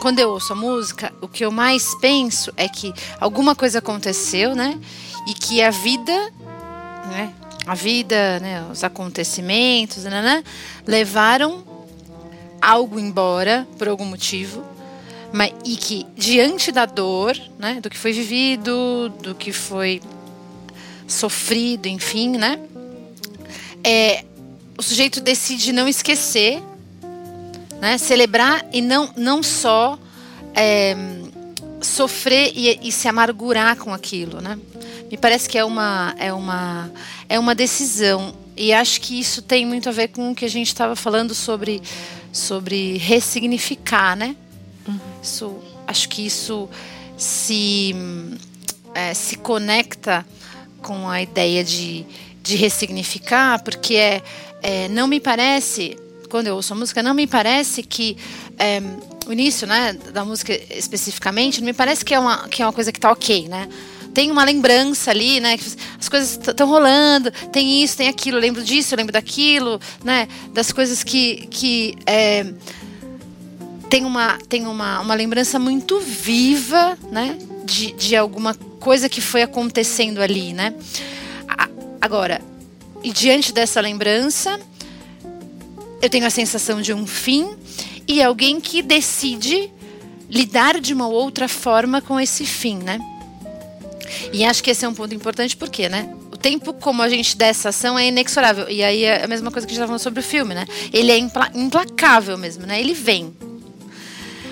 quando 0.00 0.18
eu 0.18 0.30
ouço 0.30 0.54
a 0.54 0.56
música, 0.56 1.12
o 1.20 1.28
que 1.28 1.44
eu 1.44 1.50
mais 1.50 1.94
penso 2.00 2.50
é 2.56 2.66
que 2.66 2.94
alguma 3.20 3.54
coisa 3.54 3.78
aconteceu, 3.78 4.54
né? 4.54 4.78
E 5.26 5.34
que 5.34 5.62
a 5.62 5.70
vida, 5.70 6.12
né? 7.10 7.34
A 7.66 7.74
vida, 7.74 8.40
né? 8.40 8.66
Os 8.70 8.82
acontecimentos, 8.82 10.04
né, 10.04 10.22
né, 10.22 10.44
levaram 10.86 11.62
algo 12.60 12.98
embora 12.98 13.66
por 13.78 13.88
algum 13.88 14.04
motivo, 14.04 14.62
mas 15.32 15.52
e 15.64 15.76
que 15.76 16.06
diante 16.16 16.70
da 16.72 16.84
dor, 16.84 17.36
né, 17.58 17.80
do 17.80 17.88
que 17.88 17.96
foi 17.96 18.12
vivido, 18.12 19.08
do 19.22 19.34
que 19.34 19.52
foi 19.52 20.00
sofrido, 21.06 21.86
enfim, 21.86 22.36
né, 22.36 22.58
é, 23.82 24.24
o 24.76 24.82
sujeito 24.82 25.20
decide 25.20 25.72
não 25.72 25.88
esquecer, 25.88 26.62
né, 27.80 27.96
celebrar 27.96 28.66
e 28.72 28.82
não 28.82 29.10
não 29.16 29.42
só 29.42 29.98
é, 30.54 30.94
sofrer 31.80 32.52
e, 32.54 32.88
e 32.88 32.92
se 32.92 33.08
amargurar 33.08 33.76
com 33.76 33.92
aquilo, 33.94 34.40
né? 34.40 34.58
Me 35.10 35.16
parece 35.16 35.48
que 35.48 35.58
é 35.58 35.64
uma 35.64 36.14
é 36.18 36.32
uma 36.32 36.90
é 37.28 37.38
uma 37.38 37.54
decisão 37.54 38.32
e 38.56 38.72
acho 38.72 39.00
que 39.00 39.18
isso 39.18 39.42
tem 39.42 39.66
muito 39.66 39.88
a 39.88 39.92
ver 39.92 40.08
com 40.08 40.30
o 40.30 40.34
que 40.34 40.44
a 40.44 40.48
gente 40.48 40.68
estava 40.68 40.94
falando 40.94 41.34
sobre 41.34 41.82
sobre 42.32 42.96
ressignificar, 42.98 44.16
né? 44.16 44.36
Isso, 45.22 45.58
acho 45.86 46.08
que 46.08 46.24
isso 46.24 46.68
se 47.16 47.94
é, 48.94 49.12
se 49.14 49.36
conecta 49.36 50.24
com 50.80 51.08
a 51.08 51.20
ideia 51.20 51.62
de, 51.62 52.06
de 52.42 52.56
ressignificar, 52.56 53.62
porque 53.62 53.94
é, 53.94 54.22
é, 54.62 54.88
não 54.88 55.06
me 55.06 55.20
parece, 55.20 55.96
quando 56.30 56.46
eu 56.46 56.56
ouço 56.56 56.72
a 56.72 56.76
música, 56.76 57.02
não 57.02 57.14
me 57.14 57.26
parece 57.26 57.82
que 57.82 58.16
é, 58.58 58.80
o 59.26 59.32
início 59.32 59.66
né, 59.66 59.92
da 60.12 60.24
música 60.24 60.52
especificamente, 60.74 61.60
não 61.60 61.66
me 61.66 61.74
parece 61.74 62.04
que 62.04 62.14
é 62.14 62.18
uma, 62.18 62.48
que 62.48 62.62
é 62.62 62.66
uma 62.66 62.72
coisa 62.72 62.90
que 62.90 62.98
está 62.98 63.12
ok, 63.12 63.48
né? 63.48 63.68
Tem 64.12 64.30
uma 64.30 64.44
lembrança 64.44 65.10
ali, 65.10 65.40
né? 65.40 65.58
As 65.98 66.08
coisas 66.08 66.32
estão 66.32 66.68
rolando, 66.68 67.30
tem 67.52 67.82
isso, 67.82 67.96
tem 67.96 68.08
aquilo, 68.08 68.38
eu 68.38 68.40
lembro 68.40 68.62
disso, 68.62 68.94
eu 68.94 68.96
lembro 68.96 69.12
daquilo, 69.12 69.80
né? 70.02 70.28
Das 70.52 70.72
coisas 70.72 71.04
que, 71.04 71.46
que 71.48 71.96
é, 72.06 72.52
tem 73.88 74.04
uma, 74.04 74.38
tem 74.48 74.66
uma, 74.66 75.00
uma 75.00 75.14
lembrança 75.14 75.58
muito 75.58 76.00
viva, 76.00 76.98
né? 77.10 77.38
De, 77.64 77.92
de 77.92 78.16
alguma 78.16 78.54
coisa 78.54 79.08
que 79.08 79.20
foi 79.20 79.42
acontecendo 79.42 80.20
ali, 80.20 80.52
né? 80.52 80.74
Agora, 82.00 82.40
e 83.02 83.12
diante 83.12 83.52
dessa 83.52 83.80
lembrança, 83.80 84.58
eu 86.00 86.08
tenho 86.08 86.26
a 86.26 86.30
sensação 86.30 86.80
de 86.80 86.92
um 86.92 87.06
fim 87.06 87.50
e 88.08 88.22
alguém 88.22 88.60
que 88.60 88.82
decide 88.82 89.70
lidar 90.28 90.80
de 90.80 90.94
uma 90.94 91.08
outra 91.08 91.48
forma 91.48 92.00
com 92.00 92.18
esse 92.18 92.46
fim, 92.46 92.78
né? 92.78 92.98
E 94.32 94.44
acho 94.44 94.62
que 94.62 94.70
esse 94.70 94.84
é 94.84 94.88
um 94.88 94.94
ponto 94.94 95.14
importante 95.14 95.56
porque, 95.56 95.88
né? 95.88 96.14
O 96.32 96.36
tempo 96.36 96.72
como 96.72 97.02
a 97.02 97.08
gente 97.08 97.36
dá 97.36 97.46
essa 97.46 97.68
ação 97.70 97.98
é 97.98 98.06
inexorável. 98.08 98.68
E 98.68 98.82
aí 98.82 99.04
é 99.04 99.24
a 99.24 99.28
mesma 99.28 99.50
coisa 99.50 99.66
que 99.66 99.72
a 99.72 99.74
gente 99.74 99.78
estava 99.78 99.88
falando 99.88 100.02
sobre 100.02 100.20
o 100.20 100.22
filme, 100.22 100.54
né? 100.54 100.66
Ele 100.92 101.10
é 101.10 101.18
impla- 101.18 101.50
implacável 101.54 102.36
mesmo, 102.38 102.66
né? 102.66 102.80
Ele 102.80 102.94
vem. 102.94 103.34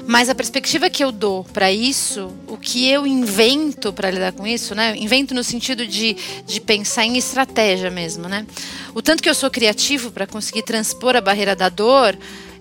Mas 0.06 0.30
a 0.30 0.34
perspectiva 0.34 0.88
que 0.88 1.04
eu 1.04 1.12
dou 1.12 1.44
para 1.44 1.70
isso, 1.70 2.32
o 2.46 2.56
que 2.56 2.88
eu 2.88 3.06
invento 3.06 3.92
para 3.92 4.10
lidar 4.10 4.32
com 4.32 4.46
isso, 4.46 4.74
né? 4.74 4.96
Invento 4.96 5.34
no 5.34 5.44
sentido 5.44 5.86
de, 5.86 6.16
de 6.46 6.62
pensar 6.62 7.04
em 7.04 7.18
estratégia 7.18 7.90
mesmo, 7.90 8.26
né? 8.26 8.46
O 8.94 9.02
tanto 9.02 9.22
que 9.22 9.28
eu 9.28 9.34
sou 9.34 9.50
criativo 9.50 10.10
para 10.10 10.26
conseguir 10.26 10.62
transpor 10.62 11.14
a 11.14 11.20
barreira 11.20 11.54
da 11.54 11.68
dor 11.68 12.16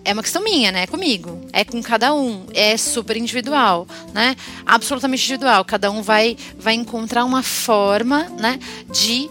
é 0.07 0.13
uma 0.13 0.23
questão 0.23 0.41
minha, 0.41 0.71
né? 0.71 0.83
É 0.83 0.87
comigo, 0.87 1.41
é 1.51 1.65
com 1.65 1.83
cada 1.83 2.15
um, 2.15 2.45
é 2.53 2.77
super 2.77 3.17
individual, 3.17 3.85
né? 4.13 4.37
Absolutamente 4.65 5.21
individual. 5.23 5.65
Cada 5.65 5.91
um 5.91 6.01
vai 6.01 6.37
vai 6.57 6.75
encontrar 6.75 7.25
uma 7.25 7.43
forma, 7.43 8.23
né? 8.39 8.57
De 8.89 9.29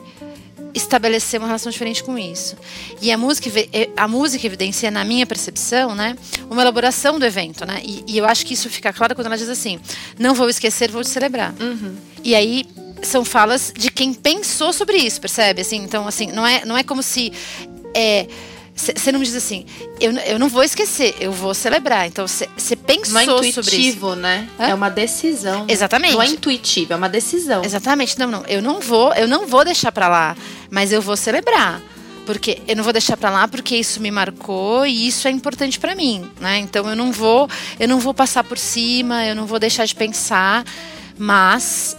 estabelecer 0.75 1.41
uma 1.41 1.47
relação 1.47 1.73
diferente 1.73 2.05
com 2.05 2.19
isso. 2.19 2.55
E 3.01 3.11
a 3.11 3.17
música, 3.17 3.49
a 3.97 4.07
música 4.07 4.47
evidencia, 4.47 4.91
na 4.91 5.03
minha 5.03 5.25
percepção, 5.25 5.95
né, 5.95 6.15
uma 6.51 6.61
elaboração 6.61 7.19
do 7.19 7.25
evento, 7.25 7.65
né? 7.65 7.81
E, 7.83 8.05
e 8.07 8.19
eu 8.19 8.27
acho 8.27 8.45
que 8.45 8.53
isso 8.53 8.69
fica 8.69 8.93
claro 8.93 9.15
quando 9.15 9.29
ela 9.29 9.39
diz 9.39 9.49
assim: 9.49 9.81
não 10.19 10.35
vou 10.35 10.51
esquecer, 10.51 10.91
vou 10.91 11.03
te 11.03 11.09
celebrar. 11.09 11.55
Uhum. 11.59 11.97
E 12.23 12.35
aí 12.35 12.67
são 13.03 13.25
falas 13.25 13.73
de 13.75 13.91
quem 13.91 14.13
pensou 14.13 14.75
sobre 14.75 14.99
isso, 14.99 15.23
percebe? 15.23 15.63
Assim, 15.63 15.77
então, 15.77 16.07
assim, 16.07 16.27
não 16.27 16.47
é, 16.47 16.67
não 16.67 16.77
é 16.77 16.83
como 16.83 17.03
se 17.03 17.33
é, 17.95 18.27
você 18.77 19.11
não 19.11 19.19
me 19.19 19.25
diz 19.25 19.35
assim, 19.35 19.65
eu, 19.99 20.13
eu 20.13 20.39
não 20.39 20.51
vou 20.51 20.63
esquecer, 20.63 21.17
eu 21.19 21.33
vou 21.33 21.55
celebrar. 21.55 22.07
Então 22.07 22.27
você 22.29 22.77
pensou 22.77 23.15
não 23.15 23.21
é 23.21 23.25
intuitivo, 23.25 23.63
sobre 23.63 23.77
isso. 23.81 24.17
né? 24.17 24.49
Hã? 24.61 24.65
É 24.69 24.75
uma 24.75 24.91
decisão. 24.91 25.65
Exatamente. 25.67 26.13
Não 26.13 26.23
é 26.23 26.27
intuitivo, 26.27 26.93
é 26.93 26.97
uma 26.97 27.09
decisão. 27.09 27.65
Exatamente. 27.65 28.19
Não, 28.19 28.27
não. 28.27 28.45
Eu 28.47 28.61
não 28.61 28.79
vou, 28.79 29.15
eu 29.15 29.27
não 29.27 29.47
vou 29.47 29.65
deixar 29.65 29.91
para 29.91 30.09
lá, 30.09 30.37
mas 30.71 30.93
eu 30.93 31.01
vou 31.01 31.17
celebrar. 31.17 31.81
Porque 32.27 32.61
eu 32.69 32.77
não 32.77 32.85
vou 32.85 32.93
deixar 32.93 33.17
para 33.17 33.31
lá 33.31 33.49
porque 33.49 33.77
isso 33.77 34.01
me 34.01 34.11
marcou 34.11 34.85
e 34.85 35.07
isso 35.07 35.27
é 35.27 35.31
importante 35.31 35.79
para 35.79 35.95
mim, 35.95 36.29
né? 36.39 36.59
Então 36.59 36.89
eu 36.91 36.97
não 36.97 37.13
vou, 37.13 37.49
eu 37.79 37.89
não 37.89 37.99
vou 38.01 38.13
passar 38.13 38.45
por 38.45 38.59
cima, 38.59 39.25
eu 39.25 39.35
não 39.35 39.47
vou 39.47 39.61
deixar 39.61 39.87
de 39.87 39.95
pensar, 39.95 40.65
mas, 41.17 41.97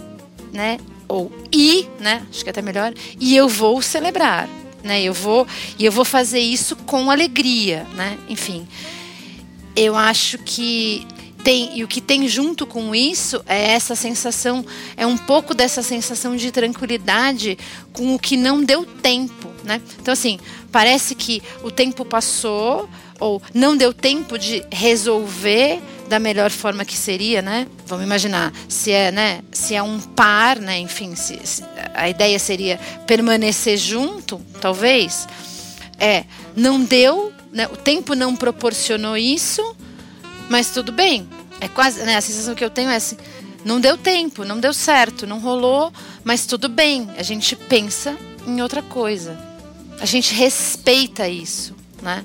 né? 0.52 0.78
Ou 1.08 1.32
e, 1.50 1.88
né? 1.98 2.22
Acho 2.30 2.44
que 2.44 2.50
é 2.50 2.52
até 2.52 2.62
melhor. 2.62 2.92
E 3.18 3.34
eu 3.34 3.48
vou 3.48 3.80
celebrar 3.80 4.46
né? 4.82 5.02
Eu 5.02 5.12
vou 5.12 5.46
e 5.78 5.84
eu 5.84 5.92
vou 5.92 6.04
fazer 6.04 6.40
isso 6.40 6.76
com 6.76 7.10
alegria, 7.10 7.86
né? 7.94 8.18
Enfim, 8.28 8.66
eu 9.74 9.96
acho 9.96 10.38
que 10.38 11.06
tem 11.42 11.78
e 11.78 11.84
o 11.84 11.88
que 11.88 12.00
tem 12.00 12.26
junto 12.28 12.66
com 12.66 12.94
isso 12.94 13.42
é 13.46 13.72
essa 13.72 13.94
sensação, 13.94 14.64
é 14.96 15.06
um 15.06 15.16
pouco 15.16 15.54
dessa 15.54 15.82
sensação 15.82 16.36
de 16.36 16.50
tranquilidade 16.50 17.56
com 17.92 18.14
o 18.14 18.18
que 18.18 18.36
não 18.36 18.62
deu 18.62 18.84
tempo, 18.84 19.48
né? 19.64 19.80
Então 20.00 20.12
assim, 20.12 20.38
parece 20.72 21.14
que 21.14 21.42
o 21.62 21.70
tempo 21.70 22.04
passou 22.04 22.88
ou 23.18 23.42
não 23.52 23.76
deu 23.76 23.92
tempo 23.92 24.38
de 24.38 24.64
resolver 24.70 25.80
da 26.08 26.18
melhor 26.18 26.50
forma 26.50 26.84
que 26.84 26.96
seria, 26.96 27.42
né? 27.42 27.66
Vamos 27.86 28.04
imaginar 28.04 28.52
se 28.68 28.90
é, 28.90 29.12
né? 29.12 29.42
Se 29.52 29.74
é 29.74 29.82
um 29.82 30.00
par, 30.00 30.58
né? 30.58 30.78
Enfim, 30.78 31.14
se, 31.14 31.38
se 31.44 31.62
a 31.94 32.08
ideia 32.08 32.38
seria 32.38 32.78
permanecer 33.06 33.76
junto, 33.76 34.40
talvez. 34.60 35.28
É, 35.98 36.24
não 36.56 36.82
deu, 36.82 37.32
né? 37.52 37.66
O 37.66 37.76
tempo 37.76 38.14
não 38.14 38.34
proporcionou 38.34 39.16
isso, 39.16 39.76
mas 40.48 40.70
tudo 40.70 40.92
bem. 40.92 41.28
É 41.60 41.68
quase, 41.68 42.00
né? 42.02 42.16
A 42.16 42.20
sensação 42.20 42.54
que 42.54 42.64
eu 42.64 42.70
tenho 42.70 42.90
é 42.90 42.96
assim, 42.96 43.16
não 43.64 43.80
deu 43.80 43.98
tempo, 43.98 44.44
não 44.44 44.58
deu 44.58 44.72
certo, 44.72 45.26
não 45.26 45.40
rolou, 45.40 45.92
mas 46.24 46.46
tudo 46.46 46.68
bem. 46.68 47.08
A 47.18 47.22
gente 47.22 47.54
pensa 47.54 48.16
em 48.46 48.62
outra 48.62 48.80
coisa. 48.80 49.38
A 50.00 50.06
gente 50.06 50.32
respeita 50.34 51.28
isso, 51.28 51.74
né? 52.00 52.24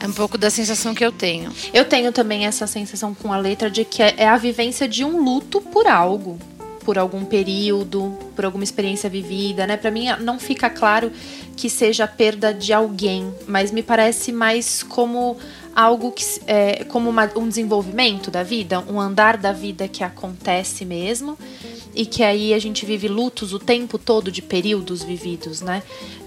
É 0.00 0.06
um 0.06 0.12
pouco 0.12 0.38
da 0.38 0.48
sensação 0.48 0.94
que 0.94 1.04
eu 1.04 1.12
tenho. 1.12 1.52
Eu 1.74 1.84
tenho 1.84 2.10
também 2.10 2.46
essa 2.46 2.66
sensação 2.66 3.14
com 3.14 3.32
a 3.32 3.36
letra 3.36 3.70
de 3.70 3.84
que 3.84 4.02
é 4.02 4.26
a 4.26 4.38
vivência 4.38 4.88
de 4.88 5.04
um 5.04 5.22
luto 5.22 5.60
por 5.60 5.86
algo, 5.86 6.38
por 6.84 6.96
algum 6.98 7.22
período, 7.22 8.16
por 8.34 8.46
alguma 8.46 8.64
experiência 8.64 9.10
vivida, 9.10 9.66
né? 9.66 9.76
Para 9.76 9.90
mim 9.90 10.06
não 10.20 10.40
fica 10.40 10.70
claro 10.70 11.12
que 11.54 11.68
seja 11.68 12.04
a 12.04 12.08
perda 12.08 12.54
de 12.54 12.72
alguém, 12.72 13.30
mas 13.46 13.70
me 13.70 13.82
parece 13.82 14.32
mais 14.32 14.82
como 14.82 15.36
algo 15.76 16.10
que 16.12 16.24
é, 16.46 16.84
como 16.84 17.10
uma, 17.10 17.30
um 17.36 17.46
desenvolvimento 17.46 18.30
da 18.30 18.42
vida, 18.42 18.80
um 18.88 18.98
andar 18.98 19.36
da 19.36 19.52
vida 19.52 19.86
que 19.86 20.02
acontece 20.02 20.86
mesmo 20.86 21.38
e 21.94 22.06
que 22.06 22.22
aí 22.22 22.54
a 22.54 22.58
gente 22.58 22.86
vive 22.86 23.08
lutos 23.08 23.52
o 23.52 23.58
tempo 23.58 23.98
todo 23.98 24.30
de 24.30 24.42
períodos 24.42 25.02
vividos, 25.02 25.60
né? 25.60 25.82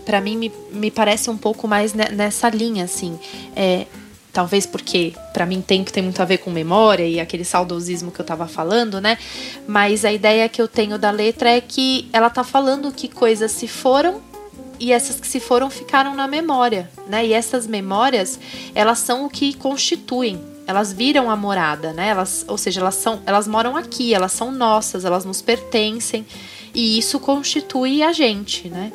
Para 0.06 0.20
mim 0.20 0.38
me, 0.38 0.52
me 0.72 0.92
parece 0.92 1.30
um 1.30 1.38
pouco 1.38 1.68
mais 1.68 1.94
nessa 1.94 2.50
linha, 2.50 2.84
assim. 2.84 3.18
É, 3.56 3.86
talvez 4.32 4.66
porque 4.66 5.14
para 5.32 5.46
mim 5.46 5.62
tempo 5.62 5.94
tem 5.94 6.04
muito 6.04 6.22
a 6.22 6.26
ver 6.26 6.40
com 6.40 6.50
memória 6.50 7.08
e 7.08 7.20
aquele 7.20 7.46
saudosismo 7.46 8.12
que 8.12 8.20
eu 8.20 8.26
tava 8.26 8.48
falando, 8.48 9.00
né? 9.00 9.18
Mas 9.68 10.04
a 10.04 10.12
ideia 10.12 10.50
que 10.50 10.62
eu 10.62 10.68
tenho 10.68 10.98
da 10.98 11.12
letra 11.12 11.50
é 11.52 11.62
que 11.62 12.10
ela 12.12 12.30
tá 12.30 12.44
falando 12.44 12.92
que 12.92 13.08
coisas 13.08 13.52
se 13.52 13.68
foram 13.68 14.22
e 14.80 14.92
essas 14.92 15.20
que 15.20 15.28
se 15.28 15.40
foram 15.40 15.70
ficaram 15.70 16.16
na 16.16 16.28
memória, 16.28 16.90
né? 17.08 17.26
E 17.26 17.32
essas 17.32 17.68
memórias, 17.68 18.40
elas 18.76 19.00
são 19.00 19.26
o 19.26 19.30
que 19.30 19.54
constituem 19.54 20.53
elas 20.66 20.94
viram 20.94 21.30
a 21.30 21.36
morada, 21.36 21.94
né? 21.94 22.10
Elas, 22.10 22.46
ou 22.48 22.58
seja, 22.58 22.80
elas 22.80 22.96
são, 22.96 23.22
elas 23.26 23.48
moram 23.48 23.76
aqui, 23.76 24.14
elas 24.14 24.32
são 24.32 24.52
nossas, 24.52 25.06
elas 25.06 25.26
nos 25.26 25.42
pertencem 25.42 26.26
e 26.74 26.98
isso 26.98 27.20
constitui 27.20 28.02
a 28.02 28.14
gente, 28.14 28.70
né? 28.70 28.92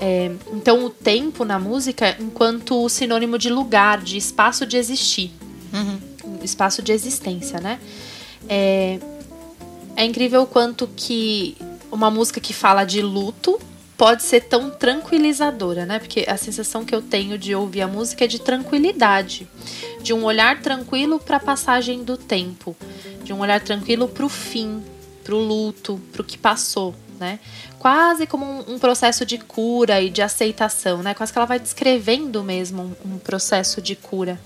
É, 0.00 0.30
então 0.52 0.84
o 0.84 0.90
tempo 0.90 1.44
na 1.44 1.58
música 1.58 2.16
enquanto 2.18 2.88
sinônimo 2.88 3.36
de 3.36 3.50
lugar, 3.50 4.00
de 4.00 4.16
espaço 4.16 4.64
de 4.64 4.76
existir, 4.76 5.30
uhum. 5.72 6.38
espaço 6.42 6.80
de 6.80 6.92
existência, 6.92 7.60
né? 7.60 7.78
É, 8.48 8.98
é 9.96 10.04
incrível 10.04 10.42
o 10.42 10.46
quanto 10.46 10.88
que 10.96 11.56
uma 11.90 12.10
música 12.10 12.40
que 12.40 12.54
fala 12.54 12.84
de 12.84 13.02
luto 13.02 13.60
pode 14.00 14.22
ser 14.22 14.40
tão 14.44 14.70
tranquilizadora, 14.70 15.84
né? 15.84 15.98
Porque 15.98 16.24
a 16.26 16.38
sensação 16.38 16.86
que 16.86 16.94
eu 16.94 17.02
tenho 17.02 17.36
de 17.36 17.54
ouvir 17.54 17.82
a 17.82 17.86
música 17.86 18.24
é 18.24 18.26
de 18.26 18.40
tranquilidade, 18.40 19.46
de 20.00 20.14
um 20.14 20.24
olhar 20.24 20.62
tranquilo 20.62 21.20
para 21.20 21.36
a 21.36 21.40
passagem 21.40 22.02
do 22.02 22.16
tempo, 22.16 22.74
de 23.22 23.34
um 23.34 23.40
olhar 23.40 23.60
tranquilo 23.60 24.08
para 24.08 24.24
o 24.24 24.28
fim, 24.30 24.82
para 25.22 25.34
o 25.34 25.38
luto, 25.38 26.00
para 26.12 26.22
o 26.22 26.24
que 26.24 26.38
passou, 26.38 26.94
né? 27.18 27.38
Quase 27.78 28.26
como 28.26 28.46
um, 28.46 28.72
um, 28.72 28.78
processo 28.78 29.26
de 29.26 29.36
cura 29.36 30.00
e 30.00 30.08
de 30.08 30.22
aceitação, 30.22 31.02
né? 31.02 31.12
Quase 31.12 31.30
que 31.30 31.38
ela 31.38 31.46
vai 31.46 31.60
descrevendo 31.60 32.42
mesmo 32.42 32.96
um, 33.04 33.16
um 33.16 33.18
processo 33.18 33.82
de 33.82 33.94
cura. 33.94 34.40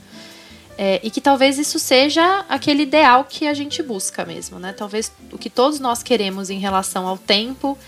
É, 0.77 0.99
e 1.05 1.09
que 1.13 1.21
talvez 1.21 1.61
isso 1.61 1.79
seja 1.79 2.45
aquele 2.49 2.83
ideal 2.83 3.25
que 3.25 3.47
a 3.47 3.55
gente 3.55 3.81
busca 3.85 4.25
mesmo, 4.25 4.59
né? 4.59 4.73
Talvez 4.73 5.13
o 5.31 5.39
que 5.39 5.49
todos 5.49 5.79
nós 5.79 6.03
queremos 6.03 6.51
em 6.51 6.59
relação 6.59 7.07
ao 7.07 7.17
tempo 7.17 7.79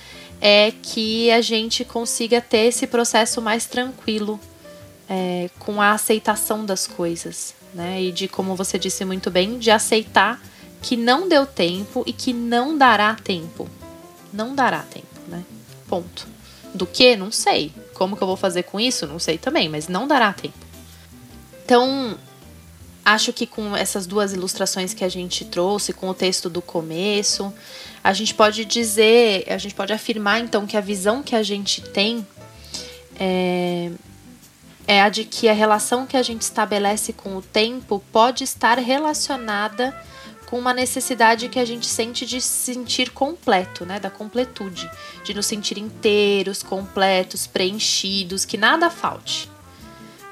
é 0.41 0.71
que 0.71 1.31
a 1.31 1.41
gente 1.41 1.85
consiga 1.85 2.41
ter 2.41 2.67
esse 2.67 2.87
processo 2.87 3.41
mais 3.41 3.67
tranquilo 3.67 4.39
é, 5.09 5.49
com 5.59 5.81
a 5.81 5.93
aceitação 5.93 6.65
das 6.65 6.87
coisas, 6.87 7.55
né? 7.73 8.03
E 8.03 8.13
de, 8.13 8.29
como 8.29 8.55
você 8.55 8.79
disse 8.79 9.05
muito 9.05 9.31
bem, 9.31 9.59
de 9.59 9.71
aceitar 9.71 10.41
que 10.83 10.97
não 10.97 11.29
deu 11.29 11.47
tempo 11.47 12.05
e 12.07 12.13
que 12.13 12.33
não 12.33 12.77
dará 12.77 13.15
tempo. 13.15 13.69
Não 14.33 14.55
dará 14.55 14.83
tempo, 14.83 15.07
né? 15.29 15.45
Ponto. 15.89 16.27
Do 16.75 16.87
que? 16.87 17.17
Não 17.17 17.33
sei. 17.33 17.73
Como 17.95 18.17
que 18.17 18.23
eu 18.23 18.27
vou 18.27 18.37
fazer 18.37 18.65
com 18.65 18.79
isso? 18.79 19.07
Não 19.07 19.19
sei 19.19 19.39
também, 19.39 19.69
mas 19.69 19.89
não 19.89 20.07
dará 20.07 20.33
tempo. 20.33 20.67
Então, 21.65 22.19
acho 23.05 23.33
que 23.33 23.47
com 23.47 23.77
essas 23.77 24.07
duas 24.07 24.33
ilustrações 24.33 24.93
que 24.93 25.05
a 25.05 25.09
gente 25.09 25.45
trouxe, 25.45 25.93
com 25.93 26.09
o 26.09 26.15
texto 26.15 26.51
do 26.51 26.61
começo, 26.61 27.53
a 28.07 28.13
gente 28.13 28.33
pode 28.33 28.65
dizer, 28.65 29.45
a 29.49 29.59
gente 29.59 29.75
pode 29.75 29.93
afirmar 29.93 30.39
então 30.39 30.65
que 30.65 30.77
a 30.77 30.81
visão 30.81 31.25
que 31.25 31.35
a 31.35 31.43
gente 31.43 31.83
tem 31.83 32.25
é, 33.19 33.91
é 34.87 35.03
a 35.03 35.09
de 35.09 35.25
que 35.25 35.49
a 35.49 35.53
relação 35.53 36.07
que 36.07 36.17
a 36.17 36.23
gente 36.23 36.43
estabelece 36.43 37.13
com 37.13 37.37
o 37.37 37.43
tempo 37.43 38.01
pode 38.13 38.45
estar 38.45 38.79
relacionada 38.79 39.93
com 40.47 40.57
uma 40.57 40.73
necessidade 40.73 41.49
que 41.49 41.59
a 41.59 41.65
gente 41.65 41.89
sente 41.89 42.25
de 42.25 42.41
se 42.41 42.73
sentir 42.73 43.11
completo, 43.11 43.85
né, 43.85 43.99
da 43.99 44.09
completude, 44.09 44.89
de 45.25 45.35
nos 45.35 45.47
sentir 45.47 45.77
inteiros, 45.77 46.63
completos, 46.63 47.49
preenchidos, 47.49 48.45
que 48.45 48.57
nada 48.57 48.89
falte. 48.89 49.51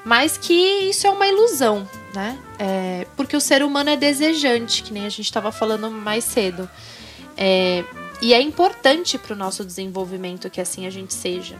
Mas 0.05 0.37
que 0.37 0.53
isso 0.53 1.05
é 1.05 1.09
uma 1.09 1.27
ilusão, 1.27 1.85
né? 2.13 2.39
É, 2.57 3.05
porque 3.17 3.35
o 3.35 3.41
ser 3.41 3.63
humano 3.63 3.89
é 3.89 3.97
desejante, 3.97 4.81
que 4.81 4.93
nem 4.93 5.05
a 5.05 5.09
gente 5.09 5.25
estava 5.25 5.51
falando 5.51 5.91
mais 5.91 6.23
cedo. 6.23 6.69
É, 7.37 7.83
e 8.21 8.33
é 8.33 8.41
importante 8.41 9.17
para 9.17 9.33
o 9.33 9.35
nosso 9.35 9.63
desenvolvimento 9.63 10.49
que 10.49 10.61
assim 10.61 10.85
a 10.85 10.89
gente 10.89 11.13
seja. 11.13 11.57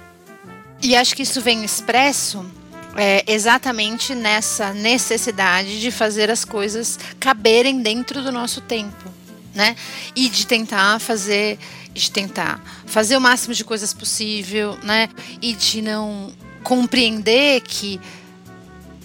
E 0.82 0.96
acho 0.96 1.16
que 1.16 1.24
isso 1.24 1.42
vem 1.42 1.64
expresso 1.64 2.46
é, 2.96 3.24
exatamente 3.28 4.16
nessa 4.16 4.74
necessidade 4.74 5.80
de 5.80 5.92
fazer 5.92 6.30
as 6.30 6.46
coisas 6.46 7.00
caberem 7.20 7.82
dentro 7.82 8.24
do 8.24 8.32
nosso 8.32 8.62
tempo, 8.62 9.10
né? 9.54 9.76
E 10.16 10.30
de 10.30 10.48
tentar 10.48 11.00
fazer, 11.00 11.60
de 11.94 12.10
tentar 12.10 12.62
fazer 12.86 13.18
o 13.18 13.22
máximo 13.22 13.54
de 13.54 13.66
coisas 13.66 13.94
possível, 13.94 14.78
né? 14.82 15.10
E 15.42 15.54
de 15.54 15.82
não 15.82 16.32
compreender 16.64 17.62
que 17.62 18.00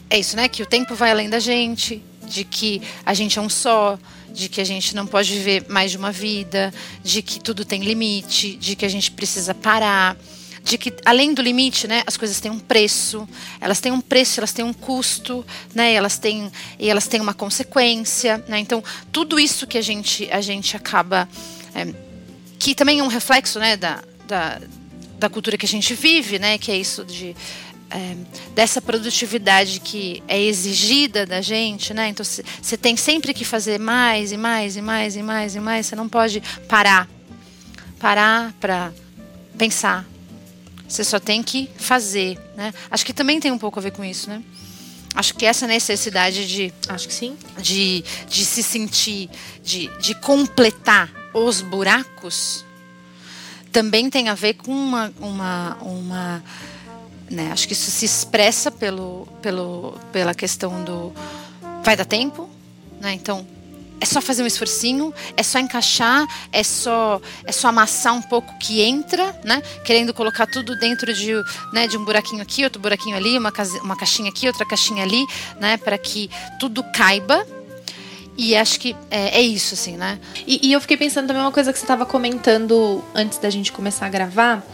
é 0.09 0.19
isso, 0.19 0.37
né? 0.37 0.49
Que 0.49 0.63
o 0.63 0.67
tempo 0.67 0.95
vai 0.95 1.11
além 1.11 1.29
da 1.29 1.39
gente, 1.39 2.03
de 2.23 2.45
que 2.45 2.81
a 3.05 3.13
gente 3.13 3.39
é 3.39 3.43
um 3.43 3.49
só, 3.49 3.99
de 4.33 4.49
que 4.49 4.61
a 4.61 4.65
gente 4.65 4.95
não 4.95 5.07
pode 5.07 5.33
viver 5.33 5.67
mais 5.69 5.91
de 5.91 5.97
uma 5.97 6.13
vida, 6.13 6.73
de 7.03 7.23
que 7.23 7.41
tudo 7.41 7.65
tem 7.65 7.83
limite, 7.83 8.57
de 8.57 8.77
que 8.77 8.85
a 8.85 8.89
gente 8.89 9.11
precisa 9.11 9.55
parar, 9.55 10.17
de 10.63 10.77
que 10.77 10.93
além 11.05 11.33
do 11.35 11.43
limite, 11.43 11.89
né, 11.89 12.03
as 12.07 12.17
coisas 12.17 12.39
têm 12.41 12.51
um 12.51 12.59
preço, 12.59 13.29
elas 13.61 13.81
têm 13.81 13.93
um 13.93 14.01
preço, 14.01 14.41
elas 14.41 14.53
têm 14.53 14.65
um 14.65 14.73
custo, 14.73 15.45
né, 15.75 15.93
elas 15.93 16.19
têm 16.19 16.51
e 16.79 16.89
elas 16.89 17.07
têm 17.07 17.21
uma 17.21 17.35
consequência, 17.35 18.43
né? 18.47 18.59
Então 18.59 18.83
tudo 19.11 19.41
isso 19.41 19.67
que 19.67 19.79
a 19.79 19.83
gente 19.83 20.31
a 20.31 20.41
gente 20.41 20.77
acaba 20.77 21.29
é, 21.75 21.93
que 22.59 22.75
também 22.75 22.99
é 22.99 23.03
um 23.03 23.09
reflexo, 23.09 23.59
né, 23.59 23.77
da, 23.77 24.03
da 24.27 24.61
da 25.21 25.29
cultura 25.29 25.59
que 25.59 25.67
a 25.67 25.69
gente 25.69 25.93
vive, 25.95 26.39
né? 26.39 26.57
Que 26.57 26.73
é 26.73 26.77
isso 26.79 27.05
de 27.05 27.37
é, 27.91 28.17
dessa 28.55 28.81
produtividade 28.81 29.81
que 29.81 30.23
é 30.29 30.41
exigida 30.41 31.27
da 31.27 31.41
gente, 31.41 31.93
né? 31.93 32.09
Então 32.09 32.25
você 32.25 32.77
tem 32.77 32.97
sempre 32.97 33.35
que 33.35 33.45
fazer 33.45 33.79
mais 33.79 34.33
e 34.33 34.37
mais 34.37 34.77
e 34.77 34.83
mais 34.83 35.17
e 35.17 35.23
mais 35.23 35.57
e 35.57 35.61
mais. 35.61 35.87
Você 35.87 35.97
não 35.97 36.09
pode 36.09 36.41
parar, 36.69 37.09
parar 37.99 38.55
para 38.61 38.93
pensar. 39.59 40.07
Você 40.89 41.05
só 41.05 41.21
tem 41.21 41.43
que 41.43 41.69
fazer, 41.77 42.39
né? 42.57 42.73
Acho 42.91 43.05
que 43.05 43.13
também 43.13 43.39
tem 43.41 43.53
um 43.53 43.59
pouco 43.59 43.79
a 43.79 43.83
ver 43.83 43.93
com 43.93 44.05
isso, 44.05 44.29
né? 44.29 44.43
Acho 45.15 45.35
que 45.35 45.45
essa 45.45 45.67
necessidade 45.67 46.47
de, 46.47 46.73
acho 46.89 47.09
que 47.09 47.15
sim, 47.15 47.37
de, 47.59 48.05
de 48.29 48.45
se 48.45 48.63
sentir, 48.63 49.29
de, 49.63 49.89
de 49.99 50.15
completar 50.15 51.11
os 51.35 51.61
buracos, 51.61 52.65
também 53.73 54.09
tem 54.09 54.29
a 54.29 54.35
ver 54.35 54.55
com 54.55 54.73
uma, 54.73 55.13
uma, 55.21 55.77
uma 55.81 56.45
né? 57.31 57.51
Acho 57.53 57.67
que 57.67 57.73
isso 57.73 57.91
se 57.91 58.05
expressa 58.05 58.71
pelo, 58.71 59.27
pelo, 59.41 59.95
pela 60.13 60.35
questão 60.35 60.83
do 60.83 61.13
vai 61.83 61.97
dar 61.97 62.05
tempo, 62.05 62.51
né? 63.01 63.15
Então 63.15 63.47
é 64.01 64.07
só 64.07 64.21
fazer 64.21 64.43
um 64.43 64.47
esforcinho, 64.47 65.13
é 65.37 65.43
só 65.43 65.59
encaixar, 65.59 66.27
é 66.51 66.63
só 66.65 67.21
é 67.45 67.53
só 67.53 67.69
amassar 67.69 68.15
um 68.15 68.23
pouco 68.23 68.59
que 68.59 68.81
entra, 68.81 69.39
né? 69.45 69.63
Querendo 69.85 70.13
colocar 70.13 70.47
tudo 70.47 70.75
dentro 70.79 71.13
de, 71.13 71.33
né, 71.73 71.87
de 71.87 71.97
um 71.97 72.05
buraquinho 72.05 72.43
aqui, 72.43 72.65
outro 72.65 72.81
buraquinho 72.81 73.15
ali, 73.15 73.39
uma, 73.39 73.53
uma 73.83 73.97
caixinha 73.97 74.31
aqui, 74.31 74.47
outra 74.47 74.67
caixinha 74.67 75.05
ali, 75.05 75.25
né? 75.61 75.77
Para 75.77 75.99
que 75.99 76.31
tudo 76.59 76.83
caiba. 76.95 77.47
E 78.39 78.57
acho 78.57 78.81
que 78.81 78.97
é, 79.11 79.39
é 79.39 79.43
isso, 79.43 79.75
assim, 79.75 79.99
né? 79.99 80.19
E, 80.47 80.69
e 80.69 80.73
eu 80.73 80.81
fiquei 80.81 80.97
pensando 80.97 81.27
também 81.27 81.43
uma 81.43 81.53
coisa 81.53 81.71
que 81.71 81.79
você 81.79 81.85
estava 81.85 82.07
comentando 82.07 83.05
antes 83.15 83.37
da 83.39 83.51
gente 83.51 83.71
começar 83.71 84.07
a 84.07 84.09
gravar 84.09 84.65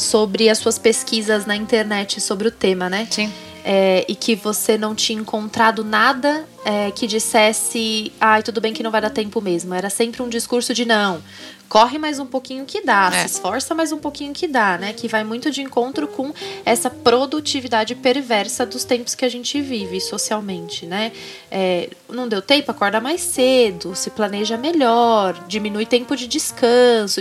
sobre 0.00 0.48
as 0.48 0.58
suas 0.58 0.78
pesquisas 0.78 1.46
na 1.46 1.54
internet 1.54 2.20
sobre 2.20 2.48
o 2.48 2.50
tema, 2.50 2.88
né? 2.88 3.06
Sim. 3.10 3.32
É, 3.62 4.06
e 4.08 4.14
que 4.14 4.34
você 4.34 4.78
não 4.78 4.94
tinha 4.94 5.20
encontrado 5.20 5.84
nada 5.84 6.46
é, 6.64 6.90
que 6.90 7.06
dissesse, 7.06 8.10
ai, 8.18 8.42
tudo 8.42 8.58
bem 8.58 8.72
que 8.72 8.82
não 8.82 8.90
vai 8.90 9.02
dar 9.02 9.10
tempo 9.10 9.38
mesmo. 9.40 9.74
Era 9.74 9.90
sempre 9.90 10.22
um 10.22 10.30
discurso 10.30 10.72
de 10.72 10.86
não, 10.86 11.22
corre 11.68 11.98
mais 11.98 12.18
um 12.18 12.24
pouquinho 12.24 12.64
que 12.64 12.80
dá, 12.80 13.10
é. 13.14 13.20
se 13.20 13.34
esforça 13.34 13.74
mais 13.74 13.92
um 13.92 13.98
pouquinho 13.98 14.32
que 14.32 14.48
dá, 14.48 14.78
né? 14.78 14.94
Que 14.94 15.06
vai 15.06 15.22
muito 15.22 15.50
de 15.50 15.60
encontro 15.60 16.08
com 16.08 16.32
essa 16.64 16.88
produtividade 16.88 17.94
perversa 17.94 18.64
dos 18.64 18.82
tempos 18.82 19.14
que 19.14 19.26
a 19.26 19.28
gente 19.28 19.60
vive 19.60 20.00
socialmente, 20.00 20.86
né? 20.86 21.12
É, 21.50 21.90
não 22.08 22.26
deu 22.26 22.40
tempo, 22.40 22.70
acorda 22.70 22.98
mais 22.98 23.20
cedo, 23.20 23.94
se 23.94 24.08
planeja 24.08 24.56
melhor, 24.56 25.44
diminui 25.46 25.84
tempo 25.84 26.16
de 26.16 26.26
descanso, 26.26 27.20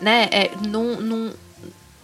né? 0.00 0.28
É, 0.32 0.50
num 0.66 1.30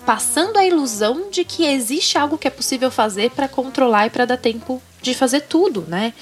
passando 0.05 0.57
a 0.57 0.67
ilusão 0.67 1.31
de 1.31 1.45
que 1.45 1.65
existe 1.67 2.19
algo 2.19 2.39
que 2.39 2.47
é 2.47 2.51
possível 2.51 2.91
fazer 2.91 3.31
para 3.31 3.49
controlar 3.49 4.07
e 4.07 4.11
para 4.11 4.25
dar 4.25 4.37
tempo 4.37 4.83
de 5.01 5.15
fazer 5.15 5.43
tudo, 5.43 5.85
né? 5.89 6.13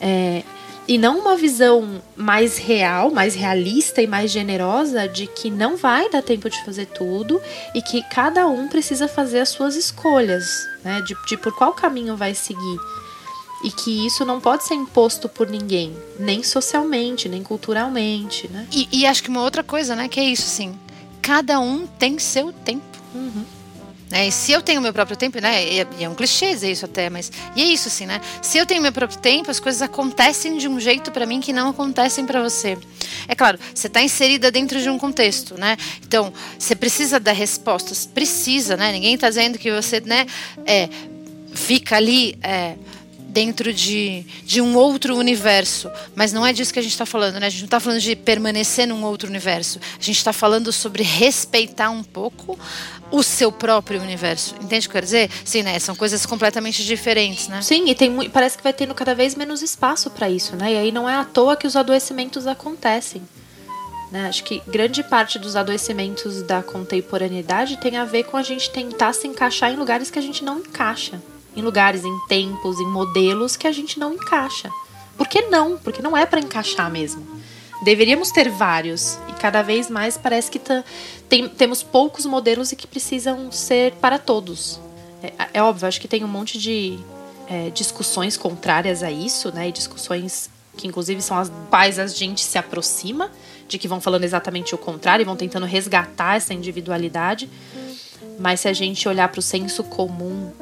É, 0.00 0.42
e 0.86 0.98
não 0.98 1.20
uma 1.20 1.36
visão 1.36 2.02
mais 2.16 2.58
real, 2.58 3.10
mais 3.10 3.34
realista 3.34 4.02
e 4.02 4.06
mais 4.06 4.30
generosa 4.30 5.08
de 5.08 5.26
que 5.26 5.48
não 5.48 5.76
vai 5.76 6.10
dar 6.10 6.22
tempo 6.22 6.50
de 6.50 6.62
fazer 6.64 6.86
tudo 6.86 7.40
e 7.74 7.80
que 7.80 8.02
cada 8.02 8.46
um 8.48 8.66
precisa 8.66 9.06
fazer 9.06 9.40
as 9.40 9.50
suas 9.50 9.76
escolhas, 9.76 10.44
né? 10.84 11.00
De, 11.02 11.14
de 11.26 11.36
por 11.36 11.56
qual 11.56 11.72
caminho 11.72 12.16
vai 12.16 12.34
seguir. 12.34 12.78
E 13.64 13.70
que 13.70 14.04
isso 14.04 14.24
não 14.24 14.40
pode 14.40 14.64
ser 14.64 14.74
imposto 14.74 15.28
por 15.28 15.48
ninguém, 15.48 15.96
nem 16.18 16.42
socialmente, 16.42 17.28
nem 17.28 17.44
culturalmente, 17.44 18.48
né? 18.48 18.66
E, 18.72 18.88
e 18.90 19.06
acho 19.06 19.22
que 19.22 19.28
uma 19.28 19.42
outra 19.42 19.62
coisa, 19.62 19.94
né, 19.94 20.08
que 20.08 20.18
é 20.18 20.24
isso, 20.24 20.42
assim, 20.42 20.76
cada 21.22 21.60
um 21.60 21.86
tem 21.86 22.18
seu 22.18 22.52
tempo. 22.52 22.91
Uhum. 23.14 23.44
Né? 24.12 24.28
E 24.28 24.30
se 24.30 24.52
eu 24.52 24.60
tenho 24.60 24.78
meu 24.82 24.92
próprio 24.92 25.16
tempo, 25.16 25.40
né? 25.40 25.64
E 25.98 26.04
é 26.04 26.08
um 26.08 26.14
clichê 26.14 26.50
dizer 26.50 26.70
isso 26.70 26.84
até, 26.84 27.08
mas. 27.08 27.32
E 27.56 27.62
é 27.62 27.64
isso, 27.64 27.88
assim, 27.88 28.04
né? 28.04 28.20
Se 28.42 28.58
eu 28.58 28.66
tenho 28.66 28.82
meu 28.82 28.92
próprio 28.92 29.18
tempo, 29.18 29.50
as 29.50 29.58
coisas 29.58 29.80
acontecem 29.80 30.58
de 30.58 30.68
um 30.68 30.78
jeito 30.78 31.10
para 31.10 31.24
mim 31.24 31.40
que 31.40 31.50
não 31.50 31.70
acontecem 31.70 32.26
para 32.26 32.42
você. 32.42 32.76
É 33.26 33.34
claro, 33.34 33.58
você 33.74 33.86
está 33.86 34.02
inserida 34.02 34.50
dentro 34.50 34.78
de 34.82 34.90
um 34.90 34.98
contexto, 34.98 35.58
né? 35.58 35.78
Então, 36.06 36.30
você 36.58 36.76
precisa 36.76 37.18
dar 37.18 37.32
respostas. 37.32 38.04
Precisa, 38.04 38.76
né? 38.76 38.92
Ninguém 38.92 39.14
está 39.14 39.30
dizendo 39.30 39.58
que 39.58 39.72
você, 39.72 39.98
né? 40.00 40.26
É, 40.66 40.90
fica 41.54 41.96
ali. 41.96 42.36
É, 42.42 42.74
dentro 43.32 43.72
de, 43.72 44.24
de 44.44 44.60
um 44.60 44.76
outro 44.76 45.16
universo. 45.16 45.90
Mas 46.14 46.32
não 46.32 46.46
é 46.46 46.52
disso 46.52 46.72
que 46.72 46.78
a 46.78 46.82
gente 46.82 46.92
está 46.92 47.06
falando, 47.06 47.40
né? 47.40 47.46
A 47.46 47.50
gente 47.50 47.60
não 47.60 47.66
está 47.66 47.80
falando 47.80 48.00
de 48.00 48.14
permanecer 48.14 48.86
num 48.86 49.02
outro 49.04 49.28
universo. 49.28 49.80
A 49.98 50.02
gente 50.02 50.18
está 50.18 50.32
falando 50.32 50.70
sobre 50.70 51.02
respeitar 51.02 51.90
um 51.90 52.04
pouco 52.04 52.58
o 53.10 53.22
seu 53.22 53.50
próprio 53.50 54.00
universo. 54.00 54.54
Entende 54.60 54.86
o 54.86 54.90
que 54.90 54.96
eu 54.96 55.00
quero 55.00 55.06
dizer? 55.06 55.30
Sim, 55.44 55.62
né? 55.62 55.78
São 55.78 55.96
coisas 55.96 56.24
completamente 56.26 56.84
diferentes, 56.84 57.48
né? 57.48 57.62
Sim, 57.62 57.88
e 57.88 57.94
tem, 57.94 58.28
parece 58.30 58.56
que 58.56 58.62
vai 58.62 58.72
tendo 58.72 58.94
cada 58.94 59.14
vez 59.14 59.34
menos 59.34 59.62
espaço 59.62 60.10
para 60.10 60.28
isso, 60.28 60.54
né? 60.54 60.74
E 60.74 60.76
aí 60.76 60.92
não 60.92 61.08
é 61.08 61.14
à 61.14 61.24
toa 61.24 61.56
que 61.56 61.66
os 61.66 61.74
adoecimentos 61.74 62.46
acontecem. 62.46 63.22
Né? 64.10 64.28
Acho 64.28 64.44
que 64.44 64.62
grande 64.68 65.02
parte 65.02 65.38
dos 65.38 65.56
adoecimentos 65.56 66.42
da 66.42 66.62
contemporaneidade 66.62 67.78
tem 67.78 67.96
a 67.96 68.04
ver 68.04 68.24
com 68.24 68.36
a 68.36 68.42
gente 68.42 68.70
tentar 68.70 69.14
se 69.14 69.26
encaixar 69.26 69.72
em 69.72 69.76
lugares 69.76 70.10
que 70.10 70.18
a 70.18 70.22
gente 70.22 70.44
não 70.44 70.58
encaixa 70.58 71.18
em 71.56 71.62
lugares, 71.62 72.04
em 72.04 72.18
tempos, 72.26 72.80
em 72.80 72.86
modelos 72.86 73.56
que 73.56 73.66
a 73.66 73.72
gente 73.72 73.98
não 73.98 74.14
encaixa. 74.14 74.70
Por 75.16 75.28
que 75.28 75.42
não? 75.42 75.76
Porque 75.76 76.02
não 76.02 76.16
é 76.16 76.24
para 76.24 76.40
encaixar 76.40 76.90
mesmo. 76.90 77.26
Deveríamos 77.84 78.30
ter 78.30 78.48
vários 78.48 79.18
e 79.28 79.32
cada 79.34 79.60
vez 79.62 79.90
mais 79.90 80.16
parece 80.16 80.50
que 80.50 80.60
tem, 81.28 81.48
temos 81.48 81.82
poucos 81.82 82.24
modelos 82.24 82.70
e 82.72 82.76
que 82.76 82.86
precisam 82.86 83.50
ser 83.50 83.92
para 83.94 84.18
todos. 84.18 84.80
É, 85.22 85.32
é 85.54 85.62
óbvio, 85.62 85.88
acho 85.88 86.00
que 86.00 86.08
tem 86.08 86.24
um 86.24 86.28
monte 86.28 86.58
de 86.58 86.98
é, 87.48 87.70
discussões 87.70 88.36
contrárias 88.36 89.02
a 89.02 89.10
isso, 89.10 89.52
né? 89.52 89.68
E 89.68 89.72
discussões 89.72 90.48
que 90.76 90.86
inclusive 90.86 91.20
são 91.20 91.36
as 91.36 91.50
quais 91.68 91.98
a 91.98 92.06
gente 92.06 92.40
se 92.40 92.56
aproxima, 92.56 93.30
de 93.68 93.78
que 93.78 93.88
vão 93.88 94.00
falando 94.00 94.24
exatamente 94.24 94.74
o 94.74 94.78
contrário 94.78 95.22
e 95.22 95.26
vão 95.26 95.36
tentando 95.36 95.66
resgatar 95.66 96.36
essa 96.36 96.54
individualidade. 96.54 97.48
Mas 98.38 98.60
se 98.60 98.68
a 98.68 98.72
gente 98.72 99.08
olhar 99.08 99.28
para 99.28 99.38
o 99.38 99.42
senso 99.42 99.84
comum 99.84 100.52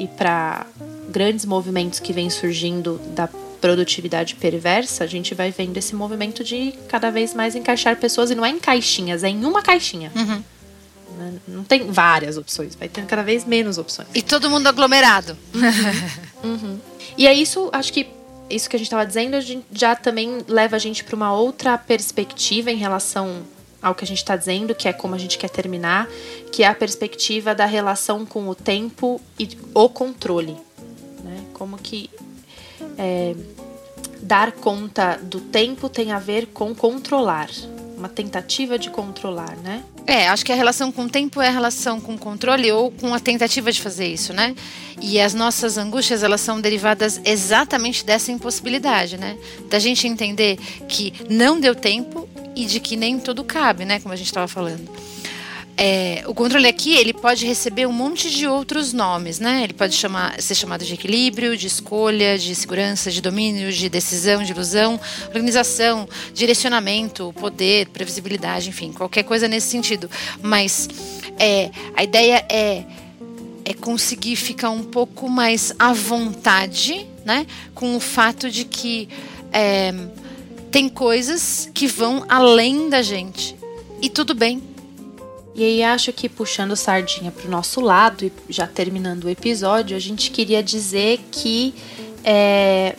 e 0.00 0.08
para 0.08 0.66
grandes 1.10 1.44
movimentos 1.44 2.00
que 2.00 2.10
vêm 2.10 2.30
surgindo 2.30 2.98
da 3.14 3.28
produtividade 3.60 4.34
perversa, 4.34 5.04
a 5.04 5.06
gente 5.06 5.34
vai 5.34 5.50
vendo 5.50 5.76
esse 5.76 5.94
movimento 5.94 6.42
de 6.42 6.72
cada 6.88 7.10
vez 7.10 7.34
mais 7.34 7.54
encaixar 7.54 7.96
pessoas, 7.96 8.30
e 8.30 8.34
não 8.34 8.44
é 8.44 8.48
em 8.48 8.58
caixinhas, 8.58 9.22
é 9.22 9.28
em 9.28 9.44
uma 9.44 9.62
caixinha. 9.62 10.10
Uhum. 10.16 10.42
Né? 11.18 11.34
Não 11.46 11.62
tem 11.62 11.92
várias 11.92 12.38
opções, 12.38 12.74
vai 12.74 12.88
ter 12.88 13.04
cada 13.04 13.22
vez 13.22 13.44
menos 13.44 13.76
opções. 13.76 14.08
E 14.14 14.22
todo 14.22 14.48
mundo 14.48 14.66
aglomerado. 14.66 15.36
Uhum. 15.54 15.60
uhum. 16.50 16.80
E 17.18 17.26
é 17.26 17.34
isso, 17.34 17.68
acho 17.70 17.92
que 17.92 18.08
isso 18.48 18.68
que 18.70 18.76
a 18.76 18.78
gente 18.78 18.86
estava 18.86 19.04
dizendo, 19.04 19.36
já 19.70 19.94
também 19.94 20.38
leva 20.48 20.76
a 20.76 20.78
gente 20.78 21.04
para 21.04 21.14
uma 21.14 21.34
outra 21.34 21.76
perspectiva 21.76 22.70
em 22.70 22.76
relação 22.76 23.42
ao 23.82 23.94
que 23.94 24.04
a 24.04 24.06
gente 24.06 24.18
está 24.18 24.36
dizendo, 24.36 24.74
que 24.74 24.88
é 24.88 24.92
como 24.92 25.14
a 25.14 25.18
gente 25.18 25.38
quer 25.38 25.50
terminar, 25.50 26.08
que 26.52 26.62
é 26.62 26.66
a 26.66 26.74
perspectiva 26.74 27.54
da 27.54 27.66
relação 27.66 28.26
com 28.26 28.48
o 28.48 28.54
tempo 28.54 29.20
e 29.38 29.48
o 29.74 29.88
controle. 29.88 30.56
Né? 31.24 31.44
Como 31.54 31.76
que 31.78 32.10
é, 32.98 33.34
dar 34.22 34.52
conta 34.52 35.18
do 35.22 35.40
tempo 35.40 35.88
tem 35.88 36.12
a 36.12 36.18
ver 36.18 36.46
com 36.46 36.74
controlar, 36.74 37.50
uma 37.96 38.08
tentativa 38.08 38.78
de 38.78 38.90
controlar, 38.90 39.56
né? 39.58 39.82
É, 40.06 40.28
acho 40.28 40.44
que 40.44 40.52
a 40.52 40.56
relação 40.56 40.90
com 40.90 41.04
o 41.04 41.08
tempo 41.08 41.40
é 41.40 41.48
a 41.48 41.50
relação 41.50 42.00
com 42.00 42.14
o 42.14 42.18
controle 42.18 42.72
ou 42.72 42.90
com 42.90 43.14
a 43.14 43.20
tentativa 43.20 43.70
de 43.70 43.80
fazer 43.80 44.06
isso, 44.06 44.32
né? 44.32 44.54
E 45.00 45.20
as 45.20 45.34
nossas 45.34 45.78
angústias, 45.78 46.22
elas 46.22 46.40
são 46.40 46.60
derivadas 46.60 47.20
exatamente 47.24 48.04
dessa 48.04 48.32
impossibilidade, 48.32 49.16
né? 49.18 49.38
Da 49.68 49.78
gente 49.78 50.08
entender 50.08 50.56
que 50.88 51.12
não 51.28 51.60
deu 51.60 51.74
tempo 51.74 52.28
e 52.54 52.64
de 52.66 52.80
que 52.80 52.96
nem 52.96 53.18
tudo 53.18 53.44
cabe, 53.44 53.84
né? 53.84 54.00
Como 54.00 54.12
a 54.12 54.16
gente 54.16 54.26
estava 54.26 54.48
falando. 54.48 54.88
É, 55.76 56.24
o 56.26 56.34
controle 56.34 56.68
aqui 56.68 56.94
ele 56.94 57.14
pode 57.14 57.46
receber 57.46 57.86
um 57.86 57.92
monte 57.92 58.30
de 58.30 58.46
outros 58.46 58.92
nomes, 58.92 59.38
né? 59.38 59.64
Ele 59.64 59.72
pode 59.72 59.94
chamar, 59.94 60.38
ser 60.40 60.54
chamado 60.54 60.84
de 60.84 60.92
equilíbrio, 60.92 61.56
de 61.56 61.66
escolha, 61.66 62.38
de 62.38 62.54
segurança, 62.54 63.10
de 63.10 63.22
domínio, 63.22 63.72
de 63.72 63.88
decisão, 63.88 64.42
de 64.42 64.52
ilusão, 64.52 65.00
organização, 65.28 66.06
direcionamento, 66.34 67.32
poder, 67.40 67.88
previsibilidade, 67.88 68.68
enfim, 68.68 68.92
qualquer 68.92 69.22
coisa 69.22 69.48
nesse 69.48 69.68
sentido. 69.68 70.10
Mas 70.42 70.86
é, 71.38 71.70
a 71.96 72.02
ideia 72.02 72.44
é 72.50 72.84
é 73.64 73.74
conseguir 73.74 74.34
ficar 74.34 74.70
um 74.70 74.82
pouco 74.82 75.28
mais 75.28 75.72
à 75.78 75.92
vontade, 75.92 77.06
né? 77.24 77.46
Com 77.72 77.94
o 77.94 78.00
fato 78.00 78.50
de 78.50 78.64
que 78.64 79.08
é, 79.52 79.94
tem 80.70 80.88
coisas 80.88 81.70
que 81.74 81.86
vão 81.86 82.24
além 82.28 82.88
da 82.88 83.02
gente. 83.02 83.56
E 84.00 84.08
tudo 84.08 84.34
bem, 84.34 84.62
e 85.54 85.64
aí 85.64 85.82
acho 85.82 86.12
que 86.12 86.28
puxando 86.28 86.76
sardinha 86.76 87.30
para 87.30 87.46
o 87.46 87.50
nosso 87.50 87.80
lado 87.80 88.24
e 88.24 88.32
já 88.48 88.66
terminando 88.66 89.24
o 89.24 89.28
episódio, 89.28 89.96
a 89.96 90.00
gente 90.00 90.30
queria 90.30 90.62
dizer 90.62 91.20
que 91.30 91.74
é, 92.24 92.96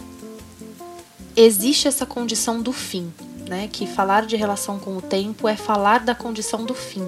existe 1.36 1.88
essa 1.88 2.06
condição 2.06 2.62
do 2.62 2.74
fim, 2.74 3.12
né? 3.48 3.70
Que 3.72 3.88
falar 3.88 4.26
de 4.26 4.36
relação 4.36 4.78
com 4.78 4.98
o 4.98 5.02
tempo 5.02 5.48
é 5.48 5.56
falar 5.56 6.02
da 6.02 6.14
condição 6.14 6.66
do 6.66 6.76
fim. 6.76 7.08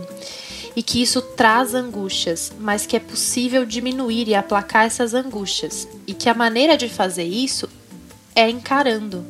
e 0.75 0.81
que 0.81 1.01
isso 1.01 1.21
traz 1.21 1.73
angústias, 1.73 2.51
mas 2.59 2.85
que 2.85 2.95
é 2.95 2.99
possível 2.99 3.65
diminuir 3.65 4.27
e 4.27 4.35
aplacar 4.35 4.85
essas 4.85 5.13
angústias, 5.13 5.87
e 6.07 6.13
que 6.13 6.27
a 6.27 6.33
maneira 6.33 6.75
de 6.75 6.89
fazer 6.89 7.23
isso 7.23 7.69
é 8.35 8.49
encarando, 8.49 9.23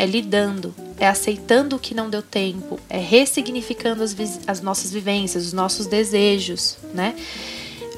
é 0.00 0.06
lidando, 0.06 0.74
é 0.98 1.06
aceitando 1.06 1.76
o 1.76 1.78
que 1.78 1.94
não 1.94 2.08
deu 2.08 2.22
tempo, 2.22 2.80
é 2.88 2.96
ressignificando 2.96 4.02
as, 4.02 4.16
as 4.46 4.62
nossas 4.62 4.90
vivências, 4.90 5.44
os 5.44 5.52
nossos 5.52 5.86
desejos, 5.86 6.78
né? 6.94 7.14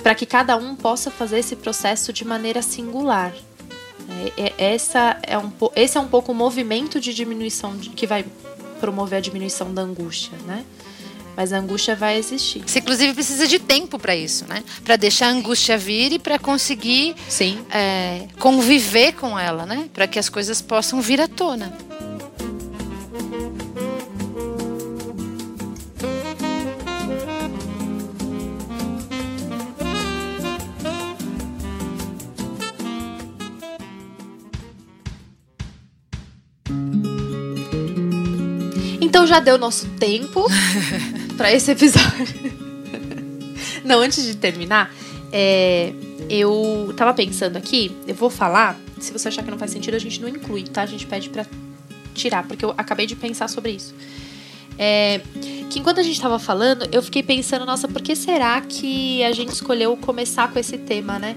Para 0.03 0.13
que 0.17 0.27
cada 0.27 0.57
um 0.57 0.75
possa 0.75 1.13
fazer 1.13 1.39
esse 1.39 1.55
processo 1.55 2.13
de 2.13 2.25
maneira 2.25 2.61
singular. 2.61 3.33
É, 4.37 4.43
é, 4.47 4.75
essa 4.75 5.17
é 5.23 5.39
um, 5.39 5.53
esse 5.77 5.97
é 5.97 6.01
um 6.01 6.09
pouco 6.09 6.33
o 6.33 6.35
movimento 6.35 6.99
de 6.99 7.15
diminuição 7.15 7.77
de, 7.77 7.91
que 7.91 8.05
vai 8.05 8.25
promover 8.81 9.19
a 9.19 9.21
diminuição 9.21 9.73
da 9.73 9.83
angústia, 9.83 10.37
né? 10.45 10.65
Mas 11.37 11.53
a 11.53 11.59
angústia 11.59 11.97
vai 11.97 12.19
existir. 12.19 12.63
Você, 12.67 12.79
inclusive, 12.79 13.15
precisa 13.15 13.47
de 13.47 13.59
tempo 13.59 13.99
para 13.99 14.15
isso, 14.15 14.45
né? 14.47 14.63
Para 14.85 14.97
deixar 14.97 15.29
a 15.29 15.31
angústia 15.31 15.79
vir 15.79 16.13
e 16.13 16.19
para 16.19 16.39
conseguir 16.39 17.15
Sim. 17.29 17.65
É, 17.71 18.27
conviver 18.39 19.13
com 19.13 19.39
ela, 19.39 19.65
né? 19.65 19.89
Para 19.93 20.07
que 20.07 20.19
as 20.19 20.29
coisas 20.29 20.61
possam 20.61 21.01
vir 21.01 21.21
à 21.21 21.29
tona. 21.29 21.73
Então 39.01 39.27
já 39.27 39.41
deu 39.41 39.59
nosso 39.59 39.87
tempo 40.01 40.47
para 41.33 41.53
esse 41.53 41.71
episódio. 41.71 42.27
Não, 43.85 44.01
antes 44.01 44.25
de 44.25 44.37
terminar, 44.37 44.93
é, 45.33 45.93
eu 46.29 46.93
tava 46.97 47.13
pensando 47.15 47.57
aqui, 47.57 47.97
eu 48.07 48.15
vou 48.15 48.31
falar, 48.31 48.79
se 49.01 49.13
você 49.13 49.29
achar 49.29 49.43
que 49.43 49.51
não 49.51 49.59
faz 49.59 49.71
sentido, 49.71 49.95
a 49.95 49.99
gente 49.99 50.21
não 50.21 50.29
inclui, 50.29 50.63
tá? 50.65 50.83
A 50.83 50.87
gente 50.87 51.07
pede 51.07 51.29
pra 51.29 51.45
tirar, 52.15 52.47
porque 52.47 52.65
eu 52.65 52.73
acabei 52.77 53.07
de 53.07 53.17
pensar 53.17 53.49
sobre 53.49 53.73
isso. 53.73 53.95
É, 54.79 55.21
que 55.71 55.79
enquanto 55.79 55.99
a 55.99 56.03
gente 56.03 56.21
tava 56.21 56.39
falando, 56.39 56.89
eu 56.93 57.03
fiquei 57.03 57.23
pensando, 57.23 57.67
nossa, 57.67 57.89
por 57.89 58.01
que 58.01 58.15
será 58.15 58.61
que 58.61 59.23
a 59.25 59.33
gente 59.33 59.53
escolheu 59.53 59.97
começar 59.97 60.51
com 60.53 60.59
esse 60.59 60.79
tema, 60.79 61.19
né? 61.19 61.37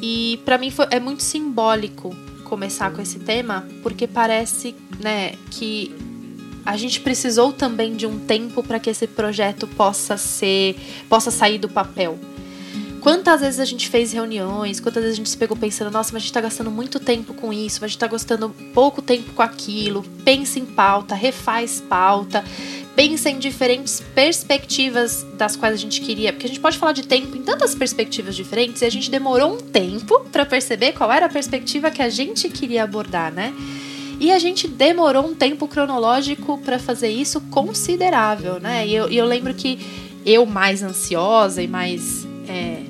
E 0.00 0.40
para 0.44 0.58
mim 0.58 0.70
foi, 0.70 0.86
é 0.90 0.98
muito 0.98 1.22
simbólico 1.22 2.14
começar 2.44 2.90
com 2.90 3.00
esse 3.00 3.18
tema, 3.20 3.66
porque 3.82 4.06
parece, 4.06 4.74
né, 4.98 5.34
que 5.50 5.94
a 6.64 6.76
gente 6.76 7.00
precisou 7.00 7.52
também 7.52 7.94
de 7.94 8.06
um 8.06 8.18
tempo 8.18 8.62
para 8.62 8.78
que 8.78 8.90
esse 8.90 9.06
projeto 9.06 9.66
possa 9.66 10.16
ser, 10.16 10.76
possa 11.08 11.30
sair 11.30 11.58
do 11.58 11.68
papel. 11.68 12.18
Quantas 13.00 13.40
vezes 13.40 13.58
a 13.58 13.64
gente 13.64 13.88
fez 13.88 14.12
reuniões, 14.12 14.78
quantas 14.78 15.02
vezes 15.02 15.14
a 15.14 15.16
gente 15.16 15.30
se 15.30 15.36
pegou 15.36 15.56
pensando, 15.56 15.90
nossa, 15.90 16.12
mas 16.12 16.16
a 16.16 16.20
gente 16.20 16.30
está 16.30 16.40
gastando 16.40 16.70
muito 16.70 17.00
tempo 17.00 17.32
com 17.32 17.50
isso, 17.50 17.78
mas 17.80 17.84
a 17.84 17.86
gente 17.86 17.96
está 17.96 18.06
gastando 18.06 18.50
pouco 18.74 19.00
tempo 19.00 19.32
com 19.32 19.40
aquilo, 19.40 20.02
pensa 20.22 20.58
em 20.58 20.66
pauta, 20.66 21.14
refaz 21.14 21.80
pauta, 21.80 22.44
pensa 22.94 23.30
em 23.30 23.38
diferentes 23.38 24.02
perspectivas 24.14 25.24
das 25.38 25.56
quais 25.56 25.72
a 25.72 25.78
gente 25.78 26.02
queria, 26.02 26.30
porque 26.30 26.44
a 26.44 26.48
gente 26.48 26.60
pode 26.60 26.76
falar 26.76 26.92
de 26.92 27.02
tempo 27.02 27.34
em 27.34 27.42
tantas 27.42 27.74
perspectivas 27.74 28.36
diferentes 28.36 28.82
e 28.82 28.84
a 28.84 28.90
gente 28.90 29.10
demorou 29.10 29.54
um 29.54 29.58
tempo 29.58 30.20
para 30.30 30.44
perceber 30.44 30.92
qual 30.92 31.10
era 31.10 31.24
a 31.24 31.30
perspectiva 31.30 31.90
que 31.90 32.02
a 32.02 32.10
gente 32.10 32.50
queria 32.50 32.84
abordar, 32.84 33.32
né? 33.32 33.54
E 34.20 34.30
a 34.30 34.38
gente 34.38 34.68
demorou 34.68 35.26
um 35.26 35.34
tempo 35.34 35.66
cronológico 35.66 36.58
para 36.58 36.78
fazer 36.78 37.08
isso 37.08 37.40
considerável, 37.40 38.60
né? 38.60 38.86
E 38.86 38.94
eu, 38.94 39.08
eu, 39.08 39.24
lembro 39.24 39.54
que 39.54 39.78
eu, 40.26 40.44
mais 40.44 40.82
ansiosa 40.82 41.62
e 41.62 41.66
mais 41.66 42.26
é, 42.46 42.82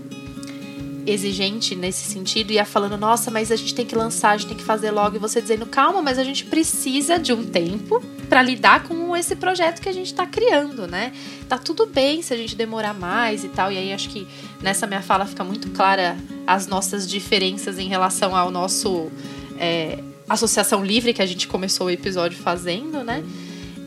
exigente 1.06 1.76
nesse 1.76 2.10
sentido, 2.10 2.50
ia 2.50 2.64
falando: 2.64 2.96
nossa, 2.96 3.30
mas 3.30 3.52
a 3.52 3.56
gente 3.56 3.76
tem 3.76 3.86
que 3.86 3.94
lançar, 3.94 4.30
a 4.30 4.36
gente 4.36 4.48
tem 4.48 4.56
que 4.56 4.64
fazer 4.64 4.90
logo. 4.90 5.14
E 5.14 5.18
você 5.20 5.40
dizendo: 5.40 5.66
calma, 5.66 6.02
mas 6.02 6.18
a 6.18 6.24
gente 6.24 6.44
precisa 6.46 7.16
de 7.16 7.32
um 7.32 7.44
tempo 7.44 8.02
para 8.28 8.42
lidar 8.42 8.82
com 8.82 9.16
esse 9.16 9.36
projeto 9.36 9.80
que 9.80 9.88
a 9.88 9.92
gente 9.92 10.06
está 10.06 10.26
criando, 10.26 10.88
né? 10.88 11.12
Tá 11.48 11.58
tudo 11.58 11.86
bem 11.86 12.22
se 12.22 12.34
a 12.34 12.36
gente 12.36 12.56
demorar 12.56 12.92
mais 12.92 13.44
e 13.44 13.48
tal. 13.48 13.70
E 13.70 13.78
aí 13.78 13.92
acho 13.92 14.08
que 14.08 14.26
nessa 14.60 14.84
minha 14.84 15.02
fala 15.02 15.24
fica 15.26 15.44
muito 15.44 15.70
clara 15.70 16.16
as 16.44 16.66
nossas 16.66 17.08
diferenças 17.08 17.78
em 17.78 17.86
relação 17.86 18.34
ao 18.34 18.50
nosso. 18.50 19.12
É, 19.56 20.02
associação 20.30 20.84
livre 20.84 21.12
que 21.12 21.20
a 21.20 21.26
gente 21.26 21.48
começou 21.48 21.88
o 21.88 21.90
episódio 21.90 22.38
fazendo, 22.38 23.02
né? 23.02 23.24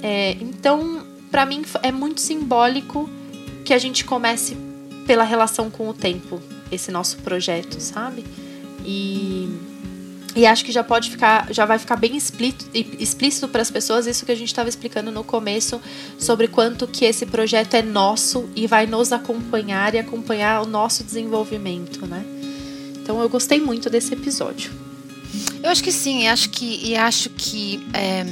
É, 0.01 0.31
então, 0.41 1.01
para 1.31 1.45
mim 1.45 1.63
é 1.81 1.91
muito 1.91 2.19
simbólico 2.19 3.09
que 3.63 3.73
a 3.73 3.77
gente 3.77 4.03
comece 4.03 4.57
pela 5.07 5.23
relação 5.23 5.69
com 5.69 5.87
o 5.87 5.93
tempo, 5.93 6.41
esse 6.69 6.91
nosso 6.91 7.17
projeto, 7.19 7.79
sabe? 7.79 8.25
E, 8.85 9.49
e 10.35 10.45
acho 10.45 10.65
que 10.65 10.71
já 10.73 10.83
pode 10.83 11.09
ficar, 11.09 11.47
já 11.53 11.65
vai 11.65 11.79
ficar 11.79 11.95
bem 11.95 12.17
explícito, 12.17 12.65
explícito 12.73 13.47
para 13.47 13.61
as 13.61 13.71
pessoas 13.71 14.05
isso 14.05 14.25
que 14.25 14.31
a 14.33 14.35
gente 14.35 14.49
estava 14.49 14.67
explicando 14.67 15.11
no 15.11 15.23
começo 15.23 15.79
sobre 16.19 16.49
quanto 16.49 16.85
que 16.85 17.05
esse 17.05 17.25
projeto 17.25 17.75
é 17.75 17.81
nosso 17.81 18.49
e 18.53 18.67
vai 18.67 18.85
nos 18.85 19.13
acompanhar 19.13 19.95
e 19.95 19.99
acompanhar 19.99 20.61
o 20.61 20.65
nosso 20.65 21.05
desenvolvimento, 21.05 22.05
né? 22.05 22.25
Então 23.01 23.21
eu 23.21 23.29
gostei 23.29 23.61
muito 23.61 23.89
desse 23.89 24.13
episódio. 24.13 24.82
Eu 25.63 25.69
acho 25.69 25.81
que 25.81 25.93
sim, 25.93 26.27
acho 26.27 26.49
que, 26.49 26.81
e 26.83 26.97
acho 26.97 27.29
que 27.29 27.81
é, 27.93 28.25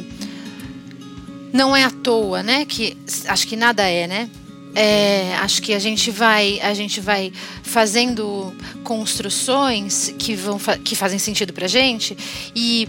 não 1.53 1.73
é 1.73 1.85
à 1.85 1.89
toa, 1.89 2.43
né? 2.43 2.65
Que 2.65 2.97
acho 3.25 3.47
que 3.47 3.55
nada 3.55 3.87
é, 3.87 4.05
né? 4.05 4.29
É, 4.75 5.33
acho 5.37 5.61
que 5.61 5.73
a 5.73 5.79
gente 5.79 6.11
vai 6.11 6.59
a 6.61 6.73
gente 6.73 6.99
vai 6.99 7.31
fazendo 7.63 8.53
construções 8.83 10.13
que 10.17 10.35
vão 10.35 10.57
que 10.83 10.95
fazem 10.95 11.19
sentido 11.19 11.51
para 11.51 11.67
gente 11.67 12.17
e 12.55 12.87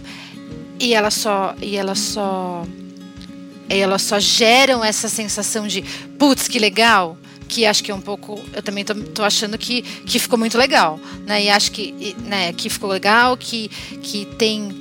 e 0.79 0.95
elas 0.95 1.15
só 1.15 1.57
e 1.61 1.77
elas 1.77 1.99
só 1.99 2.65
e 3.69 3.79
elas 3.79 4.03
só 4.03 4.21
geram 4.21 4.85
essa 4.85 5.09
sensação 5.09 5.67
de 5.67 5.83
putz 6.19 6.47
que 6.47 6.61
legal 6.61 7.19
que 7.53 7.67
acho 7.67 7.85
que 7.85 7.91
é 7.91 7.95
um 7.95 8.01
pouco. 8.01 8.41
Eu 8.55 8.63
também 8.63 8.83
tô, 8.83 8.95
tô, 8.95 9.23
achando 9.23 9.59
que, 9.59 9.83
que 9.83 10.19
ficou 10.19 10.39
muito 10.39 10.57
legal. 10.57 10.99
Né? 11.27 11.45
E 11.45 11.51
acho 11.51 11.71
que, 11.71 12.17
né, 12.25 12.51
que 12.55 12.71
ficou 12.71 12.89
legal, 12.89 13.37
que, 13.37 13.69
que 14.03 14.25
tem 14.39 14.75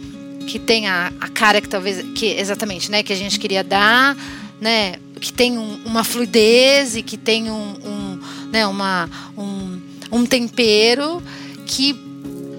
que 0.48 0.58
tem 0.58 0.88
a, 0.88 1.12
a 1.20 1.28
cara 1.28 1.60
que 1.60 1.68
talvez. 1.68 2.02
que 2.16 2.28
Exatamente, 2.28 2.90
né? 2.90 3.04
Que 3.04 3.12
a 3.12 3.16
gente 3.16 3.38
queria 3.38 3.62
dar, 3.62 4.16
né? 4.60 4.96
Que 5.20 5.34
tem 5.34 5.58
um, 5.58 5.82
uma 5.86 6.06
fluidez 6.06 6.96
e 6.96 7.04
que 7.04 7.18
tem 7.18 7.52
um, 7.52 7.76
um 7.84 8.20
né, 8.50 8.66
uma, 8.66 9.10
um, 9.38 9.82
um 10.10 10.26
tempero 10.26 11.22
que 11.66 11.96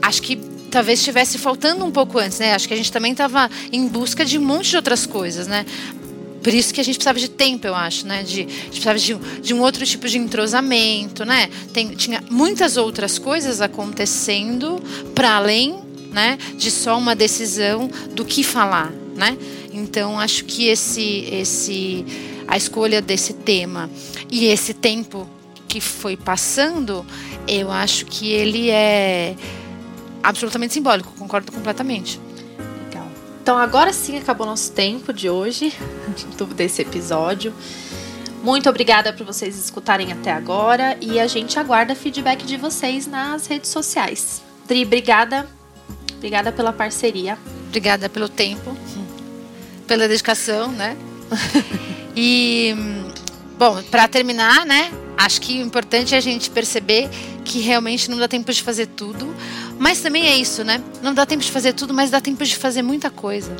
acho 0.02 0.22
que 0.22 0.36
talvez 0.70 0.98
estivesse 0.98 1.38
faltando 1.38 1.84
um 1.84 1.90
pouco 1.90 2.18
antes, 2.18 2.38
né? 2.38 2.54
Acho 2.54 2.68
que 2.68 2.74
a 2.74 2.76
gente 2.76 2.92
também 2.92 3.12
estava 3.12 3.50
em 3.72 3.88
busca 3.88 4.24
de 4.24 4.38
um 4.38 4.44
monte 4.44 4.70
de 4.70 4.76
outras 4.76 5.06
coisas, 5.06 5.46
né? 5.46 5.64
Por 6.42 6.52
isso 6.52 6.74
que 6.74 6.80
a 6.80 6.84
gente 6.84 6.96
precisava 6.96 7.18
de 7.18 7.28
tempo, 7.28 7.66
eu 7.66 7.74
acho, 7.74 8.06
né? 8.06 8.22
De, 8.22 8.42
a 8.42 8.46
gente 8.46 8.80
precisava 8.80 8.98
de, 8.98 9.14
de 9.40 9.54
um 9.54 9.60
outro 9.60 9.86
tipo 9.86 10.08
de 10.08 10.18
entrosamento, 10.18 11.24
né? 11.24 11.48
Tem, 11.72 11.90
tinha 11.90 12.22
muitas 12.28 12.76
outras 12.76 13.18
coisas 13.18 13.60
acontecendo 13.60 14.82
para 15.14 15.36
além, 15.36 15.80
né? 16.10 16.38
De 16.56 16.70
só 16.70 16.98
uma 16.98 17.14
decisão 17.14 17.88
do 18.14 18.24
que 18.24 18.42
falar, 18.42 18.90
né? 19.14 19.38
Então 19.72 20.18
acho 20.18 20.44
que 20.44 20.66
esse, 20.66 21.28
esse, 21.30 22.04
a 22.48 22.56
escolha 22.56 23.00
desse 23.00 23.32
tema 23.32 23.88
e 24.30 24.46
esse 24.46 24.74
tempo 24.74 25.28
que 25.68 25.80
foi 25.80 26.16
passando, 26.16 27.06
eu 27.48 27.70
acho 27.70 28.04
que 28.04 28.30
ele 28.30 28.68
é 28.68 29.34
absolutamente 30.22 30.74
simbólico. 30.74 31.12
Concordo 31.16 31.50
completamente. 31.50 32.20
Então 33.42 33.58
agora 33.58 33.92
sim 33.92 34.16
acabou 34.16 34.46
nosso 34.46 34.70
tempo 34.70 35.12
de 35.12 35.28
hoje, 35.28 35.74
desse 36.54 36.80
episódio. 36.80 37.52
Muito 38.40 38.68
obrigada 38.70 39.12
por 39.12 39.26
vocês 39.26 39.58
escutarem 39.58 40.12
até 40.12 40.30
agora 40.30 40.96
e 41.00 41.18
a 41.18 41.26
gente 41.26 41.58
aguarda 41.58 41.92
feedback 41.96 42.46
de 42.46 42.56
vocês 42.56 43.08
nas 43.08 43.48
redes 43.48 43.68
sociais. 43.68 44.40
Dri, 44.68 44.84
obrigada. 44.84 45.48
Obrigada 46.14 46.52
pela 46.52 46.72
parceria. 46.72 47.36
Obrigada 47.66 48.08
pelo 48.08 48.28
tempo, 48.28 48.76
pela 49.88 50.06
dedicação, 50.06 50.70
né? 50.70 50.96
e 52.14 52.76
bom, 53.58 53.82
para 53.90 54.06
terminar, 54.06 54.64
né? 54.64 54.92
Acho 55.16 55.40
que 55.40 55.60
o 55.60 55.66
importante 55.66 56.14
é 56.14 56.18
a 56.18 56.20
gente 56.20 56.48
perceber 56.48 57.08
que 57.44 57.58
realmente 57.60 58.08
não 58.08 58.18
dá 58.18 58.28
tempo 58.28 58.52
de 58.52 58.62
fazer 58.62 58.86
tudo, 58.86 59.34
mas 59.82 60.00
também 60.00 60.28
é 60.28 60.36
isso, 60.36 60.62
né? 60.62 60.80
Não 61.02 61.12
dá 61.12 61.26
tempo 61.26 61.42
de 61.42 61.50
fazer 61.50 61.72
tudo, 61.72 61.92
mas 61.92 62.08
dá 62.08 62.20
tempo 62.20 62.44
de 62.44 62.54
fazer 62.54 62.82
muita 62.82 63.10
coisa. 63.10 63.50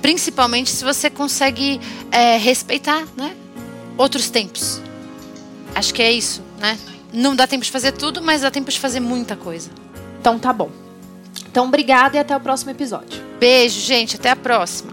Principalmente 0.00 0.70
se 0.70 0.84
você 0.84 1.10
consegue 1.10 1.80
é, 2.12 2.36
respeitar, 2.36 3.04
né? 3.16 3.34
Outros 3.98 4.30
tempos. 4.30 4.80
Acho 5.74 5.92
que 5.92 6.00
é 6.00 6.12
isso, 6.12 6.42
né? 6.60 6.78
Não 7.12 7.34
dá 7.34 7.44
tempo 7.48 7.64
de 7.64 7.72
fazer 7.72 7.90
tudo, 7.90 8.22
mas 8.22 8.42
dá 8.42 8.52
tempo 8.52 8.70
de 8.70 8.78
fazer 8.78 9.00
muita 9.00 9.34
coisa. 9.34 9.68
Então 10.20 10.38
tá 10.38 10.52
bom. 10.52 10.70
Então 11.50 11.66
obrigada 11.66 12.16
e 12.18 12.20
até 12.20 12.36
o 12.36 12.40
próximo 12.40 12.70
episódio. 12.70 13.20
Beijo, 13.40 13.80
gente. 13.80 14.14
Até 14.14 14.30
a 14.30 14.36
próxima. 14.36 14.92